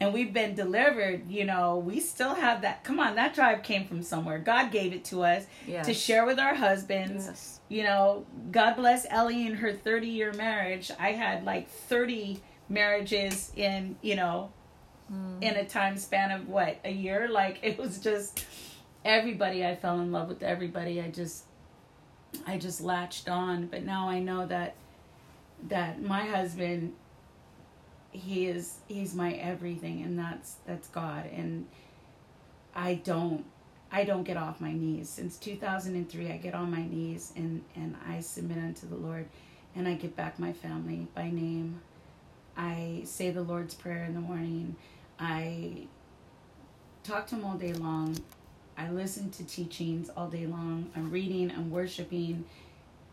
and 0.00 0.12
we've 0.14 0.32
been 0.32 0.54
delivered, 0.54 1.30
you 1.30 1.44
know, 1.44 1.78
we 1.78 2.00
still 2.00 2.34
have 2.34 2.62
that. 2.62 2.84
Come 2.84 3.00
on, 3.00 3.14
that 3.16 3.34
drive 3.34 3.62
came 3.62 3.86
from 3.86 4.02
somewhere. 4.02 4.38
God 4.38 4.70
gave 4.70 4.92
it 4.92 5.04
to 5.06 5.22
us 5.22 5.44
Yes. 5.66 5.86
to 5.86 5.94
share 5.94 6.24
with 6.24 6.38
our 6.38 6.54
husbands. 6.54 7.26
Yes. 7.26 7.60
You 7.68 7.82
know, 7.82 8.26
God 8.50 8.74
bless 8.76 9.06
Ellie 9.10 9.46
in 9.46 9.54
her 9.56 9.72
30 9.72 10.06
year 10.08 10.32
marriage. 10.32 10.90
I 10.98 11.12
had 11.12 11.44
like 11.44 11.68
30 11.68 12.40
marriages 12.68 13.52
in, 13.56 13.96
you 14.02 14.16
know, 14.16 14.50
hmm. 15.08 15.42
in 15.42 15.56
a 15.56 15.64
time 15.64 15.96
span 15.96 16.30
of 16.30 16.48
what, 16.48 16.78
a 16.84 16.92
year? 16.92 17.28
Like 17.30 17.58
it 17.62 17.78
was 17.78 17.98
just 17.98 18.44
everybody 19.04 19.64
I 19.64 19.76
fell 19.76 20.00
in 20.00 20.12
love 20.12 20.28
with 20.28 20.42
everybody. 20.42 21.00
I 21.00 21.10
just 21.10 21.44
I 22.46 22.58
just 22.58 22.80
latched 22.80 23.28
on, 23.28 23.66
but 23.66 23.84
now 23.84 24.08
I 24.08 24.20
know 24.20 24.46
that 24.46 24.74
that 25.68 26.02
my 26.02 26.24
husband 26.24 26.94
he 28.10 28.46
is 28.46 28.78
he's 28.86 29.14
my 29.14 29.32
everything 29.34 30.02
and 30.02 30.18
that's 30.18 30.56
that's 30.66 30.88
God 30.88 31.26
and 31.26 31.66
I 32.74 32.94
don't 32.94 33.44
I 33.90 34.04
don't 34.04 34.22
get 34.22 34.36
off 34.36 34.60
my 34.60 34.72
knees 34.72 35.08
since 35.08 35.36
2003 35.36 36.30
I 36.30 36.36
get 36.36 36.54
on 36.54 36.70
my 36.70 36.86
knees 36.86 37.32
and 37.36 37.64
and 37.74 37.96
I 38.06 38.20
submit 38.20 38.58
unto 38.58 38.88
the 38.88 38.96
Lord 38.96 39.28
and 39.74 39.86
I 39.86 39.94
give 39.94 40.16
back 40.16 40.38
my 40.38 40.52
family 40.52 41.06
by 41.14 41.30
name 41.30 41.80
I 42.58 43.02
say 43.04 43.30
the 43.30 43.40
Lord's 43.42 43.74
prayer 43.74 44.04
in 44.04 44.12
the 44.14 44.20
morning 44.20 44.76
I 45.18 45.86
talk 47.04 47.26
to 47.28 47.36
him 47.36 47.44
all 47.44 47.56
day 47.56 47.72
long 47.72 48.16
I 48.76 48.90
listen 48.90 49.30
to 49.30 49.44
teachings 49.44 50.10
all 50.16 50.28
day 50.28 50.46
long 50.46 50.90
I'm 50.94 51.10
reading 51.10 51.50
I'm 51.50 51.70
worshiping 51.70 52.44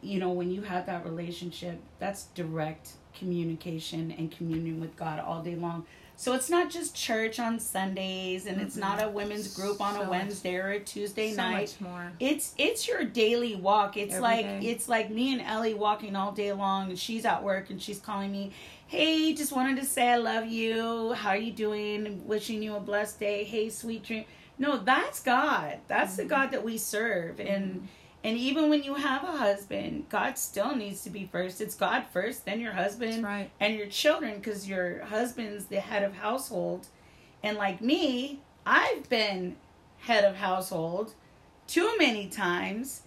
you 0.02 0.20
know 0.20 0.32
when 0.32 0.52
you 0.52 0.62
have 0.64 0.86
that 0.88 1.06
relationship 1.06 1.80
that's 2.00 2.24
direct 2.36 2.92
communication 3.18 4.12
and 4.18 4.32
communion 4.32 4.80
with 4.82 4.96
God 4.98 5.20
all 5.20 5.42
day 5.42 5.56
long. 5.56 5.86
So 6.18 6.34
it's 6.34 6.50
not 6.50 6.70
just 6.70 6.96
church 6.96 7.40
on 7.40 7.60
Sundays 7.60 8.46
and 8.46 8.62
it's 8.62 8.76
not 8.78 9.04
a 9.04 9.10
women's 9.10 9.54
group 9.54 9.82
on 9.82 9.96
So 9.96 10.04
a 10.04 10.10
Wednesday 10.10 10.56
or 10.56 10.70
a 10.70 10.80
Tuesday 10.80 11.32
so 11.32 11.38
night. 11.42 11.76
much 11.80 11.82
more. 11.82 12.12
It's 12.22 12.54
it's 12.58 12.88
your 12.88 13.04
daily 13.04 13.56
walk. 13.56 13.98
It's 13.98 14.14
Every 14.14 14.22
like 14.24 14.46
day. 14.46 14.60
it's 14.68 14.88
like 14.88 15.10
me 15.10 15.34
and 15.34 15.42
Ellie 15.42 15.74
walking 15.74 16.16
all 16.16 16.32
day 16.32 16.54
long 16.54 16.90
and 16.90 17.00
she's 17.00 17.26
at 17.26 17.44
work 17.44 17.70
and 17.70 17.82
she's 17.82 18.00
calling 18.00 18.32
me, 18.32 18.52
"Hey, 18.88 19.34
just 19.34 19.52
wanted 19.52 19.78
to 19.78 19.86
say 19.86 20.10
I 20.10 20.18
love 20.18 20.46
you. 20.48 21.14
How 21.14 21.30
are 21.30 21.38
you 21.38 21.52
doing? 21.52 22.26
Wishing 22.28 22.62
you 22.64 22.76
a 22.76 22.80
blessed 22.80 23.20
day. 23.20 23.44
Hey, 23.44 23.70
sweet 23.70 24.04
dream." 24.04 24.26
No, 24.58 24.78
that's 24.78 25.22
God. 25.22 25.80
That's 25.88 26.14
Mm-hmm. 26.14 26.22
the 26.22 26.26
God 26.26 26.52
that 26.52 26.64
we 26.64 26.78
serve. 26.78 27.40
And 27.40 27.88
and 28.24 28.38
even 28.38 28.70
when 28.70 28.82
you 28.84 28.96
have 28.96 29.24
a 29.24 29.38
husband, 29.38 30.06
God 30.10 30.38
still 30.40 30.76
needs 30.76 31.04
to 31.04 31.12
be 31.12 31.30
first. 31.32 31.62
It's 31.62 31.76
God 31.76 32.06
first, 32.12 32.46
then 32.46 32.60
your 32.60 32.72
husband 32.74 33.24
right. 33.24 33.52
and 33.60 33.76
your 33.76 33.86
children 33.86 34.36
because 34.40 34.68
your 34.68 35.04
husband's 35.06 35.66
the 35.66 35.80
head 35.80 36.02
of 36.02 36.16
household. 36.16 36.88
And 37.44 37.56
like 37.56 37.82
me, 37.82 38.40
I've 38.66 39.08
been 39.10 39.58
head 40.00 40.24
of 40.24 40.38
household 40.38 41.14
too 41.68 41.96
many 42.00 42.28
times, 42.28 43.04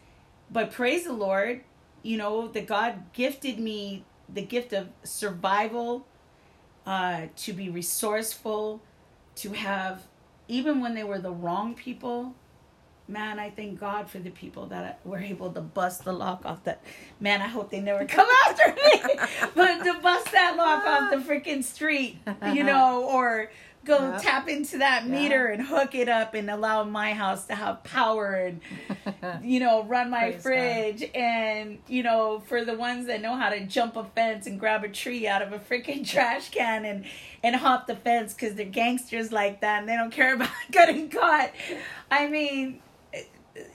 but 0.53 0.71
praise 0.71 1.03
the 1.05 1.13
Lord, 1.13 1.63
you 2.05 2.17
know, 2.17 2.47
that 2.49 2.67
God 2.69 3.13
gifted 3.13 3.59
me 3.59 4.05
the 4.33 4.43
gift 4.43 4.73
of 4.73 4.89
survival, 5.05 6.07
uh, 6.87 7.27
to 7.37 7.53
be 7.53 7.69
resourceful, 7.69 8.83
to 9.37 9.53
have, 9.53 10.07
even 10.49 10.81
when 10.81 10.95
they 10.95 11.05
were 11.05 11.19
the 11.19 11.31
wrong 11.31 11.75
people, 11.75 12.35
man, 13.09 13.39
I 13.39 13.51
thank 13.51 13.81
God 13.81 14.11
for 14.11 14.19
the 14.19 14.31
people 14.31 14.67
that 14.67 15.01
were 15.05 15.19
able 15.19 15.51
to 15.53 15.61
bust 15.61 16.05
the 16.05 16.13
lock 16.13 16.45
off 16.45 16.65
that. 16.65 16.83
Man, 17.21 17.41
I 17.41 17.47
hope 17.47 17.71
they 17.71 17.81
never 17.81 18.05
come 18.07 18.29
after 18.47 18.75
me, 18.75 19.03
but 19.55 19.83
to 19.85 19.95
bust 20.01 20.31
that 20.33 20.57
lock 20.57 20.87
off 20.87 21.11
the 21.11 21.17
freaking 21.17 21.65
street, 21.65 22.19
you 22.53 22.65
know, 22.65 23.05
or 23.05 23.51
go 23.85 24.11
Yeah. 24.11 24.19
tap 24.19 24.49
into 24.49 24.79
that 24.79 25.07
meter 25.07 25.47
and 25.47 25.63
hook 25.63 25.95
it 25.95 26.09
up 26.09 26.35
and 26.35 26.51
allow 26.51 26.85
my 26.85 27.15
house 27.15 27.47
to 27.47 27.55
have 27.55 27.83
power 27.85 28.35
and 28.35 28.61
you 29.43 29.61
know 29.61 29.85
run 29.85 30.11
my 30.11 30.31
Praise 30.31 30.35
God. 30.37 30.43
fridge 30.43 31.05
and 31.15 31.79
you 31.87 32.03
know 32.03 32.41
for 32.41 32.65
the 32.65 32.75
ones 32.75 33.07
that 33.07 33.21
know 33.23 33.37
how 33.37 33.49
to 33.49 33.61
jump 33.67 33.97
a 33.97 34.05
fence 34.05 34.47
and 34.47 34.59
grab 34.61 34.85
a 34.85 34.89
tree 34.89 35.27
out 35.27 35.43
of 35.43 35.53
a 35.53 35.59
freaking 35.59 36.07
trash 36.07 36.51
can 36.51 36.85
and 36.85 37.05
and 37.43 37.57
hop 37.57 37.87
the 37.87 37.97
fence 37.97 38.35
because 38.35 38.55
they're 38.55 38.67
gangsters 38.67 39.31
like 39.33 39.61
that 39.61 39.81
and 39.81 39.89
they 39.89 39.97
don't 39.97 40.11
care 40.13 40.35
about 40.39 40.51
getting 40.71 41.09
caught 41.09 41.51
i 42.11 42.27
mean 42.29 42.81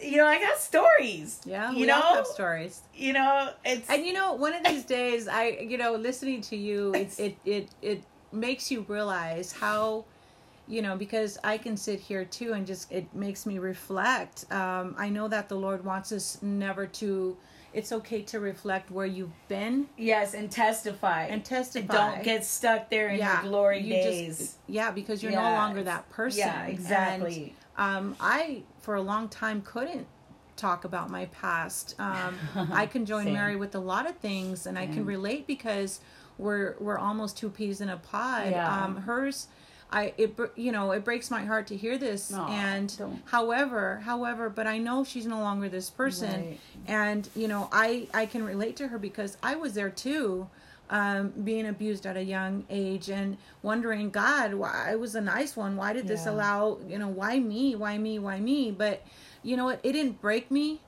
you 0.02 0.18
know 0.18 0.26
i 0.26 0.40
got 0.40 0.58
stories 0.58 1.42
Yeah, 1.46 1.72
you 1.72 1.80
we 1.82 1.86
know 1.88 2.02
have 2.02 2.28
stories. 2.28 2.82
you 2.94 3.14
know 3.14 3.50
it's 3.66 3.90
And 3.90 4.06
you 4.06 4.14
know, 4.14 4.34
one 4.34 4.54
of 4.54 4.64
these 4.64 4.86
days, 4.86 5.28
I 5.28 5.48
you 5.70 5.78
know, 5.78 5.94
listening 5.96 6.42
to 6.44 6.56
you, 6.56 6.94
it 6.94 7.20
it 7.20 7.38
it, 7.46 7.70
it 7.82 8.04
makes 8.34 8.72
you 8.72 8.86
realize 8.88 9.52
how, 9.54 10.06
you 10.68 10.82
know, 10.82 10.96
because 10.98 11.38
I 11.44 11.58
can 11.58 11.78
sit 11.78 12.00
here 12.00 12.26
too 12.26 12.54
and 12.54 12.66
just 12.66 12.92
it 12.92 13.14
makes 13.14 13.46
me 13.46 13.60
reflect. 13.60 14.46
Um, 14.52 14.96
I 14.98 15.10
know 15.10 15.28
that 15.28 15.50
the 15.50 15.56
Lord 15.56 15.86
wants 15.86 16.12
us 16.12 16.38
never 16.42 16.86
to. 16.88 17.38
It's 17.74 17.92
okay 17.92 18.22
to 18.24 18.40
reflect 18.40 18.92
where 18.92 19.08
you've 19.08 19.32
been 19.48 19.88
yes 19.98 20.36
and 20.36 20.52
testify 20.52 21.24
and 21.26 21.44
testify. 21.44 21.92
don't 21.94 22.24
get 22.24 22.46
stuck 22.46 22.88
there 22.92 23.08
in 23.10 23.20
your 23.20 23.42
glory 23.42 23.80
you 23.82 23.96
just- 23.96 24.08
days 24.10 24.56
yeah, 24.68 24.92
because 24.92 25.24
you're 25.24 25.32
no 25.32 25.42
longer 25.42 25.82
that 25.84 26.08
person. 26.12 26.40
yeah 26.40 26.68
exactly 26.68 27.56
And, 27.76 27.98
um, 28.12 28.16
I 28.20 28.62
for 28.82 28.94
a 28.94 29.02
long 29.02 29.28
time 29.28 29.64
couldn't 29.64 30.06
talk 30.56 30.86
about 30.86 31.10
my 31.10 31.26
past. 31.26 31.96
Um, 31.98 32.38
I 32.72 32.86
can 32.86 33.08
join 33.08 33.24
Same. 33.26 33.34
Mary 33.34 33.56
with 33.56 33.74
a 33.74 33.80
lot 33.80 34.08
of 34.08 34.18
things, 34.18 34.68
and 34.68 34.78
I 34.78 34.86
can 34.86 35.04
relate 35.04 35.48
because 35.48 36.00
we're 36.38 36.76
we're 36.80 36.98
almost 36.98 37.38
two 37.38 37.50
peas 37.50 37.82
in 37.82 37.90
a 37.90 37.98
pod. 37.98 38.52
Yeah. 38.52 38.84
Um, 38.84 38.98
hers. 38.98 39.48
I 39.92 40.12
it 40.18 40.36
you 40.56 40.72
know 40.72 40.92
it 40.92 41.04
breaks 41.06 41.30
my 41.30 41.44
heart 41.46 41.68
to 41.68 41.78
hear 41.78 42.00
this 42.00 42.34
Aw, 42.34 42.48
and 42.48 42.98
don't. 42.98 43.22
however 43.26 44.02
however 44.04 44.50
but 44.50 44.66
I 44.66 44.80
know 44.80 45.04
she's 45.04 45.28
no 45.28 45.40
longer 45.40 45.70
this 45.70 45.92
person 45.92 46.32
Right. 46.48 46.60
and 46.88 47.30
you 47.36 47.48
know 47.48 47.70
I 47.72 48.08
I 48.12 48.26
can 48.26 48.44
relate 48.44 48.76
to 48.78 48.88
her 48.88 48.98
because 48.98 49.38
I 49.44 49.54
was 49.54 49.76
there 49.76 49.92
too 49.92 50.48
um, 50.90 51.30
being 51.44 51.68
abused 51.68 52.08
at 52.08 52.18
a 52.18 52.24
young 52.24 52.66
age 52.72 53.10
and 53.12 53.38
wondering 53.62 54.10
God 54.10 54.56
why 54.56 54.88
I 54.90 54.96
was 54.96 55.14
a 55.14 55.22
nice 55.22 55.56
one 55.56 55.76
why 55.76 55.94
did 55.94 56.08
this 56.08 56.26
allow 56.26 56.80
you 56.88 56.98
know 56.98 57.08
why 57.10 57.38
me 57.40 57.76
why 57.76 57.96
me 58.00 58.18
why 58.18 58.40
me 58.40 58.72
but 58.72 59.06
you 59.44 59.56
know 59.56 59.66
what 59.66 59.80
it 59.84 59.92
didn't 59.92 60.20
break 60.22 60.50
me 60.50 60.82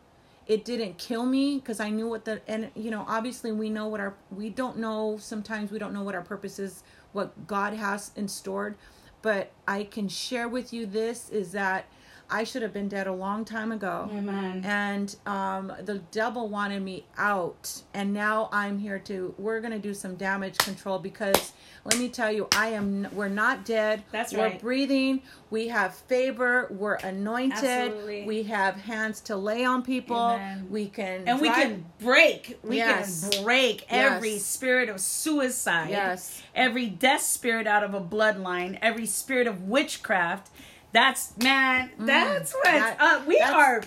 it 0.47 0.63
didn't 0.63 0.97
kill 0.97 1.25
me 1.25 1.57
because 1.57 1.79
I 1.79 1.89
knew 1.89 2.07
what 2.07 2.25
the 2.25 2.41
and 2.47 2.69
you 2.75 2.91
know 2.91 3.05
obviously 3.07 3.51
we 3.51 3.69
know 3.69 3.87
what 3.87 3.99
our 3.99 4.15
we 4.31 4.49
don't 4.49 4.77
know 4.77 5.17
sometimes 5.19 5.71
we 5.71 5.79
don't 5.79 5.93
know 5.93 6.03
what 6.03 6.15
our 6.15 6.21
purpose 6.21 6.59
is 6.59 6.83
what 7.13 7.47
God 7.47 7.73
has 7.73 8.11
in 8.15 8.27
stored 8.27 8.75
but 9.21 9.51
I 9.67 9.85
can 9.85 10.07
share 10.07 10.47
with 10.47 10.71
you 10.71 10.85
this 10.85 11.29
is 11.29 11.51
that 11.53 11.85
I 12.30 12.43
should 12.43 12.61
have 12.61 12.73
been 12.73 12.88
dead 12.88 13.07
a 13.07 13.13
long 13.13 13.45
time 13.45 13.71
ago. 13.71 14.09
Amen. 14.11 14.63
And 14.65 15.15
um, 15.26 15.71
the 15.84 15.99
devil 16.11 16.49
wanted 16.49 16.82
me 16.82 17.05
out, 17.17 17.82
and 17.93 18.13
now 18.13 18.49
I'm 18.51 18.80
here 18.80 18.99
to. 18.99 19.34
We're 19.38 19.61
gonna 19.61 19.80
do 19.80 19.93
some 19.93 20.15
damage 20.15 20.57
control 20.57 20.99
because 20.99 21.53
let 21.84 21.97
me 21.99 22.09
tell 22.09 22.32
you, 22.32 22.47
I 22.55 22.69
am. 22.69 23.07
We're 23.13 23.28
not 23.30 23.65
dead. 23.65 24.03
That's 24.11 24.34
we're 24.34 24.39
right. 24.43 24.61
breathing. 24.61 25.21
We 25.51 25.67
have 25.67 25.93
favor. 25.95 26.67
We're 26.71 26.95
anointed. 26.95 27.63
Absolutely. 27.63 28.26
We 28.26 28.43
have 28.43 28.76
hands 28.76 29.21
to 29.21 29.36
lay 29.36 29.63
on 29.63 29.84
people. 29.84 30.15
Amen. 30.17 30.67
We 30.69 30.88
can 30.88 31.28
and 31.28 31.39
we 31.39 31.49
can 31.49 31.86
break 31.99 32.57
we 32.63 32.78
Yes. 32.78 33.30
can 33.30 33.43
break 33.43 33.86
every 33.89 34.34
Yes. 34.34 34.43
spirit 34.43 34.89
of 34.89 34.99
suicide 34.99 35.89
Yes. 35.89 36.41
every 36.55 36.88
death 36.88 37.21
spirit 37.21 37.67
out 37.67 37.84
of 37.84 37.93
a 37.93 38.01
bloodline 38.01 38.78
every 38.82 39.05
spirit 39.05 39.47
of 39.47 39.63
witchcraft 39.63 40.49
that's 40.95 41.37
man 41.37 41.91
that's 41.99 42.53
what 42.53 42.65
Mm. 42.67 42.79
That- 42.79 42.97
uh, 42.99 43.21
we 43.27 43.39
are 43.39 43.83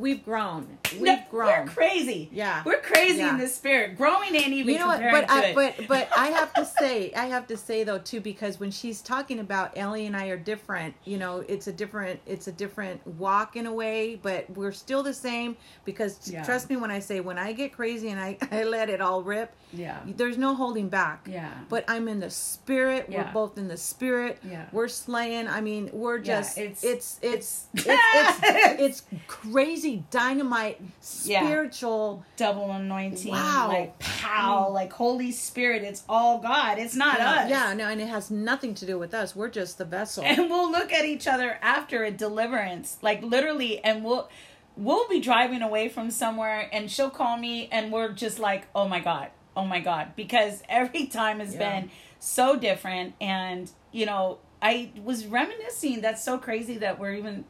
We've 0.00 0.24
grown. 0.24 0.78
We've 0.94 1.02
no, 1.02 1.18
grown. 1.30 1.66
we're 1.66 1.66
crazy 1.72 2.30
Yeah. 2.32 2.62
we're 2.64 2.80
crazy 2.80 3.18
Yeah. 3.18 3.30
in 3.34 3.38
the 3.38 3.46
spirit 3.46 3.96
growing 3.96 4.34
ain't 4.34 4.48
even 4.48 4.72
you 4.72 4.78
know 4.80 4.88
what 4.88 5.00
but 5.00 5.30
I, 5.30 5.44
it 5.46 5.54
but 5.54 5.74
but 5.86 6.08
i 6.16 6.26
have 6.38 6.52
to 6.54 6.64
say 6.64 7.12
i 7.14 7.26
have 7.26 7.46
to 7.48 7.56
say 7.56 7.84
though 7.84 7.98
too 7.98 8.20
because 8.20 8.58
when 8.58 8.70
she's 8.72 9.00
talking 9.02 9.38
about 9.38 9.70
ellie 9.76 10.06
and 10.06 10.16
i 10.16 10.26
are 10.26 10.36
different 10.36 10.94
you 11.04 11.16
know 11.16 11.44
it's 11.46 11.68
a 11.68 11.72
different 11.72 12.18
it's 12.26 12.48
a 12.48 12.52
different 12.52 13.06
walk 13.06 13.54
in 13.54 13.66
a 13.66 13.72
way 13.72 14.16
but 14.16 14.50
we're 14.56 14.72
still 14.72 15.02
the 15.04 15.14
same 15.14 15.56
because 15.84 16.28
Yeah. 16.28 16.42
trust 16.42 16.68
me 16.70 16.76
when 16.76 16.90
i 16.90 16.98
say 16.98 17.20
when 17.20 17.38
i 17.38 17.52
get 17.52 17.72
crazy 17.72 18.08
and 18.08 18.18
i 18.18 18.36
i 18.50 18.64
let 18.64 18.90
it 18.90 19.00
all 19.00 19.22
rip 19.22 19.54
yeah 19.72 20.00
there's 20.16 20.38
no 20.38 20.54
holding 20.56 20.88
back 20.88 21.26
Yeah. 21.30 21.52
but 21.68 21.84
i'm 21.86 22.08
in 22.08 22.18
the 22.18 22.30
spirit 22.30 23.06
Yeah. 23.08 23.26
we're 23.26 23.32
both 23.32 23.58
in 23.58 23.68
the 23.68 23.76
spirit 23.76 24.38
Yeah. 24.42 24.64
we're 24.72 24.88
slaying 24.88 25.46
i 25.46 25.60
mean 25.60 25.90
we're 25.92 26.16
Yeah, 26.18 26.40
just 26.40 26.58
it's- 26.58 26.82
it's 26.82 27.18
it's 27.22 27.66
it's 27.74 27.86
it's- 27.86 28.40
it's, 28.42 28.80
it's, 28.80 29.02
crazy 29.28 29.89
dynamite 30.10 30.80
Yeah. 31.24 31.40
spiritual 31.42 32.24
double 32.36 32.70
anointing 32.70 33.32
Wow. 33.32 33.66
like 33.68 33.98
pow 33.98 34.66
mm. 34.68 34.72
like 34.74 34.92
holy 34.92 35.32
spirit 35.32 35.82
it's 35.82 36.02
all 36.08 36.38
god 36.38 36.78
it's 36.78 36.94
not 36.94 37.18
yeah, 37.18 37.30
us 37.30 37.50
yeah 37.50 37.74
no 37.74 37.88
and 37.88 38.00
it 38.00 38.08
has 38.08 38.30
nothing 38.30 38.74
to 38.76 38.86
do 38.86 38.98
with 38.98 39.14
us 39.14 39.34
we're 39.36 39.48
just 39.48 39.78
the 39.78 39.84
vessel 39.84 40.24
and 40.24 40.50
we'll 40.50 40.70
look 40.70 40.92
at 40.92 41.04
each 41.04 41.26
other 41.26 41.58
after 41.62 42.04
a 42.04 42.10
deliverance 42.10 42.98
like 43.02 43.22
literally 43.22 43.82
and 43.84 44.04
we'll 44.04 44.28
we'll 44.76 45.08
be 45.08 45.20
driving 45.20 45.62
away 45.62 45.88
from 45.88 46.10
somewhere 46.10 46.68
and 46.72 46.90
she'll 46.90 47.10
call 47.10 47.36
me 47.36 47.68
and 47.72 47.92
we're 47.92 48.12
just 48.12 48.38
like 48.38 48.66
oh 48.74 48.88
my 48.88 49.00
god 49.00 49.28
oh 49.56 49.64
my 49.64 49.80
god 49.80 50.12
because 50.16 50.62
every 50.68 51.06
time 51.06 51.40
has 51.40 51.54
Yeah. 51.54 51.80
been 51.80 51.90
so 52.18 52.56
different 52.56 53.14
and 53.20 53.70
you 53.92 54.06
know 54.06 54.38
i 54.62 54.90
was 55.02 55.26
reminiscing 55.26 56.00
that's 56.02 56.22
so 56.22 56.36
crazy 56.38 56.76
that 56.78 56.98
we're 56.98 57.14
even 57.14 57.44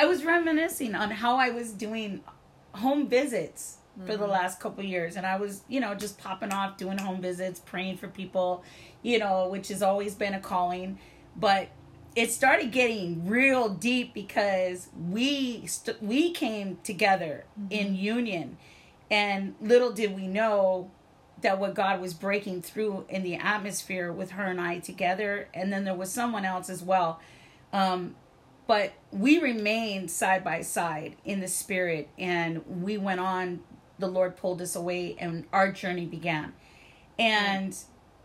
i 0.00 0.04
was 0.06 0.24
reminiscing 0.24 0.94
on 0.94 1.10
how 1.10 1.36
i 1.36 1.50
was 1.50 1.72
doing 1.72 2.20
home 2.74 3.08
visits 3.08 3.76
for 4.06 4.16
the 4.16 4.26
last 4.26 4.58
couple 4.60 4.82
years 4.82 5.16
and 5.16 5.26
i 5.26 5.36
was 5.36 5.62
you 5.68 5.78
know 5.78 5.94
just 5.94 6.18
popping 6.18 6.52
off 6.52 6.76
doing 6.78 6.96
home 6.96 7.20
visits 7.20 7.60
praying 7.60 7.96
for 7.96 8.08
people 8.08 8.64
you 9.02 9.18
know 9.18 9.48
which 9.48 9.68
has 9.68 9.82
always 9.82 10.14
been 10.14 10.34
a 10.34 10.40
calling. 10.40 10.98
But 11.36 11.68
it 12.16 12.32
started 12.32 12.72
getting 12.72 13.26
real 13.28 13.68
deep 13.68 14.14
because 14.14 14.88
we 15.10 15.66
st- 15.66 16.02
we 16.02 16.32
came 16.32 16.78
together 16.82 17.44
in 17.70 17.94
union 17.94 18.56
and 19.10 19.54
little 19.60 19.92
did 19.92 20.14
we 20.14 20.26
know 20.26 20.90
that 21.40 21.58
what 21.58 21.74
God 21.74 22.00
was 22.00 22.12
breaking 22.12 22.62
through 22.62 23.06
in 23.08 23.22
the 23.22 23.36
atmosphere 23.36 24.12
with 24.12 24.32
her 24.32 24.44
and 24.44 24.60
I 24.60 24.80
together 24.80 25.48
and 25.54 25.72
then 25.72 25.84
there 25.84 25.94
was 25.94 26.10
someone 26.10 26.44
else 26.44 26.68
as 26.68 26.82
well. 26.82 27.20
Um 27.72 28.16
but 28.70 28.92
we 29.10 29.40
remained 29.40 30.08
side 30.12 30.44
by 30.44 30.60
side 30.60 31.16
in 31.24 31.40
the 31.40 31.48
spirit 31.48 32.08
and 32.16 32.64
we 32.68 32.96
went 32.96 33.18
on 33.18 33.58
the 33.98 34.06
lord 34.06 34.36
pulled 34.36 34.62
us 34.62 34.76
away 34.76 35.16
and 35.18 35.44
our 35.52 35.72
journey 35.72 36.06
began. 36.06 36.52
And 37.18 37.76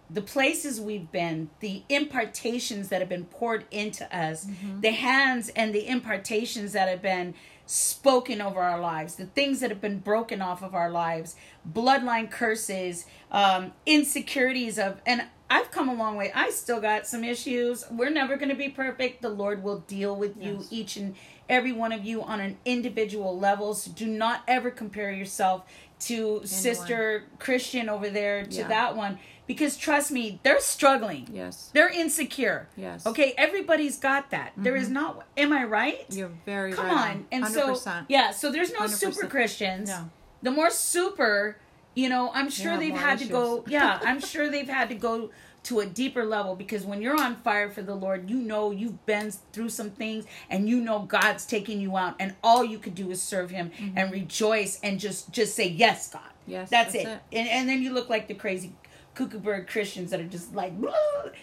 the 0.07 0.21
places 0.21 0.79
we've 0.79 1.11
been 1.11 1.49
the 1.61 1.81
impartations 1.89 2.89
that 2.89 2.99
have 3.01 3.09
been 3.09 3.25
poured 3.25 3.65
into 3.71 4.05
us 4.15 4.45
the 4.81 4.91
hands 4.91 5.49
and 5.55 5.73
the 5.73 5.87
impartations 5.87 6.73
that 6.73 6.87
have 6.87 7.01
been 7.01 7.33
spoken 7.65 8.39
over 8.39 8.61
our 8.61 8.79
lives 8.79 9.15
the 9.15 9.25
things 9.25 9.61
that 9.61 9.71
have 9.71 9.81
been 9.81 9.97
broken 9.97 10.43
off 10.43 10.61
of 10.61 10.75
our 10.75 10.91
lives 10.91 11.35
bloodline 11.73 12.29
curses 12.29 13.07
um 13.31 13.73
insecurities 13.87 14.77
of 14.77 15.01
and 15.07 15.23
I've 15.49 15.71
come 15.71 15.89
a 15.89 15.93
long 15.93 16.15
way. 16.15 16.31
I 16.33 16.49
still 16.49 16.81
got 16.81 17.05
some 17.05 17.23
issues. 17.23 17.85
We're 17.91 18.09
never 18.09 18.35
going 18.35 18.49
to 18.49 18.55
be 18.55 18.69
perfect. 18.69 19.21
The 19.21 19.29
Lord 19.29 19.63
will 19.63 19.79
deal 19.79 20.15
with 20.15 20.41
you, 20.41 20.65
each 20.71 20.97
and 20.97 21.15
every 21.47 21.71
one 21.71 21.91
of 21.91 22.03
you, 22.03 22.23
on 22.23 22.39
an 22.39 22.57
individual 22.65 23.37
level. 23.37 23.73
So 23.75 23.91
do 23.91 24.07
not 24.07 24.41
ever 24.47 24.71
compare 24.71 25.11
yourself 25.11 25.63
to 26.01 26.41
Sister 26.43 27.25
Christian 27.39 27.89
over 27.89 28.09
there, 28.09 28.43
to 28.43 28.61
Yeah. 28.61 28.67
that 28.67 28.95
one, 28.95 29.19
because 29.47 29.77
trust 29.77 30.11
me, 30.11 30.39
they're 30.43 30.59
struggling. 30.59 31.29
yes 31.31 31.69
They're 31.73 31.89
insecure. 31.89 32.67
Yes. 32.75 33.05
Okay, 33.05 33.33
everybody's 33.37 33.97
got 33.97 34.31
that. 34.31 34.51
There 34.57 34.75
is 34.75 34.85
mm-hmm. 34.85 34.93
not. 34.93 35.27
Am 35.37 35.53
I 35.53 35.63
right? 35.63 36.05
You're 36.09 36.31
very 36.45 36.73
Come 36.73 36.87
right 36.87 37.11
on. 37.11 37.27
And 37.31 37.45
100%. 37.45 37.77
so, 37.77 38.05
yeah, 38.09 38.31
so 38.31 38.51
there's 38.51 38.73
no 38.73 38.79
100%. 38.81 38.89
super 38.89 39.27
Christians. 39.27 39.89
No. 39.89 40.09
The 40.41 40.51
more 40.51 40.69
super, 40.69 41.57
you 41.95 42.09
know, 42.09 42.29
I'm 42.33 42.49
sure 42.49 42.71
have 42.71 42.79
they've 42.79 42.93
had 42.95 43.19
to 43.19 43.25
go, 43.25 43.63
yeah, 43.67 43.99
I'm 44.03 44.19
sure 44.19 44.49
they've 44.49 44.69
had 44.69 44.89
to 44.89 44.95
go 44.95 45.31
to 45.63 45.79
a 45.79 45.85
deeper 45.87 46.23
level 46.23 46.55
because 46.55 46.83
when 46.85 47.01
you're 47.01 47.19
on 47.19 47.37
fire 47.37 47.71
for 47.71 47.81
the 47.81 47.95
Lord, 47.95 48.29
you 48.29 48.35
know 48.37 48.69
you've 48.69 49.03
been 49.07 49.31
through 49.51 49.69
some 49.69 49.89
things 49.89 50.25
and 50.49 50.69
you 50.69 50.79
know 50.79 50.99
God's 50.99 51.45
taking 51.47 51.81
you 51.81 51.97
out 51.97 52.15
and 52.19 52.35
all 52.43 52.63
you 52.63 52.77
could 52.77 52.93
do 52.93 53.09
is 53.09 53.19
serve 53.21 53.49
him 53.49 53.71
and 53.95 54.11
rejoice 54.11 54.79
and 54.83 54.99
just 54.99 55.31
just 55.31 55.55
say 55.55 55.67
yes, 55.67 56.09
God. 56.11 56.21
Mm-hmm. 56.21 56.51
Yes, 56.51 56.69
That's, 56.69 56.93
that's 56.93 57.05
it. 57.05 57.07
it. 57.07 57.19
And 57.39 57.49
and 57.49 57.67
then 57.69 57.81
you 57.81 57.93
look 57.93 58.09
like 58.09 58.27
the 58.27 58.35
crazy 58.35 58.73
cuckoo 59.15 59.39
bird 59.39 59.67
Christians 59.67 60.11
that 60.11 60.19
are 60.19 60.25
just 60.25 60.53
like 60.53 60.79
"Blah." 60.79 60.93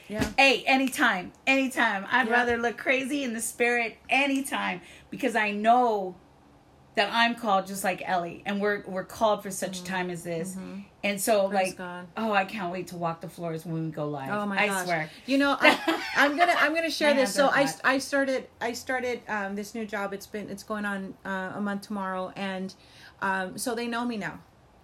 Yeah. 0.08 0.28
Hey, 0.38 0.62
anytime, 0.66 1.32
anytime. 1.46 2.06
I'd 2.08 2.28
Yeah. 2.28 2.32
rather 2.34 2.58
look 2.58 2.76
crazy 2.76 3.24
in 3.24 3.32
the 3.34 3.40
spirit 3.40 3.96
anytime 4.08 4.82
because 5.10 5.34
I 5.34 5.50
know 5.50 6.14
that 6.94 7.08
I'm 7.12 7.34
called 7.34 7.66
just 7.66 7.84
like 7.84 8.02
Ellie, 8.04 8.42
and 8.44 8.60
we're 8.60 8.82
we're 8.86 9.04
called 9.04 9.42
for 9.42 9.50
such 9.50 9.80
a 9.80 9.84
time 9.84 10.10
as 10.10 10.22
this. 10.24 10.56
And 11.04 11.20
so, 11.20 11.42
Mm-hmm. 11.44 11.50
Praise 11.50 11.68
like, 11.70 11.78
God. 11.78 12.06
oh, 12.16 12.32
I 12.32 12.44
can't 12.44 12.70
wait 12.72 12.88
to 12.88 12.96
walk 12.96 13.20
the 13.22 13.28
floors 13.28 13.64
when 13.66 13.86
we 13.86 13.90
go 13.90 14.06
live. 14.08 14.28
Oh 14.30 14.46
my 14.46 14.62
I 14.62 14.66
gosh! 14.66 14.84
swear. 14.84 15.10
You 15.26 15.38
know, 15.38 15.56
I, 15.58 16.02
I'm 16.16 16.36
gonna 16.36 16.54
I'm 16.58 16.74
gonna 16.74 16.90
share 16.90 17.14
this. 17.14 17.34
So 17.34 17.48
I. 17.48 17.68
I 17.84 17.98
started 17.98 18.46
I 18.60 18.72
started 18.72 19.20
um, 19.28 19.54
this 19.56 19.74
new 19.74 19.84
job. 19.86 20.12
It's 20.12 20.26
been 20.26 20.48
it's 20.50 20.62
going 20.62 20.84
on 20.84 21.14
uh, 21.24 21.52
a 21.56 21.60
month 21.60 21.82
tomorrow, 21.82 22.32
and 22.36 22.74
um, 23.20 23.56
so 23.58 23.74
they 23.74 23.86
know 23.88 24.04
me 24.04 24.16
now. 24.16 24.38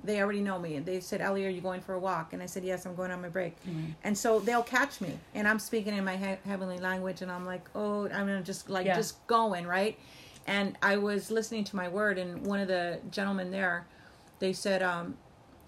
They 0.05 0.21
already 0.23 0.41
know 0.41 0.59
me, 0.61 0.77
and 0.77 0.87
they 0.87 1.01
said, 1.01 1.21
"Ellie, 1.21 1.45
are 1.45 1.51
you 1.51 1.61
going 1.61 1.81
for 1.81 1.95
a 1.95 1.99
walk?" 1.99 2.33
And 2.33 2.41
I 2.43 2.47
said, 2.47 2.65
"Yes, 2.65 2.87
I'm 2.87 2.95
going 2.95 3.11
on 3.11 3.21
my 3.21 3.29
break." 3.29 3.61
Mm-hmm. 3.65 3.87
And 4.05 4.17
so 4.17 4.39
they'll 4.41 4.63
catch 4.63 5.01
me, 5.01 5.19
and 5.35 5.47
I'm 5.47 5.59
speaking 5.59 5.95
in 5.97 6.05
my 6.05 6.17
he- 6.17 6.49
heavenly 6.49 6.79
language, 6.79 7.21
and 7.21 7.31
I'm 7.31 7.45
like, 7.45 7.69
"Oh, 7.75 8.05
I'm 8.05 8.27
gonna 8.27 8.43
just 8.43 8.71
like 8.71 8.87
Yeah. 8.87 8.95
just 8.97 9.25
going 9.27 9.67
right." 9.67 9.99
And 10.49 10.79
I 10.81 10.97
was 10.97 11.31
listening 11.31 11.65
to 11.65 11.77
my 11.77 11.89
word, 11.89 12.17
and 12.17 12.47
one 12.47 12.59
of 12.59 12.69
the 12.69 13.01
gentlemen 13.11 13.51
there, 13.51 13.87
they 14.39 14.55
said, 14.55 14.83
um, 14.83 15.19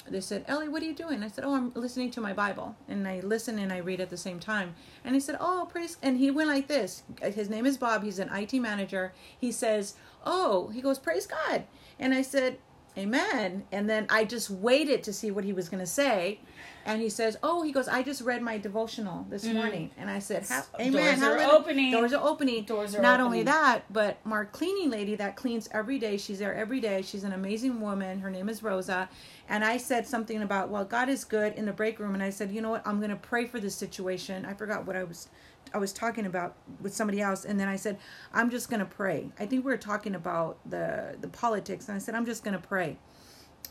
they 0.08 0.22
said, 0.22 0.46
Ellie, 0.48 0.70
what 0.70 0.82
are 0.82 0.86
you 0.86 0.94
doing? 0.94 1.22
I 1.22 1.28
said, 1.28 1.44
Oh, 1.44 1.54
I'm 1.54 1.70
listening 1.74 2.10
to 2.12 2.20
my 2.20 2.32
Bible. 2.32 2.74
And 2.88 3.06
I 3.06 3.20
listen 3.20 3.58
and 3.58 3.72
I 3.72 3.76
read 3.76 4.00
at 4.00 4.08
the 4.08 4.16
same 4.16 4.40
time. 4.40 4.74
And 5.04 5.14
he 5.14 5.20
said, 5.20 5.36
Oh, 5.38 5.68
praise. 5.70 5.98
And 6.02 6.16
he 6.16 6.30
went 6.30 6.48
like 6.48 6.66
this. 6.66 7.02
His 7.22 7.50
name 7.50 7.66
is 7.66 7.76
Bob. 7.76 8.02
He's 8.02 8.18
an 8.18 8.30
IT 8.34 8.54
manager. 8.54 9.12
He 9.38 9.52
says, 9.52 9.94
Oh, 10.24 10.68
he 10.68 10.80
goes, 10.80 10.98
Praise 10.98 11.26
God. 11.26 11.64
And 11.98 12.14
I 12.14 12.22
said, 12.22 12.58
Amen. 12.96 13.64
And 13.70 13.88
then 13.88 14.06
I 14.08 14.24
just 14.24 14.50
waited 14.50 15.04
to 15.04 15.12
see 15.12 15.30
what 15.30 15.44
he 15.44 15.52
was 15.52 15.68
going 15.68 15.80
to 15.80 15.86
say. 15.86 16.40
And 16.86 17.00
he 17.02 17.08
says, 17.08 17.36
Oh, 17.42 17.62
he 17.62 17.72
goes, 17.72 17.88
I 17.88 18.02
just 18.02 18.22
read 18.22 18.42
my 18.42 18.58
devotional 18.58 19.26
this 19.28 19.44
morning. 19.44 19.90
And 19.96 20.10
I 20.10 20.18
said, 20.18 20.46
"Ha- 20.48 20.66
Amen. 20.78 20.92
Mm. 20.92 20.96
Doors 20.96 21.18
are 21.18 21.20
hallelujah." 21.20 21.48
opening. 21.48 21.92
Doors 21.92 22.12
are 22.12 22.26
opening. 22.28 22.64
Doors 22.64 22.94
are 22.94 23.02
Not 23.02 23.20
only 23.20 23.42
that, 23.42 23.92
but 23.92 24.18
our 24.24 24.46
cleaning 24.46 24.90
lady 24.90 25.14
that 25.16 25.36
cleans 25.36 25.68
every 25.72 25.98
day, 25.98 26.16
she's 26.16 26.38
there 26.38 26.54
every 26.54 26.80
day. 26.80 27.02
She's 27.02 27.24
an 27.24 27.32
amazing 27.32 27.80
woman. 27.80 28.20
Her 28.20 28.30
name 28.30 28.48
is 28.48 28.62
Rosa. 28.62 29.08
And 29.48 29.64
I 29.64 29.76
said 29.76 30.06
something 30.06 30.42
about, 30.42 30.68
well, 30.70 30.84
God 30.84 31.08
is 31.08 31.24
good 31.24 31.54
in 31.54 31.66
the 31.66 31.72
break 31.72 31.98
room. 31.98 32.14
And 32.14 32.22
I 32.22 32.30
said, 32.30 32.52
you 32.52 32.60
know 32.60 32.70
what? 32.70 32.86
I'm 32.86 32.98
going 32.98 33.10
to 33.10 33.16
pray 33.16 33.46
for 33.46 33.58
this 33.60 33.74
situation. 33.74 34.44
I 34.46 34.54
forgot 34.54 34.86
what 34.86 34.96
I 34.96 35.04
was. 35.04 35.28
I 35.72 35.78
was 35.78 35.92
talking 35.92 36.26
about 36.26 36.56
with 36.80 36.94
somebody 36.94 37.20
else, 37.20 37.44
and 37.44 37.60
then 37.60 37.68
I 37.68 37.76
said, 37.76 37.98
"I'm 38.32 38.50
just 38.50 38.70
gonna 38.70 38.84
pray." 38.86 39.30
I 39.38 39.46
think 39.46 39.64
we 39.64 39.70
were 39.70 39.76
talking 39.76 40.16
about 40.16 40.58
the 40.68 41.16
the 41.20 41.28
politics, 41.28 41.88
and 41.88 41.94
I 41.94 41.98
said, 42.00 42.14
"I'm 42.16 42.26
just 42.26 42.42
gonna 42.42 42.58
pray," 42.58 42.96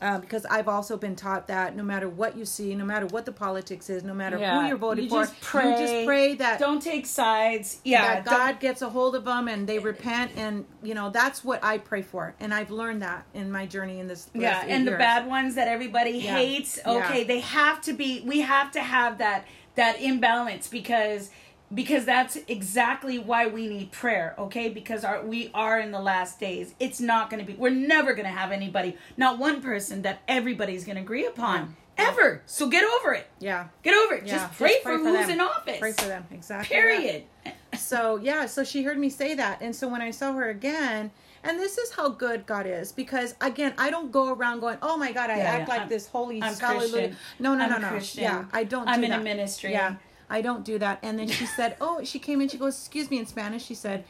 uh, 0.02 0.18
because 0.20 0.46
I've 0.46 0.68
also 0.68 0.98
been 0.98 1.16
taught 1.16 1.48
that 1.48 1.76
no 1.76 1.84
matter 1.84 2.08
what 2.08 2.38
you 2.38 2.46
see, 2.46 2.74
no 2.76 2.86
matter 2.86 3.06
what 3.08 3.26
the 3.26 3.32
politics 3.32 3.90
is, 3.90 4.04
no 4.04 4.14
matter 4.14 4.38
Yeah, 4.38 4.62
who 4.62 4.68
you're 4.68 4.78
voting 4.78 5.06
you 5.06 5.10
for, 5.10 5.24
just 5.24 5.40
pray. 5.42 5.72
you 5.72 5.78
just 5.78 6.06
pray 6.06 6.36
that 6.36 6.60
Don't 6.60 6.82
take 6.82 7.06
sides. 7.06 7.80
Yeah. 7.84 8.22
that 8.22 8.26
God 8.26 8.60
gets 8.60 8.82
a 8.82 8.90
hold 8.90 9.16
of 9.16 9.26
them 9.26 9.48
and 9.48 9.68
they 9.68 9.80
repent, 9.80 10.32
and 10.36 10.66
you 10.82 10.94
know 10.94 11.10
that's 11.10 11.44
what 11.44 11.64
I 11.64 11.78
pray 11.78 12.02
for, 12.02 12.36
and 12.40 12.54
I've 12.54 12.72
learned 12.72 13.02
that 13.02 13.26
in 13.34 13.52
my 13.52 13.66
journey 13.66 14.00
in 14.00 14.08
this. 14.08 14.30
Yeah, 14.34 14.64
and 14.68 14.88
the 14.88 14.92
bad 14.92 15.28
ones 15.28 15.56
that 15.56 15.68
everybody 15.68 16.12
Yeah. 16.12 16.36
hates. 16.38 16.80
Yeah. 16.86 16.94
Okay, 17.06 17.24
they 17.24 17.40
have 17.42 17.82
to 17.82 17.94
be. 17.94 18.22
We 18.26 18.42
have 18.42 18.72
to 18.72 18.82
have 18.82 19.18
that 19.20 19.46
that 19.76 20.02
imbalance 20.02 20.68
because 20.68 21.30
because 21.74 22.06
that's 22.06 22.38
exactly 22.48 23.20
why 23.20 23.46
we 23.48 23.68
need 23.68 23.92
prayer 23.92 24.34
okay 24.38 24.70
because 24.70 25.04
our 25.04 25.24
we 25.24 25.52
are 25.54 25.80
in 25.80 25.92
the 25.92 26.00
last 26.00 26.40
days 26.40 26.74
it's 26.80 27.00
not 27.00 27.30
going 27.30 27.40
to 27.40 27.46
be 27.46 27.58
we're 27.58 27.70
never 27.70 28.14
going 28.14 28.26
to 28.26 28.32
have 28.32 28.52
anybody 28.52 28.98
not 29.18 29.38
one 29.38 29.62
person 29.62 30.02
that 30.02 30.20
everybody's 30.28 30.84
going 30.86 30.96
to 30.96 31.02
agree 31.02 31.26
upon 31.26 31.76
ever 31.98 32.42
so 32.46 32.68
get 32.70 32.84
over 33.00 33.14
it 33.14 33.28
Yeah. 33.40 33.68
get 33.84 33.94
over 33.94 34.16
it 34.16 34.26
Yeah, 34.26 34.38
just 34.48 34.58
pray 34.58 34.70
just 34.70 34.82
for 34.84 34.90
pray 34.96 35.04
for 35.04 35.10
who's 35.10 35.28
them. 35.28 35.30
in 35.32 35.42
office 35.42 35.80
Pray 35.80 35.92
for 35.92 36.06
them. 36.06 36.26
Exactly. 36.32 36.76
period 36.76 37.24
So 37.78 38.18
yeah, 38.18 38.48
so 38.48 38.64
she 38.64 38.82
heard 38.84 38.98
me 38.98 39.10
say 39.10 39.36
that, 39.36 39.62
and 39.62 39.76
so 39.76 39.88
when 39.88 40.02
I 40.02 40.10
saw 40.10 40.34
her 40.34 40.50
again, 40.50 41.12
and 41.44 41.60
this 41.60 41.78
is 41.78 41.92
how 41.92 42.10
good 42.10 42.48
God 42.48 42.66
is, 42.66 42.92
because 42.92 43.36
again, 43.42 43.74
I 43.78 43.92
don't 43.92 44.12
go 44.12 44.34
around 44.34 44.60
going, 44.62 44.80
"Oh 44.82 44.98
my 44.98 45.12
God, 45.12 45.30
I 45.30 45.38
Yeah, 45.38 45.44
act 45.52 45.68
yeah, 45.68 45.74
like 45.74 45.80
I'm- 45.82 45.90
this 45.90 46.08
holy 46.08 46.42
I'm 46.42 46.56
hallelujah." 46.56 46.90
Christian. 47.10 47.18
No, 47.38 47.54
no, 47.54 47.66
I'm 47.66 47.70
no, 47.70 47.78
no. 47.78 47.90
Christian. 47.90 48.24
Yeah, 48.24 48.46
I 48.52 48.64
don't. 48.64 48.88
I'm 48.88 49.02
do 49.02 49.06
in 49.06 49.12
a 49.14 49.20
ministry. 49.20 49.72
Yeah, 49.72 49.96
I 50.30 50.42
don't 50.42 50.64
do 50.64 50.78
that. 50.80 51.00
And 51.02 51.18
then 51.20 51.28
she 51.28 51.46
said, 51.58 51.78
"Oh," 51.82 52.04
she 52.04 52.20
came 52.20 52.42
in. 52.42 52.50
She 52.50 52.58
goes, 52.58 52.78
"Excuse 52.78 53.10
me," 53.10 53.20
in 53.20 53.26
Spanish. 53.26 53.66
She 53.66 53.76
said. 53.76 54.06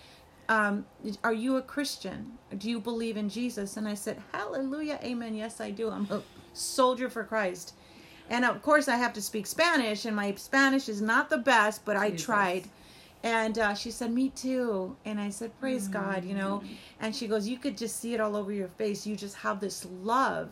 Um, 0.49 0.87
are 1.23 1.31
you 1.31 1.57
a 1.57 1.61
Christian? 1.61 2.39
Do 2.57 2.71
you 2.71 2.79
believe 2.79 3.17
in 3.17 3.29
Jesus? 3.29 3.77
And 3.77 3.87
I 3.87 3.93
said, 3.93 4.17
Hallelujah, 4.33 4.99
Amen. 5.03 5.35
Yes, 5.35 5.61
I 5.61 5.69
do. 5.69 5.91
I'm 5.91 6.07
a 6.09 6.23
soldier 6.53 7.07
for 7.07 7.23
Christ. 7.23 7.73
And 8.31 8.43
of 8.43 8.61
course, 8.63 8.87
I 8.87 8.95
have 8.95 9.13
to 9.13 9.21
speak 9.21 9.45
Spanish, 9.45 10.05
and 10.05 10.15
my 10.15 10.33
Spanish 10.35 10.89
is 10.89 11.01
not 11.01 11.29
the 11.29 11.37
best, 11.37 11.85
but 11.85 11.97
I 11.97 12.09
Jesus. 12.09 12.25
tried. 12.25 12.63
And 13.23 13.59
uh, 13.59 13.73
she 13.73 13.91
said, 13.91 14.11
Me 14.11 14.29
too. 14.29 14.95
And 15.05 15.19
I 15.19 15.29
said, 15.29 15.57
Praise 15.59 15.87
God, 15.87 16.23
you 16.23 16.35
know. 16.35 16.63
And 16.99 17.15
she 17.15 17.27
goes, 17.27 17.47
You 17.47 17.57
could 17.57 17.77
just 17.77 17.99
see 17.99 18.13
it 18.13 18.19
all 18.21 18.35
over 18.35 18.51
your 18.51 18.69
face. 18.69 19.05
You 19.05 19.15
just 19.15 19.35
have 19.37 19.59
this 19.59 19.85
love. 20.03 20.49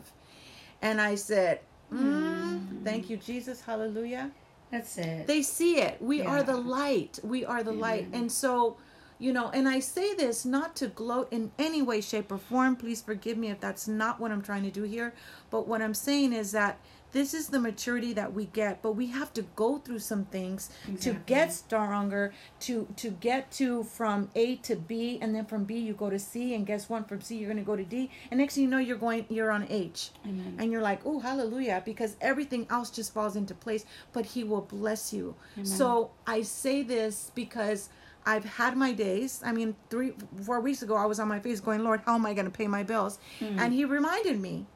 And 0.82 1.00
I 1.00 1.14
said, 1.14 1.60
mm, 1.92 2.84
Thank 2.84 3.08
you, 3.10 3.16
Jesus. 3.16 3.60
Hallelujah. 3.60 4.30
That's 4.70 4.98
it 4.98 5.26
They 5.26 5.42
see 5.42 5.78
it. 5.78 6.00
We 6.00 6.22
are 6.22 6.42
the 6.42 6.56
light. 6.56 7.18
We 7.22 7.44
are 7.44 7.62
the 7.62 7.72
light. 7.72 8.06
Mm-hmm. 8.06 8.14
And 8.14 8.32
so, 8.32 8.76
you 9.18 9.32
know, 9.32 9.48
and 9.50 9.68
I 9.68 9.80
say 9.80 10.14
this 10.14 10.44
not 10.44 10.76
to 10.76 10.88
gloat 10.88 11.28
in 11.30 11.50
any 11.58 11.82
way, 11.82 12.00
shape, 12.00 12.30
or 12.30 12.38
form. 12.38 12.76
Please 12.76 13.00
forgive 13.00 13.38
me 13.38 13.50
if 13.50 13.60
that's 13.60 13.88
not 13.88 14.20
what 14.20 14.30
I'm 14.30 14.42
trying 14.42 14.64
to 14.64 14.70
do 14.70 14.82
here. 14.82 15.14
But 15.50 15.66
what 15.66 15.80
I'm 15.82 15.94
saying 15.94 16.32
is 16.32 16.52
that 16.52 16.78
this 17.12 17.34
is 17.34 17.48
the 17.48 17.58
maturity 17.58 18.12
that 18.14 18.32
we 18.34 18.46
get, 18.46 18.82
but 18.82 18.92
we 18.92 19.06
have 19.06 19.32
to 19.34 19.42
go 19.56 19.78
through 19.78 20.00
some 20.00 20.24
things 20.26 20.70
to 21.00 21.14
get 21.26 21.52
stronger, 21.52 22.32
to 22.60 22.86
to 22.96 23.10
get 23.10 23.50
to 23.52 23.84
from 23.84 24.30
A 24.34 24.56
to 24.56 24.76
B, 24.76 25.18
and 25.22 25.34
then 25.34 25.46
from 25.46 25.64
B 25.64 25.78
you 25.78 25.94
go 25.94 26.10
to 26.10 26.18
C, 26.18 26.54
and 26.54 26.66
guess 26.66 26.88
what? 26.88 27.08
From 27.08 27.20
C 27.20 27.36
you're 27.36 27.48
going 27.48 27.58
to 27.58 27.64
go 27.64 27.76
to 27.76 27.84
D, 27.84 28.10
and 28.30 28.38
next 28.38 28.54
thing 28.54 28.64
you 28.64 28.70
know 28.70 28.78
you're 28.78 28.98
going 28.98 29.24
you're 29.28 29.50
on 29.50 29.66
H, 29.70 30.10
Amen. 30.26 30.56
and 30.58 30.70
you're 30.70 30.82
like, 30.82 31.00
oh 31.04 31.18
hallelujah, 31.18 31.82
because 31.84 32.16
everything 32.20 32.66
else 32.70 32.90
just 32.90 33.14
falls 33.14 33.36
into 33.36 33.54
place. 33.54 33.84
But 34.12 34.26
He 34.26 34.44
will 34.44 34.62
bless 34.62 35.12
you. 35.12 35.34
So 35.62 36.10
I 36.26 36.42
say 36.42 36.82
this 36.82 37.30
because. 37.34 37.88
I've 38.26 38.44
had 38.44 38.76
my 38.76 38.92
days. 38.92 39.40
I 39.42 39.52
mean, 39.52 39.74
three, 39.88 40.12
four 40.42 40.60
weeks 40.60 40.82
ago, 40.82 40.96
I 40.96 41.06
was 41.06 41.18
on 41.18 41.28
my 41.28 41.40
face 41.40 41.60
going, 41.60 41.82
Lord, 41.82 42.02
how 42.04 42.14
am 42.14 42.26
I 42.26 42.34
going 42.34 42.44
to 42.44 42.50
pay 42.50 42.66
my 42.66 42.82
bills? 42.82 43.18
Hmm. 43.38 43.58
And 43.58 43.72
He 43.72 43.86
reminded 43.86 44.38
me, 44.38 44.66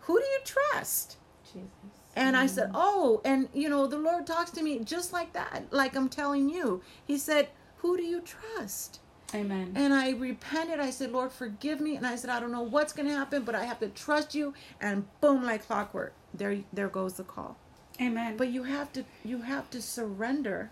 who 0.00 0.18
do 0.18 0.24
you 0.24 0.40
trust? 0.44 1.16
Jesus. 1.56 1.96
And 2.14 2.36
I 2.36 2.46
said, 2.46 2.70
Oh, 2.74 3.20
and 3.24 3.48
you 3.52 3.68
know, 3.68 3.86
the 3.86 3.98
Lord 3.98 4.26
talks 4.26 4.50
to 4.52 4.62
me 4.62 4.78
just 4.80 5.12
like 5.12 5.32
that, 5.34 5.64
like 5.70 5.94
I'm 5.96 6.08
telling 6.08 6.48
you. 6.48 6.82
He 7.04 7.18
said, 7.18 7.48
Who 7.78 7.96
do 7.96 8.02
you 8.02 8.22
trust? 8.22 9.00
Amen. 9.34 9.72
And 9.74 9.92
I 9.92 10.10
repented. 10.10 10.78
I 10.78 10.90
said, 10.90 11.10
Lord, 11.12 11.32
forgive 11.32 11.80
me. 11.80 11.96
And 11.96 12.06
I 12.06 12.16
said, 12.16 12.30
I 12.30 12.38
don't 12.38 12.52
know 12.52 12.62
what's 12.62 12.92
going 12.92 13.08
to 13.08 13.14
happen, 13.14 13.42
but 13.42 13.54
I 13.54 13.64
have 13.64 13.80
to 13.80 13.88
trust 13.88 14.34
you. 14.34 14.54
And 14.80 15.04
boom, 15.20 15.44
like 15.44 15.66
clockwork, 15.66 16.14
there, 16.32 16.58
there 16.72 16.88
goes 16.88 17.14
the 17.14 17.24
call. 17.24 17.56
Amen. 18.00 18.36
But 18.36 18.48
you 18.48 18.62
have 18.62 18.92
to, 18.92 19.04
you 19.24 19.42
have 19.42 19.68
to 19.70 19.82
surrender, 19.82 20.70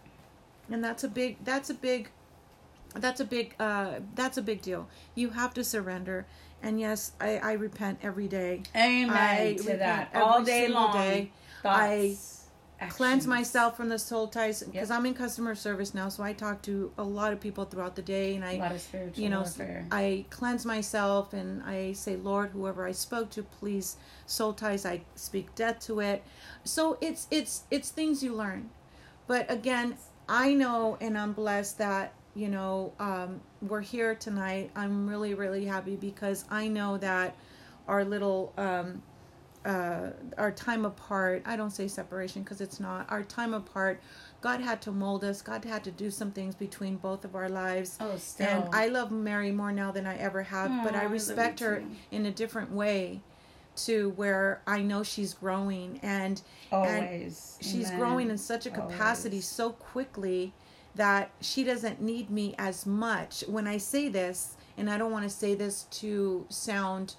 and 0.70 0.84
that's 0.84 1.02
a 1.02 1.08
big, 1.08 1.44
that's 1.44 1.68
a 1.70 1.74
big, 1.74 2.10
that's 2.94 3.20
a 3.20 3.24
big, 3.24 3.54
uh, 3.58 4.00
that's 4.14 4.36
a 4.36 4.42
big 4.42 4.62
deal. 4.62 4.88
You 5.14 5.30
have 5.30 5.52
to 5.54 5.64
surrender. 5.64 6.26
And 6.64 6.80
yes, 6.80 7.12
I, 7.20 7.38
I 7.38 7.52
repent 7.52 7.98
every 8.02 8.26
day. 8.26 8.62
Amen 8.74 9.10
I 9.10 9.54
to 9.54 9.76
that. 9.76 10.10
All 10.14 10.42
day 10.42 10.66
long. 10.68 10.92
day. 10.94 11.30
Cleanse 11.62 12.40
actions. 12.80 13.26
myself 13.26 13.76
from 13.76 13.88
the 13.88 13.98
soul 13.98 14.26
ties 14.28 14.62
because 14.62 14.90
Yep. 14.90 14.98
I'm 14.98 15.06
in 15.06 15.14
customer 15.14 15.54
service 15.54 15.94
now, 15.94 16.08
so 16.08 16.22
I 16.22 16.32
talk 16.32 16.60
to 16.62 16.92
a 16.98 17.04
lot 17.04 17.32
of 17.32 17.40
people 17.40 17.64
throughout 17.64 17.94
the 17.96 18.02
day, 18.02 18.34
and 18.34 18.44
A 18.44 18.48
I, 18.48 18.56
lot 18.56 18.72
of 18.72 18.80
spiritual 18.80 19.22
you 19.22 19.30
know, 19.30 19.40
warfare. 19.42 19.86
I 19.92 20.24
cleanse 20.30 20.66
myself 20.66 21.32
and 21.32 21.62
I 21.62 21.92
say, 21.92 22.16
Lord, 22.16 22.50
whoever 22.50 22.86
I 22.86 22.92
spoke 22.92 23.30
to, 23.30 23.42
please 23.42 23.96
soul 24.26 24.52
ties. 24.52 24.84
I 24.84 25.02
speak 25.14 25.54
death 25.54 25.80
to 25.86 26.00
it. 26.00 26.24
So 26.64 26.98
it's 27.00 27.26
it's 27.30 27.62
it's 27.70 27.90
things 27.90 28.22
you 28.22 28.34
learn, 28.34 28.70
but 29.26 29.50
again, 29.50 29.96
I 30.28 30.52
know 30.54 30.98
and 31.00 31.16
I'm 31.16 31.32
blessed 31.32 31.78
that 31.78 32.12
you 32.34 32.48
know 32.48 32.92
um, 32.98 33.40
we're 33.62 33.80
here 33.80 34.14
tonight. 34.14 34.70
I'm 34.76 35.08
really 35.08 35.34
really 35.34 35.64
happy 35.64 35.96
because 35.96 36.44
I 36.50 36.68
know 36.68 36.98
that 36.98 37.36
our 37.88 38.04
little. 38.04 38.52
Um, 38.56 39.02
uh, 39.64 40.10
our 40.36 40.52
time 40.52 40.84
apart. 40.84 41.42
I 41.46 41.56
don't 41.56 41.70
say 41.70 41.88
separation 41.88 42.42
because 42.42 42.60
it's 42.60 42.80
not. 42.80 43.10
Our 43.10 43.22
time 43.22 43.54
apart, 43.54 43.98
God 44.42 44.60
had 44.60 44.82
to 44.82 44.92
mold 44.92 45.24
us. 45.24 45.40
God 45.40 45.64
had 45.64 45.82
to 45.84 45.90
do 45.90 46.10
some 46.10 46.32
things 46.32 46.54
between 46.54 46.96
both 46.96 47.24
of 47.24 47.34
our 47.34 47.48
lives. 47.48 47.96
oh, 47.98 48.16
still. 48.18 48.46
And 48.46 48.74
I 48.74 48.88
love 48.88 49.10
Mary 49.10 49.50
more 49.52 49.72
now 49.72 49.90
than 49.90 50.06
I 50.06 50.18
ever 50.18 50.42
have, 50.42 50.84
but 50.84 50.94
I 50.94 51.00
I 51.00 51.04
respect 51.04 51.62
you 51.62 51.66
her 51.66 51.76
too. 51.80 51.86
in 52.10 52.26
a 52.26 52.30
different 52.30 52.72
way 52.72 53.22
to 53.76 54.10
where 54.10 54.60
I 54.66 54.82
know 54.82 55.02
she's 55.02 55.32
growing 55.32 55.98
and 56.02 56.42
always. 56.70 57.56
she's 57.62 57.86
Amen. 57.86 57.98
growing 57.98 58.30
in 58.30 58.36
such 58.38 58.66
a 58.66 58.70
capacity 58.70 59.36
Always. 59.36 59.46
so 59.48 59.70
quickly 59.70 60.52
that 60.94 61.30
she 61.40 61.64
doesn't 61.64 62.00
need 62.00 62.30
me 62.30 62.54
as 62.58 62.86
much. 62.86 63.42
When 63.48 63.66
I 63.66 63.78
say 63.78 64.08
this, 64.08 64.56
and 64.76 64.90
I 64.90 64.98
don't 64.98 65.12
want 65.12 65.24
to 65.24 65.30
say 65.30 65.54
this 65.54 65.84
to 65.84 66.46
sound 66.48 67.14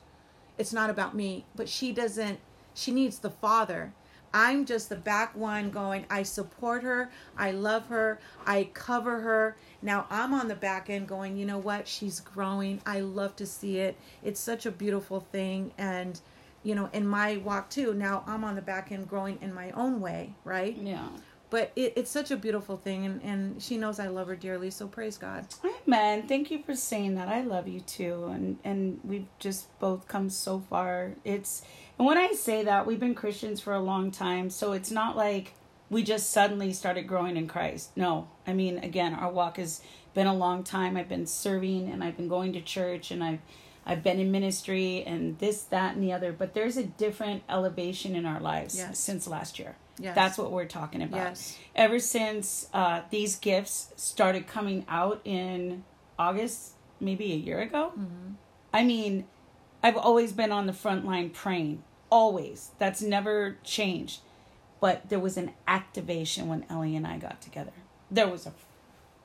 it's 0.58 0.74
not 0.74 0.90
about 0.90 1.16
me, 1.16 1.46
but 1.56 1.68
she 1.68 1.92
doesn't 1.92 2.40
she 2.74 2.92
needs 2.92 3.20
the 3.20 3.30
father. 3.30 3.94
I'm 4.34 4.66
just 4.66 4.90
the 4.90 4.98
back 4.98 5.34
one 5.34 5.70
going, 5.70 6.06
I 6.10 6.24
support 6.24 6.84
her, 6.84 7.10
I 7.38 7.52
love 7.52 7.88
her, 7.88 8.20
I 8.46 8.70
cover 8.74 9.22
her. 9.22 9.56
Now 9.82 10.08
I'm 10.10 10.34
on 10.34 10.50
the 10.50 10.56
back 10.56 10.90
end 10.90 11.08
going, 11.08 11.38
you 11.38 11.46
know 11.46 11.58
what? 11.58 11.88
She's 11.88 12.20
growing. 12.20 12.82
I 12.86 13.00
love 13.00 13.38
to 13.38 13.46
see 13.46 13.80
it. 13.80 13.98
It's 14.24 14.40
such 14.42 14.66
a 14.66 14.72
beautiful 14.72 15.22
thing 15.32 15.72
and 15.78 16.20
you 16.64 16.74
know, 16.74 16.90
in 16.94 17.08
my 17.08 17.38
walk 17.38 17.70
too. 17.70 17.94
Now 17.94 18.24
I'm 18.26 18.44
on 18.44 18.56
the 18.56 18.62
back 18.62 18.92
end 18.92 19.08
growing 19.08 19.38
in 19.42 19.54
my 19.54 19.70
own 19.72 20.02
way, 20.02 20.34
right? 20.44 20.76
Yeah. 20.76 21.08
But 21.50 21.72
it, 21.76 21.94
it's 21.96 22.10
such 22.12 22.32
a 22.32 22.38
beautiful 22.38 22.76
thing, 22.76 23.06
and, 23.06 23.22
and 23.24 23.62
she 23.62 23.78
knows 23.78 24.00
I 24.00 24.08
love 24.08 24.28
her 24.28 24.36
dearly. 24.36 24.72
So 24.72 24.88
praise 24.88 25.18
God. 25.18 25.46
Amen. 25.88 26.28
Thank 26.28 26.50
you 26.52 26.64
for 26.64 26.76
saying 26.76 27.16
that. 27.16 27.28
I 27.28 27.42
love 27.42 27.68
you 27.68 27.82
too, 27.82 28.26
and 28.32 28.58
and 28.64 29.00
we've 29.04 29.28
just 29.40 29.78
both 29.80 30.08
come 30.08 30.30
so 30.30 30.60
far. 30.70 31.12
It's 31.24 31.62
and 31.98 32.08
when 32.08 32.18
I 32.18 32.34
say 32.34 32.64
that, 32.64 32.86
we've 32.88 33.00
been 33.00 33.16
Christians 33.16 33.62
for 33.62 33.74
a 33.74 33.80
long 33.80 34.12
time, 34.12 34.50
so 34.50 34.74
it's 34.74 34.92
not 34.92 35.16
like 35.16 35.54
we 35.90 36.02
just 36.04 36.32
suddenly 36.32 36.74
started 36.74 37.04
growing 37.04 37.38
in 37.38 37.48
Christ. 37.48 37.92
No, 37.96 38.28
I 38.48 38.54
mean, 38.54 38.80
again, 38.80 39.14
our 39.14 39.32
walk 39.32 39.58
has 39.58 39.82
been 40.16 40.28
a 40.28 40.34
long 40.34 40.64
time. 40.64 40.98
I've 40.98 41.10
been 41.10 41.28
serving, 41.28 41.90
and 41.92 42.04
I've 42.04 42.18
been 42.18 42.28
going 42.28 42.54
to 42.54 42.62
church, 42.62 43.12
and 43.12 43.24
I've 43.24 43.40
I've 43.86 44.02
been 44.02 44.20
in 44.20 44.32
ministry, 44.32 45.04
and 45.06 45.38
this, 45.38 45.62
that, 45.66 45.94
and 45.94 46.02
the 46.04 46.12
other. 46.12 46.34
But 46.34 46.56
there's 46.56 46.76
a 46.76 46.84
different 46.84 47.44
elevation 47.48 48.16
in 48.16 48.26
our 48.26 48.40
lives 48.40 48.76
Yes. 48.76 48.98
since 48.98 49.28
last 49.28 49.60
year. 49.60 49.76
Yes. 49.98 50.14
That's 50.16 50.38
what 50.38 50.52
we're 50.52 50.66
talking 50.66 51.02
about 51.02 51.18
Yes. 51.18 51.58
ever 51.76 52.00
since 52.00 52.68
uh, 52.74 53.02
these 53.12 53.36
gifts 53.38 53.94
started 53.96 54.46
coming 54.48 54.86
out 54.90 55.22
in 55.24 55.84
August, 56.20 56.72
maybe 57.00 57.32
a 57.32 57.38
year 57.38 57.62
ago. 57.62 57.94
I 58.74 58.84
mean, 58.84 59.26
I've 59.82 59.96
always 59.98 60.34
been 60.34 60.52
on 60.52 60.66
the 60.66 60.74
front 60.74 61.06
line 61.06 61.30
praying, 61.30 61.84
always. 62.10 62.72
That's 62.78 63.02
never 63.02 63.58
changed. 63.64 64.20
But 64.82 65.08
there 65.10 65.20
was 65.20 65.38
an 65.38 65.52
activation 65.68 66.48
when 66.50 66.66
Ellie 66.70 66.96
and 66.96 67.08
I 67.08 67.18
got 67.18 67.42
together. 67.42 67.72
There 68.12 68.28
was 68.28 68.46
a 68.46 68.54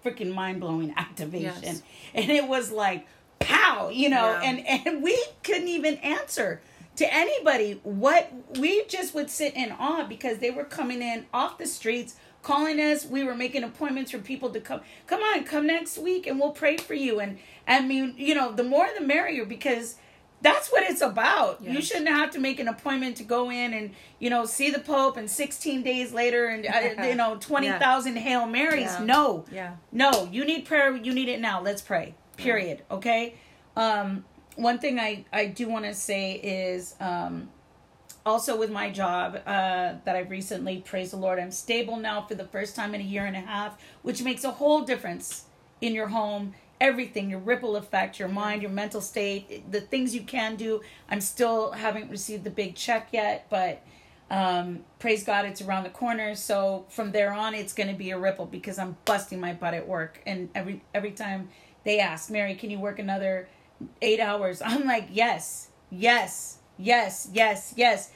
freaking 0.04 0.32
mind 0.32 0.60
blowing 0.60 0.94
activation, 0.96 1.62
Yes. 1.62 1.82
and 2.14 2.30
it 2.30 2.46
was 2.46 2.70
like 2.70 3.06
pow, 3.40 3.88
you 3.88 4.08
know, 4.08 4.38
Yeah. 4.40 4.42
and 4.44 4.66
and 4.86 5.02
we 5.02 5.20
couldn't 5.42 5.68
even 5.68 5.96
answer 5.96 6.60
to 7.00 7.14
anybody 7.14 7.80
what 7.82 8.30
we 8.58 8.84
just 8.86 9.14
would 9.14 9.30
sit 9.30 9.54
in 9.56 9.72
awe 9.72 10.04
because 10.06 10.36
they 10.38 10.50
were 10.50 10.64
coming 10.64 11.00
in 11.02 11.24
off 11.32 11.56
the 11.56 11.66
streets 11.66 12.14
calling 12.42 12.78
us 12.78 13.06
we 13.06 13.24
were 13.24 13.34
making 13.34 13.62
appointments 13.64 14.10
for 14.10 14.18
people 14.18 14.50
to 14.50 14.60
come 14.60 14.80
come 15.06 15.20
on 15.22 15.42
come 15.44 15.66
next 15.66 15.96
week 15.96 16.26
and 16.26 16.38
we'll 16.38 16.50
pray 16.64 16.76
for 16.76 16.92
you 16.94 17.18
and 17.18 17.38
i 17.66 17.80
mean 17.80 18.14
you 18.18 18.34
know 18.34 18.52
the 18.52 18.62
more 18.62 18.86
the 18.98 19.04
merrier 19.04 19.46
because 19.46 19.96
that's 20.42 20.68
what 20.72 20.82
it's 20.90 21.00
about 21.02 21.62
you 21.62 21.80
shouldn't 21.82 22.08
have 22.08 22.30
to 22.30 22.38
make 22.38 22.58
an 22.60 22.68
appointment 22.68 23.16
to 23.16 23.24
go 23.24 23.50
in 23.50 23.72
and 23.72 23.90
you 24.18 24.28
know 24.28 24.44
see 24.44 24.70
the 24.70 24.78
pope 24.80 25.16
and 25.16 25.30
16 25.30 25.82
days 25.82 26.12
later 26.12 26.46
and 26.48 26.66
uh, 26.66 27.02
you 27.08 27.14
know 27.14 27.36
20,000 27.40 28.16
hail 28.16 28.46
marys 28.46 28.82
Yeah. 28.98 29.04
no 29.04 29.44
Yeah. 29.52 29.72
no, 29.92 30.28
you 30.32 30.44
need 30.44 30.64
prayer. 30.66 30.94
You 30.96 31.12
need 31.14 31.28
it 31.30 31.40
now. 31.40 31.60
Let's 31.62 31.82
pray. 31.82 32.14
Period. 32.38 32.82
Okay. 32.90 33.34
Um, 33.76 34.24
one 34.56 34.78
thing 34.78 34.98
I 34.98 35.24
I 35.32 35.46
do 35.46 35.68
want 35.68 35.84
to 35.84 35.94
say 35.94 36.32
is 36.34 36.94
um, 37.00 37.48
also 38.24 38.56
with 38.58 38.70
my 38.70 38.90
job 38.90 39.36
uh, 39.46 39.94
that 40.04 40.16
I've 40.16 40.30
recently, 40.30 40.78
praise 40.78 41.10
the 41.10 41.16
Lord, 41.16 41.38
I'm 41.38 41.50
stable 41.50 41.96
now 41.96 42.22
for 42.22 42.34
the 42.34 42.44
first 42.44 42.76
time 42.76 42.94
in 42.94 43.00
a 43.00 43.04
year 43.04 43.24
and 43.24 43.36
a 43.36 43.40
half, 43.40 43.80
which 44.02 44.22
makes 44.22 44.44
a 44.44 44.50
whole 44.50 44.82
difference 44.82 45.44
in 45.80 45.94
your 45.94 46.08
home, 46.08 46.54
everything, 46.80 47.30
your 47.30 47.38
ripple 47.38 47.76
effect, 47.76 48.18
your 48.18 48.28
mind, 48.28 48.62
your 48.62 48.70
mental 48.70 49.00
state, 49.00 49.70
the 49.70 49.80
things 49.80 50.14
you 50.14 50.22
can 50.22 50.56
do. 50.56 50.82
I'm 51.08 51.20
still 51.20 51.72
haven't 51.72 52.10
received 52.10 52.44
the 52.44 52.50
big 52.50 52.74
check 52.74 53.08
yet, 53.12 53.46
but 53.48 53.82
um, 54.30 54.84
praise 54.98 55.24
God, 55.24 55.44
it's 55.44 55.62
around 55.62 55.84
the 55.84 55.90
corner. 55.90 56.34
So 56.34 56.86
from 56.88 57.12
there 57.12 57.32
on, 57.32 57.54
it's 57.54 57.72
going 57.72 57.88
to 57.88 57.96
be 57.96 58.10
a 58.10 58.18
ripple 58.18 58.46
because 58.46 58.78
I'm 58.78 58.96
busting 59.04 59.40
my 59.40 59.54
butt 59.54 59.74
at 59.74 59.88
work, 59.88 60.20
and 60.26 60.50
every 60.54 60.82
every 60.94 61.12
time 61.12 61.48
they 61.84 61.98
ask, 61.98 62.30
Mary, 62.30 62.54
can 62.54 62.70
you 62.70 62.78
work 62.78 62.98
another 62.98 63.48
eight 64.02 64.20
hours? 64.20 64.62
I'm 64.64 64.86
like, 64.86 65.08
yes, 65.10 65.68
yes, 65.90 66.58
yes, 66.78 67.28
yes, 67.32 67.74
yes. 67.76 68.10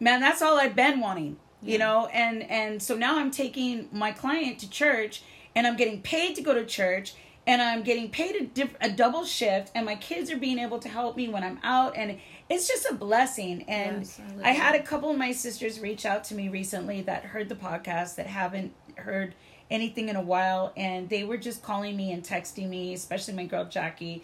Man, 0.00 0.20
that's 0.20 0.42
all 0.42 0.58
I've 0.58 0.76
been 0.76 1.00
wanting, 1.00 1.36
you 1.62 1.78
know. 1.78 2.06
And 2.12 2.42
and 2.50 2.82
so 2.82 2.96
now 2.96 3.18
I'm 3.18 3.30
taking 3.30 3.88
my 3.92 4.12
client 4.12 4.58
to 4.60 4.70
church, 4.70 5.22
and 5.54 5.66
I'm 5.66 5.76
getting 5.76 6.02
paid 6.02 6.34
to 6.36 6.42
go 6.42 6.52
to 6.52 6.66
church, 6.66 7.14
and 7.46 7.62
I'm 7.62 7.82
getting 7.82 8.10
paid 8.10 8.34
a, 8.36 8.44
diff- 8.44 8.76
a 8.80 8.90
double 8.90 9.24
shift, 9.24 9.70
and 9.74 9.86
my 9.86 9.94
kids 9.94 10.30
are 10.30 10.36
being 10.36 10.58
able 10.58 10.78
to 10.80 10.88
help 10.88 11.16
me 11.16 11.28
when 11.28 11.44
I'm 11.44 11.60
out, 11.62 11.96
and 11.96 12.18
it's 12.50 12.66
just 12.68 12.86
a 12.90 12.94
blessing. 12.94 13.62
And 13.68 13.98
Yes, 14.02 14.20
I 14.42 14.50
I 14.50 14.52
had 14.52 14.74
a 14.74 14.82
couple 14.82 15.10
of 15.10 15.16
my 15.16 15.32
sisters 15.32 15.80
reach 15.80 16.04
out 16.04 16.24
to 16.24 16.34
me 16.34 16.48
recently 16.48 17.02
that 17.02 17.24
heard 17.24 17.48
the 17.48 17.54
podcast 17.54 18.16
that 18.16 18.26
haven't 18.26 18.72
heard 18.96 19.34
anything 19.70 20.08
in 20.08 20.16
a 20.16 20.22
while, 20.22 20.72
and 20.76 21.08
they 21.08 21.24
were 21.24 21.38
just 21.38 21.62
calling 21.62 21.96
me 21.96 22.12
and 22.12 22.22
texting 22.22 22.68
me, 22.68 22.92
especially 22.94 23.34
my 23.34 23.46
girl 23.46 23.64
Jackie, 23.64 24.22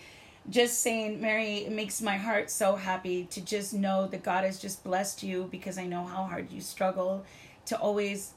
just 0.50 0.80
saying, 0.80 1.20
Mary, 1.20 1.58
it 1.58 1.72
makes 1.72 2.02
my 2.02 2.16
heart 2.16 2.50
so 2.50 2.76
happy 2.76 3.24
to 3.30 3.40
just 3.40 3.72
know 3.72 4.06
that 4.08 4.22
God 4.22 4.44
has 4.44 4.58
just 4.58 4.82
blessed 4.84 5.22
you 5.22 5.48
because 5.50 5.78
I 5.78 5.86
know 5.86 6.04
how 6.04 6.24
hard 6.24 6.50
you 6.50 6.60
struggle 6.60 7.24
to 7.66 7.78
always. 7.78 8.34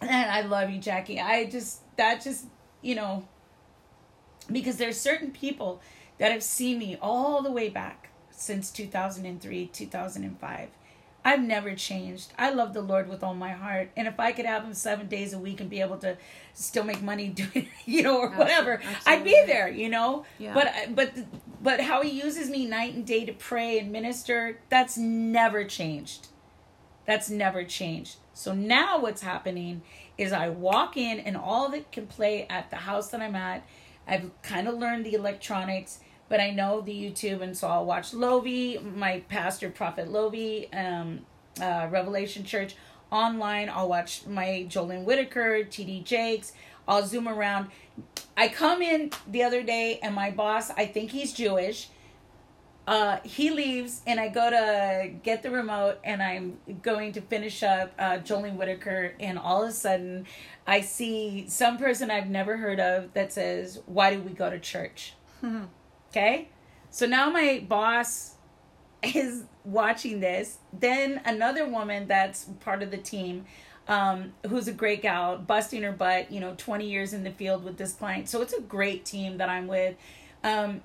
And 0.00 0.10
I 0.30 0.42
love 0.42 0.70
you, 0.70 0.78
Jackie. 0.78 1.20
I 1.20 1.46
just, 1.46 1.80
that 1.96 2.22
just, 2.22 2.46
you 2.82 2.94
know, 2.94 3.26
because 4.50 4.76
there's 4.76 5.00
certain 5.00 5.30
people 5.30 5.80
that 6.18 6.32
have 6.32 6.42
seen 6.42 6.78
me 6.78 6.98
all 7.00 7.42
the 7.42 7.52
way 7.52 7.68
back 7.68 8.10
since 8.30 8.70
2003 8.70 9.66
2005 9.66 10.68
i've 11.24 11.42
never 11.42 11.74
changed 11.74 12.32
i 12.38 12.50
love 12.50 12.72
the 12.74 12.80
lord 12.80 13.08
with 13.08 13.22
all 13.22 13.34
my 13.34 13.50
heart 13.52 13.90
and 13.96 14.08
if 14.08 14.18
i 14.18 14.32
could 14.32 14.46
have 14.46 14.64
him 14.64 14.74
seven 14.74 15.06
days 15.06 15.32
a 15.32 15.38
week 15.38 15.60
and 15.60 15.68
be 15.70 15.80
able 15.80 15.98
to 15.98 16.16
still 16.54 16.84
make 16.84 17.02
money 17.02 17.28
doing 17.42 17.68
you 17.86 18.02
know 18.02 18.18
or 18.20 18.30
whatever 18.30 18.80
i'd 19.06 19.22
be 19.24 19.42
there 19.46 19.68
you 19.68 19.88
know 19.88 20.24
Yeah. 20.38 20.54
but 20.54 20.66
uh, 20.68 20.70
but 20.94 21.12
but 21.62 21.80
how 21.80 22.02
he 22.02 22.10
uses 22.10 22.48
me 22.48 22.64
night 22.66 22.94
and 22.94 23.06
day 23.06 23.24
to 23.26 23.32
pray 23.32 23.78
and 23.78 23.92
minister 23.92 24.58
that's 24.70 24.96
never 24.96 25.64
changed 25.64 26.28
that's 27.06 27.28
never 27.30 27.64
changed. 27.64 28.16
So 28.34 28.54
now 28.54 29.00
what's 29.00 29.22
happening 29.22 29.82
is 30.16 30.32
I 30.32 30.48
walk 30.48 30.96
in 30.96 31.18
and 31.18 31.36
all 31.36 31.68
that 31.70 31.90
can 31.90 32.06
play 32.06 32.46
at 32.48 32.70
the 32.70 32.76
house 32.76 33.08
that 33.10 33.20
I'm 33.20 33.34
at. 33.34 33.66
I've 34.06 34.30
kind 34.42 34.68
of 34.68 34.74
learned 34.78 35.04
the 35.06 35.14
electronics, 35.14 35.98
but 36.30 36.40
I 36.40 36.50
know 36.50 36.80
the 36.80 36.94
YouTube, 36.94 37.42
and 37.42 37.54
so 37.54 37.68
I'll 37.68 37.84
watch 37.84 38.14
Lovy, 38.14 38.78
my 38.78 39.20
pastor, 39.28 39.68
Prophet 39.68 40.08
Lovy, 40.08 40.72
um, 40.72 41.26
uh, 41.60 41.88
Revelation 41.90 42.44
Church 42.44 42.74
online. 43.10 43.68
I'll 43.68 43.90
watch 43.90 44.26
my 44.26 44.66
Jolene 44.70 45.04
Whitaker, 45.04 45.64
TD 45.64 46.02
Jakes. 46.02 46.52
I'll 46.88 47.06
zoom 47.06 47.28
around. 47.28 47.68
I 48.34 48.48
come 48.48 48.80
in 48.80 49.10
the 49.28 49.42
other 49.42 49.62
day, 49.62 50.00
and 50.02 50.14
my 50.14 50.30
boss, 50.30 50.70
I 50.70 50.86
think 50.86 51.10
he's 51.10 51.34
Jewish 51.34 51.88
uh, 52.90 53.20
he 53.22 53.50
leaves 53.50 54.02
and 54.04 54.18
I 54.18 54.28
go 54.28 54.50
to 54.50 55.12
get 55.22 55.44
the 55.44 55.50
remote 55.52 56.00
and 56.02 56.20
I'm 56.20 56.58
going 56.82 57.12
to 57.12 57.20
finish 57.20 57.62
up 57.62 57.92
uh, 57.98 58.18
Jolene 58.18 58.56
Whitaker 58.56 59.14
and 59.20 59.38
all 59.38 59.62
of 59.62 59.70
a 59.70 59.72
sudden 59.72 60.26
I 60.66 60.80
see 60.80 61.46
some 61.46 61.78
person 61.78 62.10
I've 62.10 62.28
never 62.28 62.56
heard 62.56 62.80
of 62.80 63.12
that 63.14 63.32
says, 63.32 63.80
"Why 63.86 64.12
do 64.12 64.20
we 64.20 64.32
go 64.32 64.50
to 64.50 64.58
church?" 64.58 65.14
okay, 66.10 66.48
so 66.90 67.06
now 67.06 67.30
my 67.30 67.64
boss 67.66 68.34
is 69.02 69.44
watching 69.64 70.20
this. 70.20 70.58
Then 70.72 71.20
another 71.24 71.68
woman 71.68 72.06
that's 72.06 72.44
part 72.60 72.82
of 72.82 72.90
the 72.90 72.98
team. 72.98 73.46
Um, 73.88 74.34
who's 74.48 74.68
a 74.68 74.72
great 74.72 75.02
gal, 75.02 75.36
busting 75.36 75.82
her 75.82 75.90
butt, 75.90 76.30
you 76.30 76.38
know, 76.38 76.54
20 76.56 76.88
years 76.88 77.12
in 77.12 77.24
the 77.24 77.32
field 77.32 77.64
with 77.64 77.76
this 77.76 77.92
client. 77.92 78.28
So 78.28 78.40
it's 78.40 78.52
a 78.52 78.60
great 78.60 79.04
team 79.04 79.38
that 79.38 79.48
I'm 79.48 79.66
with. 79.66 79.96
Um, 80.44 80.82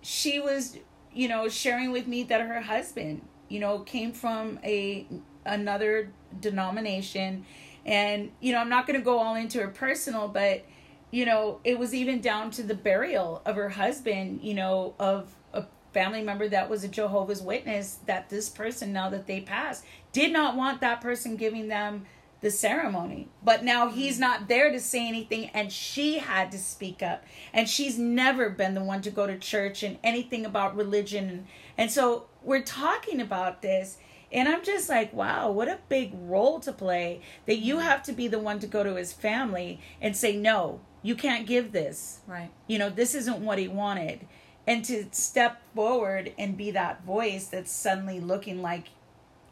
she 0.00 0.38
was 0.38 0.78
you 1.12 1.26
know 1.26 1.48
sharing 1.48 1.90
with 1.90 2.06
me 2.06 2.22
that 2.22 2.40
her 2.40 2.60
husband 2.60 3.26
you 3.48 3.58
know 3.58 3.80
came 3.80 4.12
from 4.12 4.60
a 4.62 5.06
another 5.44 6.12
denomination 6.38 7.44
and 7.84 8.30
you 8.40 8.52
know 8.52 8.58
i'm 8.58 8.68
not 8.68 8.86
going 8.86 8.98
to 8.98 9.04
go 9.04 9.18
all 9.18 9.34
into 9.34 9.58
her 9.58 9.68
personal 9.68 10.28
but 10.28 10.64
you 11.10 11.24
know 11.24 11.60
it 11.64 11.78
was 11.78 11.94
even 11.94 12.20
down 12.20 12.50
to 12.50 12.62
the 12.62 12.74
burial 12.74 13.42
of 13.46 13.56
her 13.56 13.70
husband 13.70 14.40
you 14.42 14.54
know 14.54 14.94
of 14.98 15.34
a 15.52 15.64
family 15.92 16.22
member 16.22 16.48
that 16.48 16.68
was 16.68 16.84
a 16.84 16.88
jehovah's 16.88 17.42
witness 17.42 17.98
that 18.06 18.28
this 18.28 18.48
person 18.48 18.92
now 18.92 19.08
that 19.08 19.26
they 19.26 19.40
passed 19.40 19.84
did 20.12 20.32
not 20.32 20.56
want 20.56 20.80
that 20.80 21.00
person 21.00 21.36
giving 21.36 21.68
them 21.68 22.04
the 22.40 22.50
ceremony. 22.50 23.28
But 23.42 23.64
now 23.64 23.88
he's 23.88 24.18
not 24.18 24.48
there 24.48 24.70
to 24.70 24.80
say 24.80 25.08
anything, 25.08 25.50
and 25.54 25.72
she 25.72 26.18
had 26.18 26.52
to 26.52 26.58
speak 26.58 27.02
up. 27.02 27.24
And 27.52 27.68
she's 27.68 27.98
never 27.98 28.50
been 28.50 28.74
the 28.74 28.84
one 28.84 29.02
to 29.02 29.10
go 29.10 29.26
to 29.26 29.38
church 29.38 29.82
and 29.82 29.98
anything 30.04 30.44
about 30.44 30.76
religion. 30.76 31.46
And, 31.78 31.90
so 31.90 32.26
we're 32.42 32.62
talking 32.62 33.20
about 33.20 33.62
this, 33.62 33.98
and 34.30 34.48
I'm 34.48 34.64
just 34.64 34.88
like, 34.88 35.12
wow, 35.12 35.50
what 35.50 35.68
a 35.68 35.78
big 35.88 36.12
role 36.14 36.60
to 36.60 36.72
play 36.72 37.20
that 37.46 37.58
you 37.58 37.78
have 37.78 38.02
to 38.04 38.12
be 38.12 38.28
the 38.28 38.38
one 38.38 38.58
to 38.60 38.66
go 38.66 38.82
to 38.82 38.96
his 38.96 39.12
family 39.12 39.80
and 40.00 40.16
say, 40.16 40.36
no, 40.36 40.80
you 41.06 41.14
can't 41.14 41.46
give 41.46 41.72
this. 41.72 42.20
Right. 42.26 42.50
You 42.66 42.78
know, 42.78 42.90
this 42.90 43.14
isn't 43.14 43.38
what 43.38 43.58
he 43.58 43.68
wanted. 43.68 44.26
And 44.66 44.84
to 44.86 45.06
step 45.12 45.62
forward 45.74 46.32
and 46.36 46.56
be 46.56 46.72
that 46.72 47.04
voice 47.04 47.46
that's 47.46 47.70
suddenly 47.70 48.18
looking 48.18 48.60
like 48.60 48.88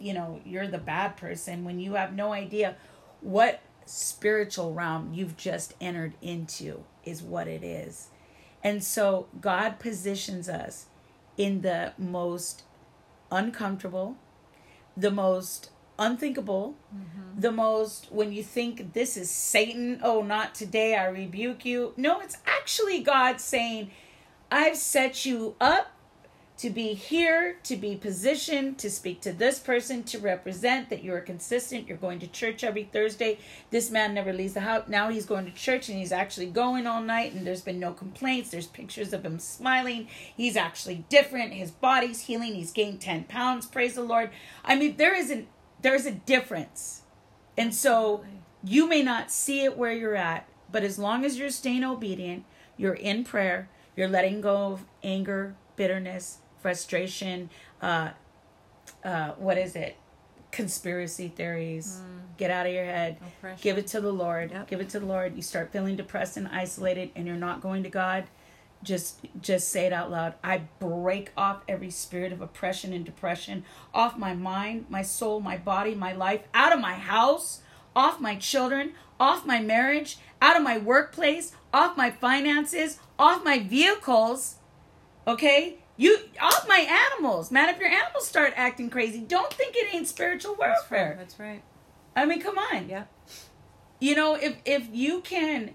you 0.00 0.12
know 0.12 0.40
you're 0.44 0.66
the 0.66 0.78
bad 0.78 1.16
person 1.16 1.64
when 1.64 1.78
you 1.78 1.94
have 1.94 2.12
no 2.12 2.32
idea 2.32 2.74
what 3.20 3.60
spiritual 3.86 4.74
realm 4.74 5.12
you've 5.14 5.36
just 5.36 5.72
entered 5.80 6.14
into 6.20 6.82
is 7.04 7.22
what 7.22 7.46
it 7.46 7.62
is 7.62 8.08
and 8.62 8.82
so 8.82 9.28
god 9.40 9.78
positions 9.78 10.48
us 10.48 10.86
in 11.36 11.60
the 11.60 11.92
most 11.96 12.64
uncomfortable 13.30 14.16
the 14.96 15.12
most 15.12 15.70
unthinkable 15.98 16.76
mm-hmm. 16.94 17.40
the 17.40 17.52
most 17.52 18.10
when 18.10 18.32
you 18.32 18.42
think 18.42 18.92
this 18.94 19.16
is 19.16 19.30
satan 19.30 20.00
oh 20.02 20.22
not 20.22 20.54
today 20.54 20.96
i 20.96 21.06
rebuke 21.06 21.64
you 21.64 21.92
no 21.96 22.20
it's 22.20 22.38
actually 22.46 23.00
god 23.00 23.40
saying 23.40 23.90
i've 24.50 24.76
set 24.76 25.24
you 25.24 25.54
up 25.60 25.94
to 26.56 26.70
be 26.70 26.94
here, 26.94 27.56
to 27.64 27.76
be 27.76 27.96
positioned, 27.96 28.78
to 28.78 28.88
speak 28.88 29.20
to 29.20 29.32
this 29.32 29.58
person, 29.58 30.04
to 30.04 30.18
represent 30.18 30.88
that 30.88 31.02
you're 31.02 31.20
consistent. 31.20 31.88
You're 31.88 31.96
going 31.96 32.20
to 32.20 32.28
church 32.28 32.62
every 32.62 32.84
Thursday. 32.84 33.38
This 33.70 33.90
man 33.90 34.14
never 34.14 34.32
leaves 34.32 34.54
the 34.54 34.60
house. 34.60 34.84
Now 34.86 35.08
he's 35.08 35.26
going 35.26 35.46
to 35.46 35.52
church 35.52 35.88
and 35.88 35.98
he's 35.98 36.12
actually 36.12 36.46
going 36.46 36.86
all 36.86 37.02
night, 37.02 37.32
and 37.32 37.44
there's 37.44 37.60
been 37.60 37.80
no 37.80 37.92
complaints. 37.92 38.50
There's 38.50 38.68
pictures 38.68 39.12
of 39.12 39.24
him 39.24 39.40
smiling. 39.40 40.06
He's 40.36 40.56
actually 40.56 41.04
different. 41.08 41.52
His 41.52 41.72
body's 41.72 42.22
healing. 42.22 42.54
He's 42.54 42.72
gained 42.72 43.00
10 43.00 43.24
pounds. 43.24 43.66
Praise 43.66 43.94
the 43.94 44.02
Lord. 44.02 44.30
I 44.64 44.76
mean, 44.76 44.96
there 44.96 45.14
is 45.14 45.30
an 45.30 45.48
there's 45.84 46.06
a 46.06 46.10
difference. 46.10 47.02
And 47.58 47.74
so 47.74 48.24
you 48.64 48.88
may 48.88 49.02
not 49.02 49.30
see 49.30 49.64
it 49.64 49.76
where 49.76 49.92
you're 49.92 50.16
at, 50.16 50.48
but 50.72 50.82
as 50.82 50.98
long 50.98 51.26
as 51.26 51.38
you're 51.38 51.50
staying 51.50 51.84
obedient, 51.84 52.44
you're 52.78 52.94
in 52.94 53.22
prayer, 53.22 53.68
you're 53.94 54.08
letting 54.08 54.40
go 54.40 54.72
of 54.72 54.84
anger, 55.02 55.54
bitterness, 55.76 56.38
frustration, 56.58 57.50
uh, 57.82 58.10
uh, 59.04 59.32
what 59.32 59.58
is 59.58 59.76
it? 59.76 59.96
Conspiracy 60.50 61.28
theories. 61.28 62.00
Get 62.38 62.50
out 62.50 62.66
of 62.66 62.72
your 62.72 62.86
head. 62.86 63.18
Oppression. 63.38 63.58
Give 63.60 63.76
it 63.76 63.86
to 63.88 64.00
the 64.00 64.12
Lord. 64.12 64.52
Yep. 64.52 64.68
Give 64.68 64.80
it 64.80 64.88
to 64.90 65.00
the 65.00 65.06
Lord. 65.06 65.36
You 65.36 65.42
start 65.42 65.70
feeling 65.70 65.96
depressed 65.96 66.38
and 66.38 66.48
isolated 66.48 67.10
and 67.14 67.26
you're 67.26 67.36
not 67.36 67.60
going 67.60 67.82
to 67.82 67.90
God. 67.90 68.24
Just 68.84 69.20
just 69.40 69.70
say 69.70 69.86
it 69.86 69.92
out 69.92 70.10
loud. 70.10 70.34
I 70.44 70.62
break 70.78 71.32
off 71.36 71.62
every 71.66 71.90
spirit 71.90 72.32
of 72.32 72.40
oppression 72.40 72.92
and 72.92 73.04
depression 73.04 73.64
off 73.92 74.16
my 74.16 74.34
mind, 74.34 74.86
my 74.88 75.02
soul, 75.02 75.40
my 75.40 75.56
body, 75.56 75.94
my 75.96 76.12
life, 76.12 76.42
out 76.54 76.72
of 76.72 76.80
my 76.80 76.94
house, 76.94 77.62
off 77.96 78.20
my 78.20 78.36
children, 78.36 78.92
off 79.18 79.44
my 79.46 79.60
marriage, 79.60 80.18
out 80.40 80.56
of 80.56 80.62
my 80.62 80.78
workplace, 80.78 81.52
off 81.72 81.96
my 81.96 82.10
finances, 82.10 83.00
off 83.18 83.42
my 83.44 83.58
vehicles. 83.58 84.56
Okay? 85.26 85.78
You 85.96 86.18
off 86.42 86.66
my 86.68 86.86
animals. 87.14 87.50
Man, 87.50 87.68
if 87.68 87.78
your 87.78 87.88
animals 87.88 88.26
start 88.28 88.52
acting 88.56 88.90
crazy, 88.90 89.20
don't 89.20 89.52
think 89.52 89.74
it 89.76 89.94
ain't 89.94 90.08
spiritual 90.08 90.56
warfare 90.56 90.74
That's 90.76 90.90
right. 90.90 91.16
That's 91.18 91.40
right. 91.40 91.62
I 92.16 92.26
mean, 92.26 92.40
come 92.40 92.58
on 92.58 92.88
Yeah. 92.88 93.04
you 94.00 94.14
know 94.14 94.34
if 94.34 94.56
if 94.64 94.88
you 94.92 95.20
can 95.20 95.74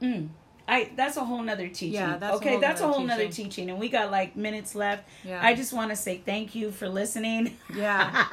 mm, 0.00 0.28
I 0.66 0.90
that's 0.96 1.16
a 1.16 1.24
whole 1.24 1.42
nother 1.42 1.68
teaching. 1.68 1.92
Yeah, 1.92 2.16
that's 2.16 2.36
okay. 2.36 2.52
whole 2.52 2.60
that's 2.60 2.80
a 2.80 2.88
whole 2.88 3.04
nother 3.04 3.28
teaching. 3.28 3.68
and 3.68 3.78
we 3.78 3.88
got 3.88 4.10
like 4.10 4.34
minutes 4.34 4.74
left. 4.74 5.06
Yeah. 5.22 5.40
I 5.42 5.54
just 5.54 5.72
want 5.72 5.90
to 5.90 5.96
say 5.96 6.18
thank 6.24 6.54
you 6.54 6.70
for 6.70 6.88
listening. 6.88 7.56
Yeah. 7.74 8.24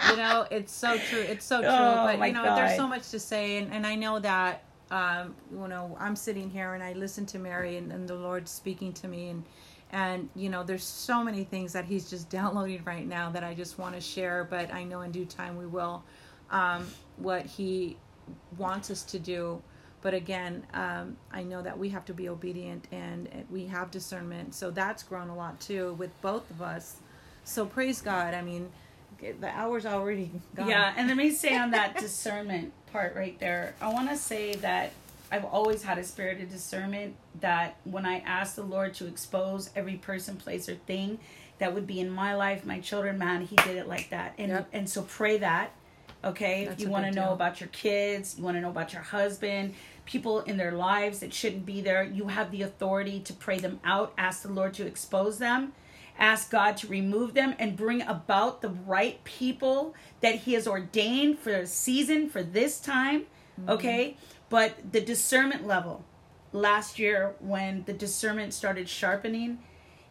you 0.10 0.16
know, 0.16 0.46
it's 0.50 0.72
so 0.72 0.96
true. 0.96 1.20
It's 1.20 1.44
so 1.44 1.60
true. 1.60 1.68
Oh, 1.68 2.06
but 2.06 2.18
my 2.18 2.28
you 2.28 2.32
know, 2.32 2.56
there's 2.56 2.76
so 2.76 2.86
much 2.86 3.10
to 3.10 3.18
say, 3.18 3.58
and, 3.58 3.72
and 3.72 3.86
I 3.86 3.94
know 3.94 4.18
that 4.20 4.62
um, 4.90 5.34
you 5.52 5.68
know 5.68 5.96
I'm 6.00 6.16
sitting 6.16 6.48
here 6.48 6.74
and 6.74 6.82
I 6.82 6.94
listen 6.94 7.26
to 7.26 7.38
Mary 7.38 7.76
and, 7.76 7.92
and 7.92 8.08
the 8.08 8.14
Lord 8.14 8.48
speaking 8.48 8.92
to 8.94 9.08
me, 9.08 9.28
and 9.28 9.44
and 9.90 10.30
you 10.34 10.48
know 10.48 10.62
there's 10.62 10.84
so 10.84 11.22
many 11.22 11.44
things 11.44 11.74
that 11.74 11.84
He's 11.84 12.08
just 12.08 12.30
downloading 12.38 12.82
right 12.84 13.06
now 13.06 13.30
that 13.30 13.44
I 13.44 13.52
just 13.52 13.78
want 13.78 13.94
to 13.94 14.00
share. 14.00 14.44
But 14.48 14.72
I 14.72 14.84
know 14.84 15.02
in 15.02 15.10
due 15.10 15.26
time 15.26 15.58
we 15.58 15.66
will. 15.66 16.02
Um, 16.50 16.86
what 17.16 17.44
He 17.44 17.98
wants 18.56 18.90
us 18.90 19.02
to 19.02 19.18
do. 19.18 19.62
But 20.06 20.14
again, 20.14 20.64
um, 20.72 21.16
I 21.32 21.42
know 21.42 21.62
that 21.62 21.76
we 21.76 21.88
have 21.88 22.04
to 22.04 22.14
be 22.14 22.28
obedient 22.28 22.86
and 22.92 23.28
we 23.50 23.66
have 23.66 23.90
discernment. 23.90 24.54
So 24.54 24.70
that's 24.70 25.02
grown 25.02 25.30
a 25.30 25.34
lot 25.34 25.58
too 25.58 25.94
with 25.94 26.12
both 26.22 26.48
of 26.48 26.62
us. 26.62 26.98
So 27.42 27.66
praise 27.66 28.02
God. 28.02 28.32
I 28.32 28.40
mean, 28.40 28.70
the 29.18 29.48
hour's 29.48 29.84
already 29.84 30.30
gone. 30.54 30.68
Yeah, 30.68 30.94
and 30.96 31.08
let 31.08 31.16
me 31.16 31.32
say 31.32 31.56
on 31.56 31.72
that 31.72 31.96
discernment 31.98 32.72
part 32.92 33.16
right 33.16 33.36
there, 33.40 33.74
I 33.80 33.88
want 33.92 34.08
to 34.10 34.16
say 34.16 34.54
that 34.54 34.92
I've 35.32 35.44
always 35.44 35.82
had 35.82 35.98
a 35.98 36.04
spirit 36.04 36.40
of 36.40 36.52
discernment 36.52 37.16
that 37.40 37.74
when 37.82 38.06
I 38.06 38.18
ask 38.20 38.54
the 38.54 38.62
Lord 38.62 38.94
to 38.94 39.08
expose 39.08 39.70
every 39.74 39.96
person, 39.96 40.36
place, 40.36 40.68
or 40.68 40.76
thing 40.76 41.18
that 41.58 41.74
would 41.74 41.88
be 41.88 41.98
in 41.98 42.10
my 42.10 42.36
life, 42.36 42.64
my 42.64 42.78
children, 42.78 43.18
man, 43.18 43.42
He 43.42 43.56
did 43.56 43.76
it 43.76 43.88
like 43.88 44.10
that. 44.10 44.34
And 44.38 44.52
Yep. 44.52 44.68
and 44.72 44.88
so 44.88 45.02
pray 45.02 45.38
that. 45.38 45.72
Okay, 46.24 46.64
That's 46.64 46.80
if 46.80 46.86
you 46.86 46.90
want 46.90 47.04
to 47.04 47.12
know 47.12 47.32
about 47.32 47.60
your 47.60 47.68
kids, 47.68 48.36
you 48.36 48.42
want 48.42 48.56
to 48.56 48.60
know 48.60 48.70
about 48.70 48.92
your 48.92 49.02
husband, 49.02 49.74
people 50.06 50.40
in 50.40 50.56
their 50.56 50.72
lives 50.72 51.18
that 51.20 51.34
shouldn't 51.34 51.66
be 51.66 51.80
there, 51.80 52.02
you 52.02 52.28
have 52.28 52.50
the 52.50 52.62
authority 52.62 53.20
to 53.20 53.32
pray 53.32 53.58
them 53.58 53.80
out. 53.84 54.12
Ask 54.16 54.42
the 54.42 54.52
Lord 54.52 54.72
to 54.74 54.86
expose 54.86 55.38
them. 55.38 55.72
Ask 56.18 56.50
God 56.50 56.78
to 56.78 56.86
remove 56.86 57.34
them 57.34 57.54
and 57.58 57.76
bring 57.76 58.00
about 58.00 58.62
the 58.62 58.70
right 58.70 59.22
people 59.24 59.94
that 60.22 60.36
He 60.36 60.54
has 60.54 60.66
ordained 60.66 61.38
for 61.38 61.50
a 61.50 61.66
season 61.66 62.30
for 62.30 62.42
this 62.42 62.80
time. 62.80 63.26
Mm-hmm. 63.60 63.70
Okay, 63.70 64.16
but 64.48 64.92
the 64.92 65.00
discernment 65.00 65.66
level 65.66 66.04
last 66.52 66.98
year 66.98 67.34
when 67.40 67.84
the 67.84 67.92
discernment 67.92 68.54
started 68.54 68.88
sharpening, 68.88 69.58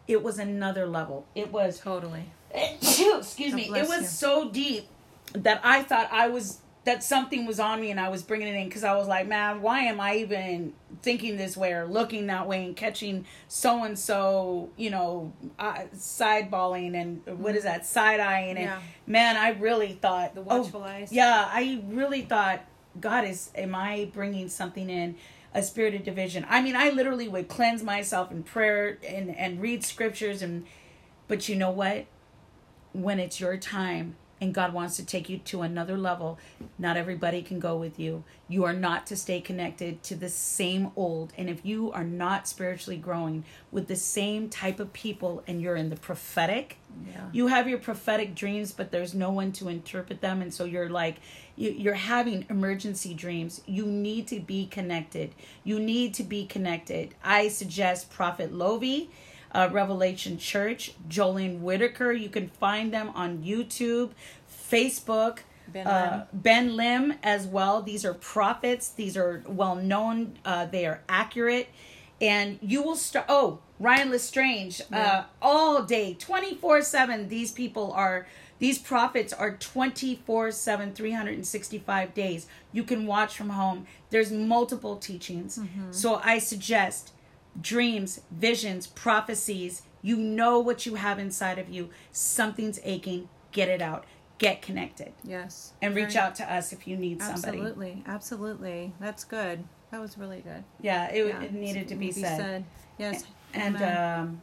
it 0.06 0.22
was 0.22 0.38
another 0.38 0.86
level. 0.86 1.26
It 1.34 1.50
was 1.50 1.80
Totally. 1.80 2.26
excuse 2.54 3.52
me 3.52 3.64
it 3.64 3.88
was 3.88 4.02
you. 4.02 4.06
so 4.06 4.48
deep 4.48 4.86
that 5.32 5.60
i 5.64 5.82
thought 5.82 6.08
i 6.12 6.28
was 6.28 6.60
that 6.86 7.02
something 7.02 7.44
was 7.46 7.60
on 7.60 7.80
me 7.80 7.90
and 7.90 8.00
i 8.00 8.08
was 8.08 8.22
bringing 8.22 8.48
it 8.48 8.54
in 8.54 8.66
because 8.68 8.84
i 8.84 8.94
was 8.94 9.06
like 9.08 9.26
man 9.26 9.60
why 9.60 9.80
am 9.80 10.00
i 10.00 10.14
even 10.16 10.72
thinking 11.02 11.36
this 11.36 11.56
way 11.56 11.72
or 11.72 11.84
looking 11.84 12.26
that 12.28 12.46
way 12.48 12.64
and 12.64 12.76
catching 12.76 13.26
so 13.48 13.84
and 13.84 13.98
so 13.98 14.70
you 14.76 14.88
know 14.88 15.32
uh, 15.58 15.80
sideballing 15.94 16.94
and 17.00 17.22
what 17.40 17.54
is 17.56 17.64
that 17.64 17.84
side 17.84 18.20
eyeing 18.20 18.56
and 18.56 18.66
Yeah. 18.66 18.78
man 19.06 19.36
i 19.36 19.50
really 19.50 19.92
thought 19.92 20.34
The 20.34 20.40
oh, 20.42 20.60
watchful 20.62 20.82
eyes. 20.84 21.12
yeah 21.12 21.48
i 21.52 21.82
really 21.88 22.22
thought 22.22 22.64
god 23.00 23.24
is 23.24 23.50
am 23.54 23.74
i 23.74 24.08
bringing 24.14 24.48
something 24.48 24.88
in 24.88 25.16
a 25.54 25.62
spirit 25.62 25.94
of 25.94 26.04
division 26.04 26.46
i 26.48 26.62
mean 26.62 26.76
i 26.76 26.90
literally 26.90 27.28
would 27.28 27.48
cleanse 27.48 27.82
myself 27.82 28.30
in 28.30 28.42
prayer 28.42 28.98
and 29.06 29.34
and 29.36 29.60
read 29.60 29.84
scriptures 29.84 30.40
and 30.40 30.64
but 31.28 31.48
you 31.48 31.56
know 31.56 31.70
what 31.70 32.06
when 32.92 33.18
it's 33.18 33.40
your 33.40 33.56
time 33.56 34.16
and 34.40 34.52
God 34.54 34.72
wants 34.74 34.96
to 34.96 35.04
take 35.04 35.28
you 35.28 35.38
to 35.38 35.62
another 35.62 35.96
level, 35.96 36.38
not 36.78 36.96
everybody 36.96 37.42
can 37.42 37.58
go 37.58 37.76
with 37.76 37.98
you. 37.98 38.22
You 38.48 38.64
are 38.64 38.72
not 38.74 39.06
to 39.06 39.16
stay 39.16 39.40
connected 39.40 40.02
to 40.04 40.14
the 40.14 40.28
same 40.28 40.90
old. 40.94 41.32
And 41.38 41.48
if 41.48 41.64
you 41.64 41.90
are 41.92 42.04
not 42.04 42.46
spiritually 42.46 42.98
growing 42.98 43.44
with 43.72 43.88
the 43.88 43.96
same 43.96 44.48
type 44.48 44.78
of 44.78 44.92
people 44.92 45.42
and 45.46 45.60
you're 45.60 45.76
in 45.76 45.88
the 45.88 45.96
prophetic, 45.96 46.76
Yeah. 47.06 47.28
you 47.32 47.46
have 47.48 47.66
your 47.68 47.78
prophetic 47.78 48.34
dreams, 48.34 48.72
but 48.72 48.90
there's 48.90 49.14
no 49.14 49.30
one 49.30 49.52
to 49.52 49.68
interpret 49.68 50.20
them. 50.20 50.42
And 50.42 50.52
so 50.52 50.64
you're 50.64 50.88
like, 50.90 51.16
you, 51.56 51.70
you're 51.70 51.94
having 51.94 52.44
emergency 52.50 53.14
dreams. 53.14 53.62
You 53.66 53.86
need 53.86 54.28
to 54.28 54.40
be 54.40 54.66
connected. 54.66 55.34
You 55.64 55.80
need 55.80 56.14
to 56.14 56.22
be 56.22 56.46
connected. 56.46 57.14
I 57.24 57.48
suggest 57.48 58.10
Prophet 58.10 58.52
Lovey 58.52 59.10
uh, 59.56 59.70
Revelation 59.72 60.36
Church, 60.36 60.92
Jolene 61.08 61.60
Whitaker. 61.60 62.12
You 62.12 62.28
can 62.28 62.48
find 62.48 62.92
them 62.92 63.10
on 63.14 63.38
YouTube, 63.38 64.10
Facebook. 64.70 65.38
Ben 65.68 65.86
uh, 65.86 66.26
ben 66.32 66.76
Lim 66.76 67.14
as 67.22 67.46
well. 67.46 67.82
These 67.82 68.04
are 68.04 68.14
prophets. 68.14 68.90
These 68.90 69.16
are 69.16 69.42
well 69.46 69.74
known. 69.74 70.38
Uh, 70.44 70.66
they 70.66 70.86
are 70.86 71.00
accurate, 71.08 71.68
and 72.20 72.58
you 72.60 72.82
will 72.82 72.94
start. 72.94 73.26
Oh, 73.28 73.58
Ryan 73.80 74.10
Lestrange, 74.10 74.82
uh, 74.92 75.24
all 75.42 75.82
day, 75.82 76.14
twenty 76.14 76.54
four 76.54 76.82
seven. 76.82 77.28
These 77.28 77.50
people 77.52 77.92
are. 77.92 78.26
These 78.58 78.78
prophets 78.78 79.34
are 79.34 79.54
24 79.54 80.50
7, 80.50 80.94
365 80.94 82.14
days. 82.14 82.46
You 82.72 82.84
can 82.84 83.04
watch 83.04 83.36
from 83.36 83.50
home. 83.50 83.86
There's 84.08 84.32
multiple 84.32 84.96
teachings. 84.96 85.60
So 85.90 86.22
I 86.24 86.38
suggest 86.38 87.12
dreams, 87.60 88.20
visions, 88.30 88.86
prophecies. 88.86 89.82
You 90.02 90.16
know 90.16 90.58
what 90.60 90.86
you 90.86 90.94
have 90.96 91.18
inside 91.18 91.58
of 91.58 91.68
you. 91.68 91.90
Something's 92.12 92.78
aching. 92.84 93.28
Get 93.52 93.68
it 93.68 93.82
out. 93.82 94.04
Get 94.38 94.60
connected. 94.62 95.12
Yes. 95.24 95.72
And 95.80 95.94
reach 95.94 96.12
Very- 96.12 96.24
out 96.26 96.34
to 96.36 96.52
us 96.52 96.72
if 96.72 96.86
you 96.86 96.96
need 96.96 97.22
somebody. 97.22 97.58
Absolutely. 97.58 98.02
Absolutely. 98.06 98.92
That's 99.00 99.24
good. 99.24 99.64
That 99.90 100.00
was 100.00 100.18
really 100.18 100.40
good. 100.42 100.62
Yeah, 100.80 101.06
it, 101.10 101.26
Yeah, 101.26 101.42
it 101.42 101.52
needed 101.54 101.88
to 101.88 101.94
it 101.94 101.98
be 101.98 102.06
would 102.08 102.14
said. 102.16 102.64
Yes. 102.98 103.24
And 103.54 103.76
um, 103.82 104.42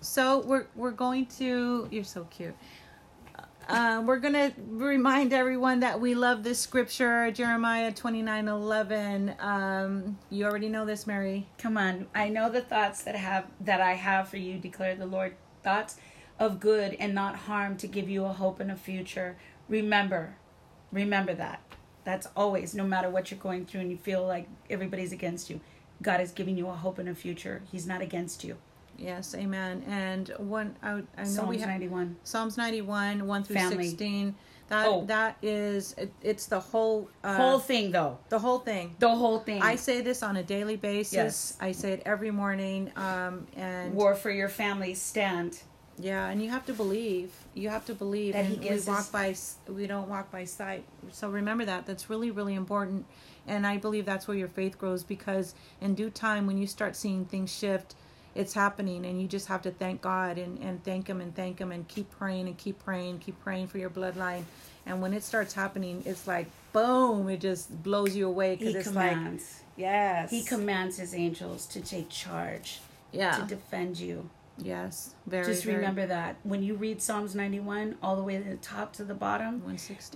So 0.00 0.40
we're 0.40 0.66
we're 0.74 0.90
going 0.90 1.26
to. 1.38 1.86
You're 1.90 2.04
so 2.04 2.24
cute. 2.24 2.54
Uh, 3.70 4.02
we're 4.04 4.18
gonna 4.18 4.52
remind 4.66 5.32
everyone 5.32 5.78
that 5.78 6.00
we 6.00 6.12
love 6.12 6.42
this 6.42 6.58
scripture, 6.58 7.30
Jeremiah 7.30 7.92
twenty 7.92 8.20
nine 8.20 8.48
eleven. 8.48 9.32
Um, 9.38 10.18
you 10.28 10.44
already 10.44 10.68
know 10.68 10.84
this, 10.84 11.06
Mary. 11.06 11.46
come 11.56 11.76
on, 11.76 12.08
I 12.12 12.30
know 12.30 12.50
the 12.50 12.62
thoughts 12.62 13.02
that 13.04 13.14
have 13.14 13.46
that 13.60 13.80
I 13.80 13.92
have 13.92 14.28
for 14.28 14.38
you, 14.38 14.58
declare 14.58 14.96
the 14.96 15.06
Lord. 15.06 15.36
Thoughts 15.62 15.98
of 16.36 16.58
good 16.58 16.96
and 16.98 17.14
not 17.14 17.36
harm 17.36 17.76
to 17.76 17.86
give 17.86 18.08
you 18.08 18.24
a 18.24 18.32
hope 18.32 18.58
and 18.58 18.72
a 18.72 18.76
future. 18.76 19.36
Remember, 19.68 20.34
remember 20.90 21.32
that. 21.34 21.62
That's 22.02 22.26
always, 22.34 22.74
no 22.74 22.84
matter 22.84 23.08
what 23.08 23.30
you're 23.30 23.38
going 23.38 23.66
through 23.66 23.82
and 23.82 23.90
you 23.92 23.98
feel 23.98 24.26
like 24.26 24.48
everybody's 24.68 25.12
against 25.12 25.48
you. 25.48 25.60
God 26.02 26.20
is 26.20 26.32
giving 26.32 26.56
you 26.58 26.66
a 26.66 26.72
hope 26.72 26.98
and 26.98 27.08
a 27.08 27.14
future. 27.14 27.62
He's 27.70 27.86
not 27.86 28.00
against 28.00 28.42
you. 28.42 28.56
Yes, 29.00 29.34
Amen. 29.34 29.82
And 29.88 30.28
one, 30.38 30.76
I, 30.82 30.90
I 30.90 30.94
know 30.96 31.04
Psalms 31.24 31.48
we 31.48 31.58
have 31.58 31.68
91. 31.68 32.16
Psalms 32.22 32.56
ninety 32.58 32.82
one 32.82 33.26
one 33.26 33.42
through 33.42 33.56
Family. 33.56 33.88
sixteen. 33.88 34.34
That 34.68 34.86
Oh. 34.86 35.04
that 35.06 35.36
is 35.42 35.94
it, 35.98 36.12
it's 36.22 36.46
the 36.46 36.60
whole 36.60 37.08
uh, 37.24 37.34
Whole 37.34 37.58
thing, 37.58 37.90
though. 37.90 38.18
the 38.28 38.38
whole 38.38 38.58
thing. 38.60 38.94
The 39.00 39.08
whole 39.08 39.40
thing. 39.40 39.62
I 39.62 39.74
say 39.76 40.00
this 40.02 40.22
on 40.22 40.36
a 40.36 40.42
daily 40.44 40.76
basis. 40.76 41.12
Yes. 41.14 41.56
I 41.60 41.72
say 41.72 41.92
it 41.94 42.02
every 42.06 42.30
morning. 42.30 42.92
Um, 42.94 43.46
and 43.56 43.94
War 43.94 44.14
for 44.14 44.30
your 44.30 44.48
family, 44.50 44.94
stand. 44.94 45.60
yeah, 45.98 46.28
and 46.28 46.40
you 46.42 46.50
have 46.50 46.66
to 46.66 46.72
believe. 46.72 47.32
You 47.54 47.70
have 47.70 47.84
to 47.86 47.94
believe. 47.94 48.34
That 48.34 48.44
he 48.44 48.56
gives 48.56 48.86
we 48.86 48.92
walk 48.92 49.00
us- 49.14 49.56
by. 49.66 49.72
We 49.72 49.86
don't 49.88 50.08
walk 50.08 50.30
by 50.30 50.44
sight. 50.44 50.84
So 51.10 51.28
remember 51.30 51.64
that. 51.64 51.86
That's 51.86 52.08
really 52.10 52.30
really 52.30 52.54
important. 52.54 53.06
And 53.48 53.66
I 53.66 53.78
believe 53.78 54.04
that's 54.04 54.28
where 54.28 54.36
your 54.36 54.48
faith 54.48 54.78
grows 54.78 55.02
because 55.02 55.54
in 55.80 55.94
due 55.94 56.10
time, 56.10 56.46
when 56.46 56.58
you 56.58 56.66
start 56.68 56.94
seeing 56.94 57.24
things 57.24 57.52
shift, 57.52 57.96
it's 58.34 58.54
happening, 58.54 59.04
and 59.06 59.20
you 59.20 59.28
just 59.28 59.48
have 59.48 59.62
to 59.62 59.70
thank 59.70 60.00
God 60.02 60.38
and 60.38 60.58
and 60.58 60.82
thank 60.84 61.08
Him 61.08 61.20
and 61.20 61.34
thank 61.34 61.58
Him 61.60 61.72
and 61.72 61.86
keep 61.88 62.10
praying 62.10 62.46
and 62.46 62.56
keep 62.56 62.78
praying, 62.78 63.18
keep 63.20 63.40
praying 63.40 63.68
for 63.68 63.78
your 63.78 63.90
bloodline. 63.90 64.44
And 64.86 65.02
when 65.02 65.12
it 65.14 65.22
starts 65.24 65.54
happening, 65.54 66.02
it's 66.06 66.26
like 66.26 66.48
boom! 66.72 67.28
It 67.28 67.40
just 67.40 67.82
blows 67.82 68.14
you 68.16 68.26
away 68.28 68.56
because 68.56 68.74
He 68.74 68.74
it's 68.74 68.94
like 68.94 69.12
commands. 69.12 69.62
yes, 69.76 70.30
he 70.30 70.42
commands 70.42 70.96
his 70.98 71.14
angels 71.14 71.66
to 71.68 71.80
take 71.80 72.08
charge, 72.08 72.80
yeah, 73.12 73.32
to 73.32 73.42
defend 73.42 73.98
you. 73.98 74.30
Yes, 74.62 75.14
very. 75.26 75.44
Just 75.44 75.64
very- 75.64 75.76
remember 75.76 76.06
that. 76.06 76.36
When 76.42 76.62
you 76.62 76.74
read 76.74 77.00
Psalms 77.02 77.34
91 77.34 77.96
all 78.02 78.16
the 78.16 78.22
way 78.22 78.38
to 78.38 78.44
the 78.44 78.56
top 78.56 78.92
to 78.94 79.04
the 79.04 79.14
bottom, 79.14 79.62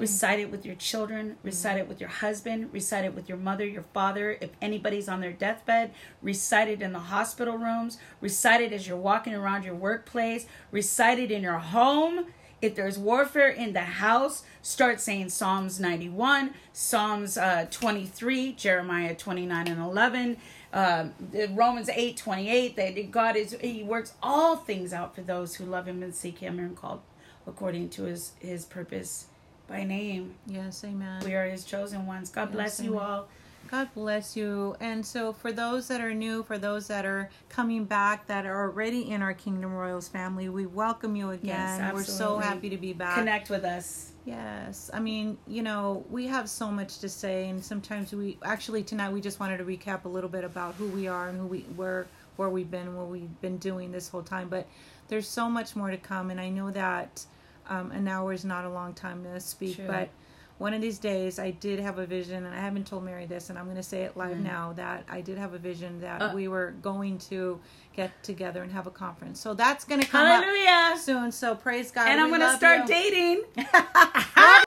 recite 0.01 0.39
it 0.41 0.51
with 0.51 0.65
your 0.65 0.75
children, 0.75 1.37
recite 1.43 1.79
it 1.79 1.89
with 1.89 2.01
your 2.01 2.11
husband, 2.11 2.73
recite 2.73 3.05
it 3.05 3.15
with 3.15 3.29
your 3.29 3.39
mother, 3.39 3.65
your 3.65 3.85
father. 3.95 4.37
If 4.41 4.51
anybody's 4.63 5.09
on 5.09 5.21
their 5.21 5.33
deathbed, 5.33 5.93
recite 6.23 6.69
it 6.69 6.83
in 6.83 6.93
the 6.93 6.99
hospital 6.99 7.57
rooms, 7.57 7.99
recite 8.21 8.61
it 8.61 8.73
as 8.73 8.87
you're 8.89 8.97
walking 8.97 9.35
around 9.35 9.65
your 9.65 9.75
workplace, 9.75 10.47
recite 10.71 11.19
it 11.19 11.31
in 11.31 11.43
your 11.43 11.59
home. 11.59 12.27
If 12.63 12.77
there's 12.77 12.97
warfare 12.97 13.51
in 13.51 13.75
the 13.75 13.81
house, 13.81 14.43
start 14.63 14.99
saying 14.99 15.29
Psalms 15.29 15.79
91, 15.79 16.55
Psalms 16.73 17.37
uh, 17.37 17.67
23, 17.71 18.53
Jeremiah 18.55 19.15
29 19.15 19.69
and 19.69 19.81
11, 19.83 20.39
um, 20.75 21.15
Romans 21.51 21.89
8 21.89 22.17
28. 22.19 22.77
That 22.77 23.11
God 23.11 23.37
is, 23.37 23.57
He 23.61 23.83
works 23.83 24.13
all 24.23 24.57
things 24.57 24.93
out 24.93 25.15
for 25.15 25.23
those 25.23 25.55
who 25.55 25.65
love 25.65 25.87
Him 25.89 26.03
and 26.03 26.15
seek 26.15 26.41
Him 26.41 26.59
and 26.59 26.77
called 26.77 27.01
according 27.47 27.89
to 27.91 28.05
His, 28.05 28.33
his 28.41 28.67
purpose 28.67 29.29
by 29.67 29.85
name. 29.85 30.35
Yes, 30.47 30.85
amen. 30.85 31.23
We 31.25 31.35
are 31.35 31.47
his 31.47 31.65
chosen 31.65 32.07
ones. 32.07 32.31
God 32.31 32.49
Yes, 32.49 32.53
bless 32.53 32.81
you 32.81 32.99
all. 32.99 33.29
God 33.71 33.89
bless 33.95 34.37
you. 34.37 34.77
And 34.81 35.05
so, 35.05 35.33
for 35.33 35.51
those 35.51 35.89
that 35.89 36.01
are 36.01 36.13
new, 36.13 36.43
for 36.43 36.59
those 36.59 36.87
that 36.89 37.07
are 37.07 37.31
coming 37.49 37.85
back, 37.85 38.27
that 38.27 38.45
are 38.45 38.65
already 38.65 39.11
in 39.11 39.23
our 39.23 39.33
Kingdom 39.33 39.73
Royals 39.73 40.07
family, 40.07 40.49
we 40.49 40.67
welcome 40.67 41.17
you 41.17 41.31
again. 41.31 41.81
Yes, 41.81 41.95
We're 41.95 42.05
so 42.05 42.39
happy 42.39 42.69
to 42.69 42.77
be 42.77 42.93
back. 42.93 43.17
Connect 43.17 43.49
with 43.49 43.65
us. 43.65 44.13
Yes. 44.25 44.91
I 44.93 45.01
mean, 45.01 45.37
you 45.47 45.63
know, 45.63 46.05
we 46.11 46.27
have 46.29 46.49
so 46.49 46.71
much 46.71 46.99
to 47.01 47.09
say, 47.09 47.49
and 47.49 47.63
sometimes 47.63 48.13
we 48.13 48.39
actually 48.43 48.83
tonight 48.83 49.13
we 49.13 49.21
just 49.21 49.39
wanted 49.39 49.59
to 49.59 49.65
recap 49.65 50.05
a 50.05 50.09
little 50.09 50.31
bit 50.31 50.45
about 50.45 50.75
who 50.75 50.89
we 50.89 51.07
are 51.07 51.29
and 51.29 51.39
who 51.39 51.47
we 51.47 51.67
were 51.77 52.07
where 52.37 52.49
we've 52.49 52.71
been, 52.71 52.97
what 52.97 53.09
we've 53.09 53.41
been 53.41 53.59
doing 53.59 53.93
this 53.93 54.09
whole 54.09 54.23
time. 54.23 54.49
But 54.49 54.67
there's 55.09 55.29
so 55.29 55.49
much 55.49 55.77
more 55.77 55.91
to 55.91 55.97
come, 55.97 56.31
and 56.31 56.41
I 56.41 56.49
know 56.49 56.71
that 56.71 57.25
um, 57.69 57.93
an 57.93 58.09
hour 58.09 58.33
is 58.33 58.45
not 58.45 58.65
a 58.65 58.71
long 58.71 58.95
time 58.95 59.25
to 59.25 59.39
speak, 59.41 59.77
True. 59.77 59.87
but 59.87 60.09
one 60.59 60.73
of 60.73 60.81
these 60.81 60.99
days 60.99 61.39
I 61.39 61.51
did 61.51 61.81
have 61.81 61.99
a 61.99 62.07
vision, 62.07 62.45
and 62.47 62.55
I 62.55 62.61
haven't 62.61 62.87
told 62.87 63.05
Mary 63.05 63.27
this, 63.27 63.51
and 63.51 63.59
I'm 63.59 63.65
going 63.65 63.77
to 63.77 63.83
say 63.83 64.03
it 64.03 64.17
live 64.17 64.39
now 64.39 64.73
that 64.75 65.05
I 65.09 65.21
did 65.21 65.37
have 65.37 65.53
a 65.53 65.59
vision 65.59 66.01
that 66.01 66.23
Uh. 66.23 66.33
we 66.35 66.47
were 66.49 66.73
going 66.81 67.19
to 67.31 67.59
get 67.97 68.23
together 68.23 68.63
and 68.63 68.71
have 68.73 68.87
a 68.87 68.91
conference. 68.91 69.41
So 69.41 69.55
that's 69.55 69.85
going 69.85 70.01
to 70.01 70.07
come 70.07 70.27
up 70.27 70.99
soon. 70.99 71.33
So 71.33 71.55
praise 71.55 71.91
God. 71.91 72.09
And 72.09 72.21
I'm 72.21 72.29
going 72.29 72.41
to 72.41 72.57
start 72.57 72.81
you. 72.81 72.87
dating. 72.87 73.43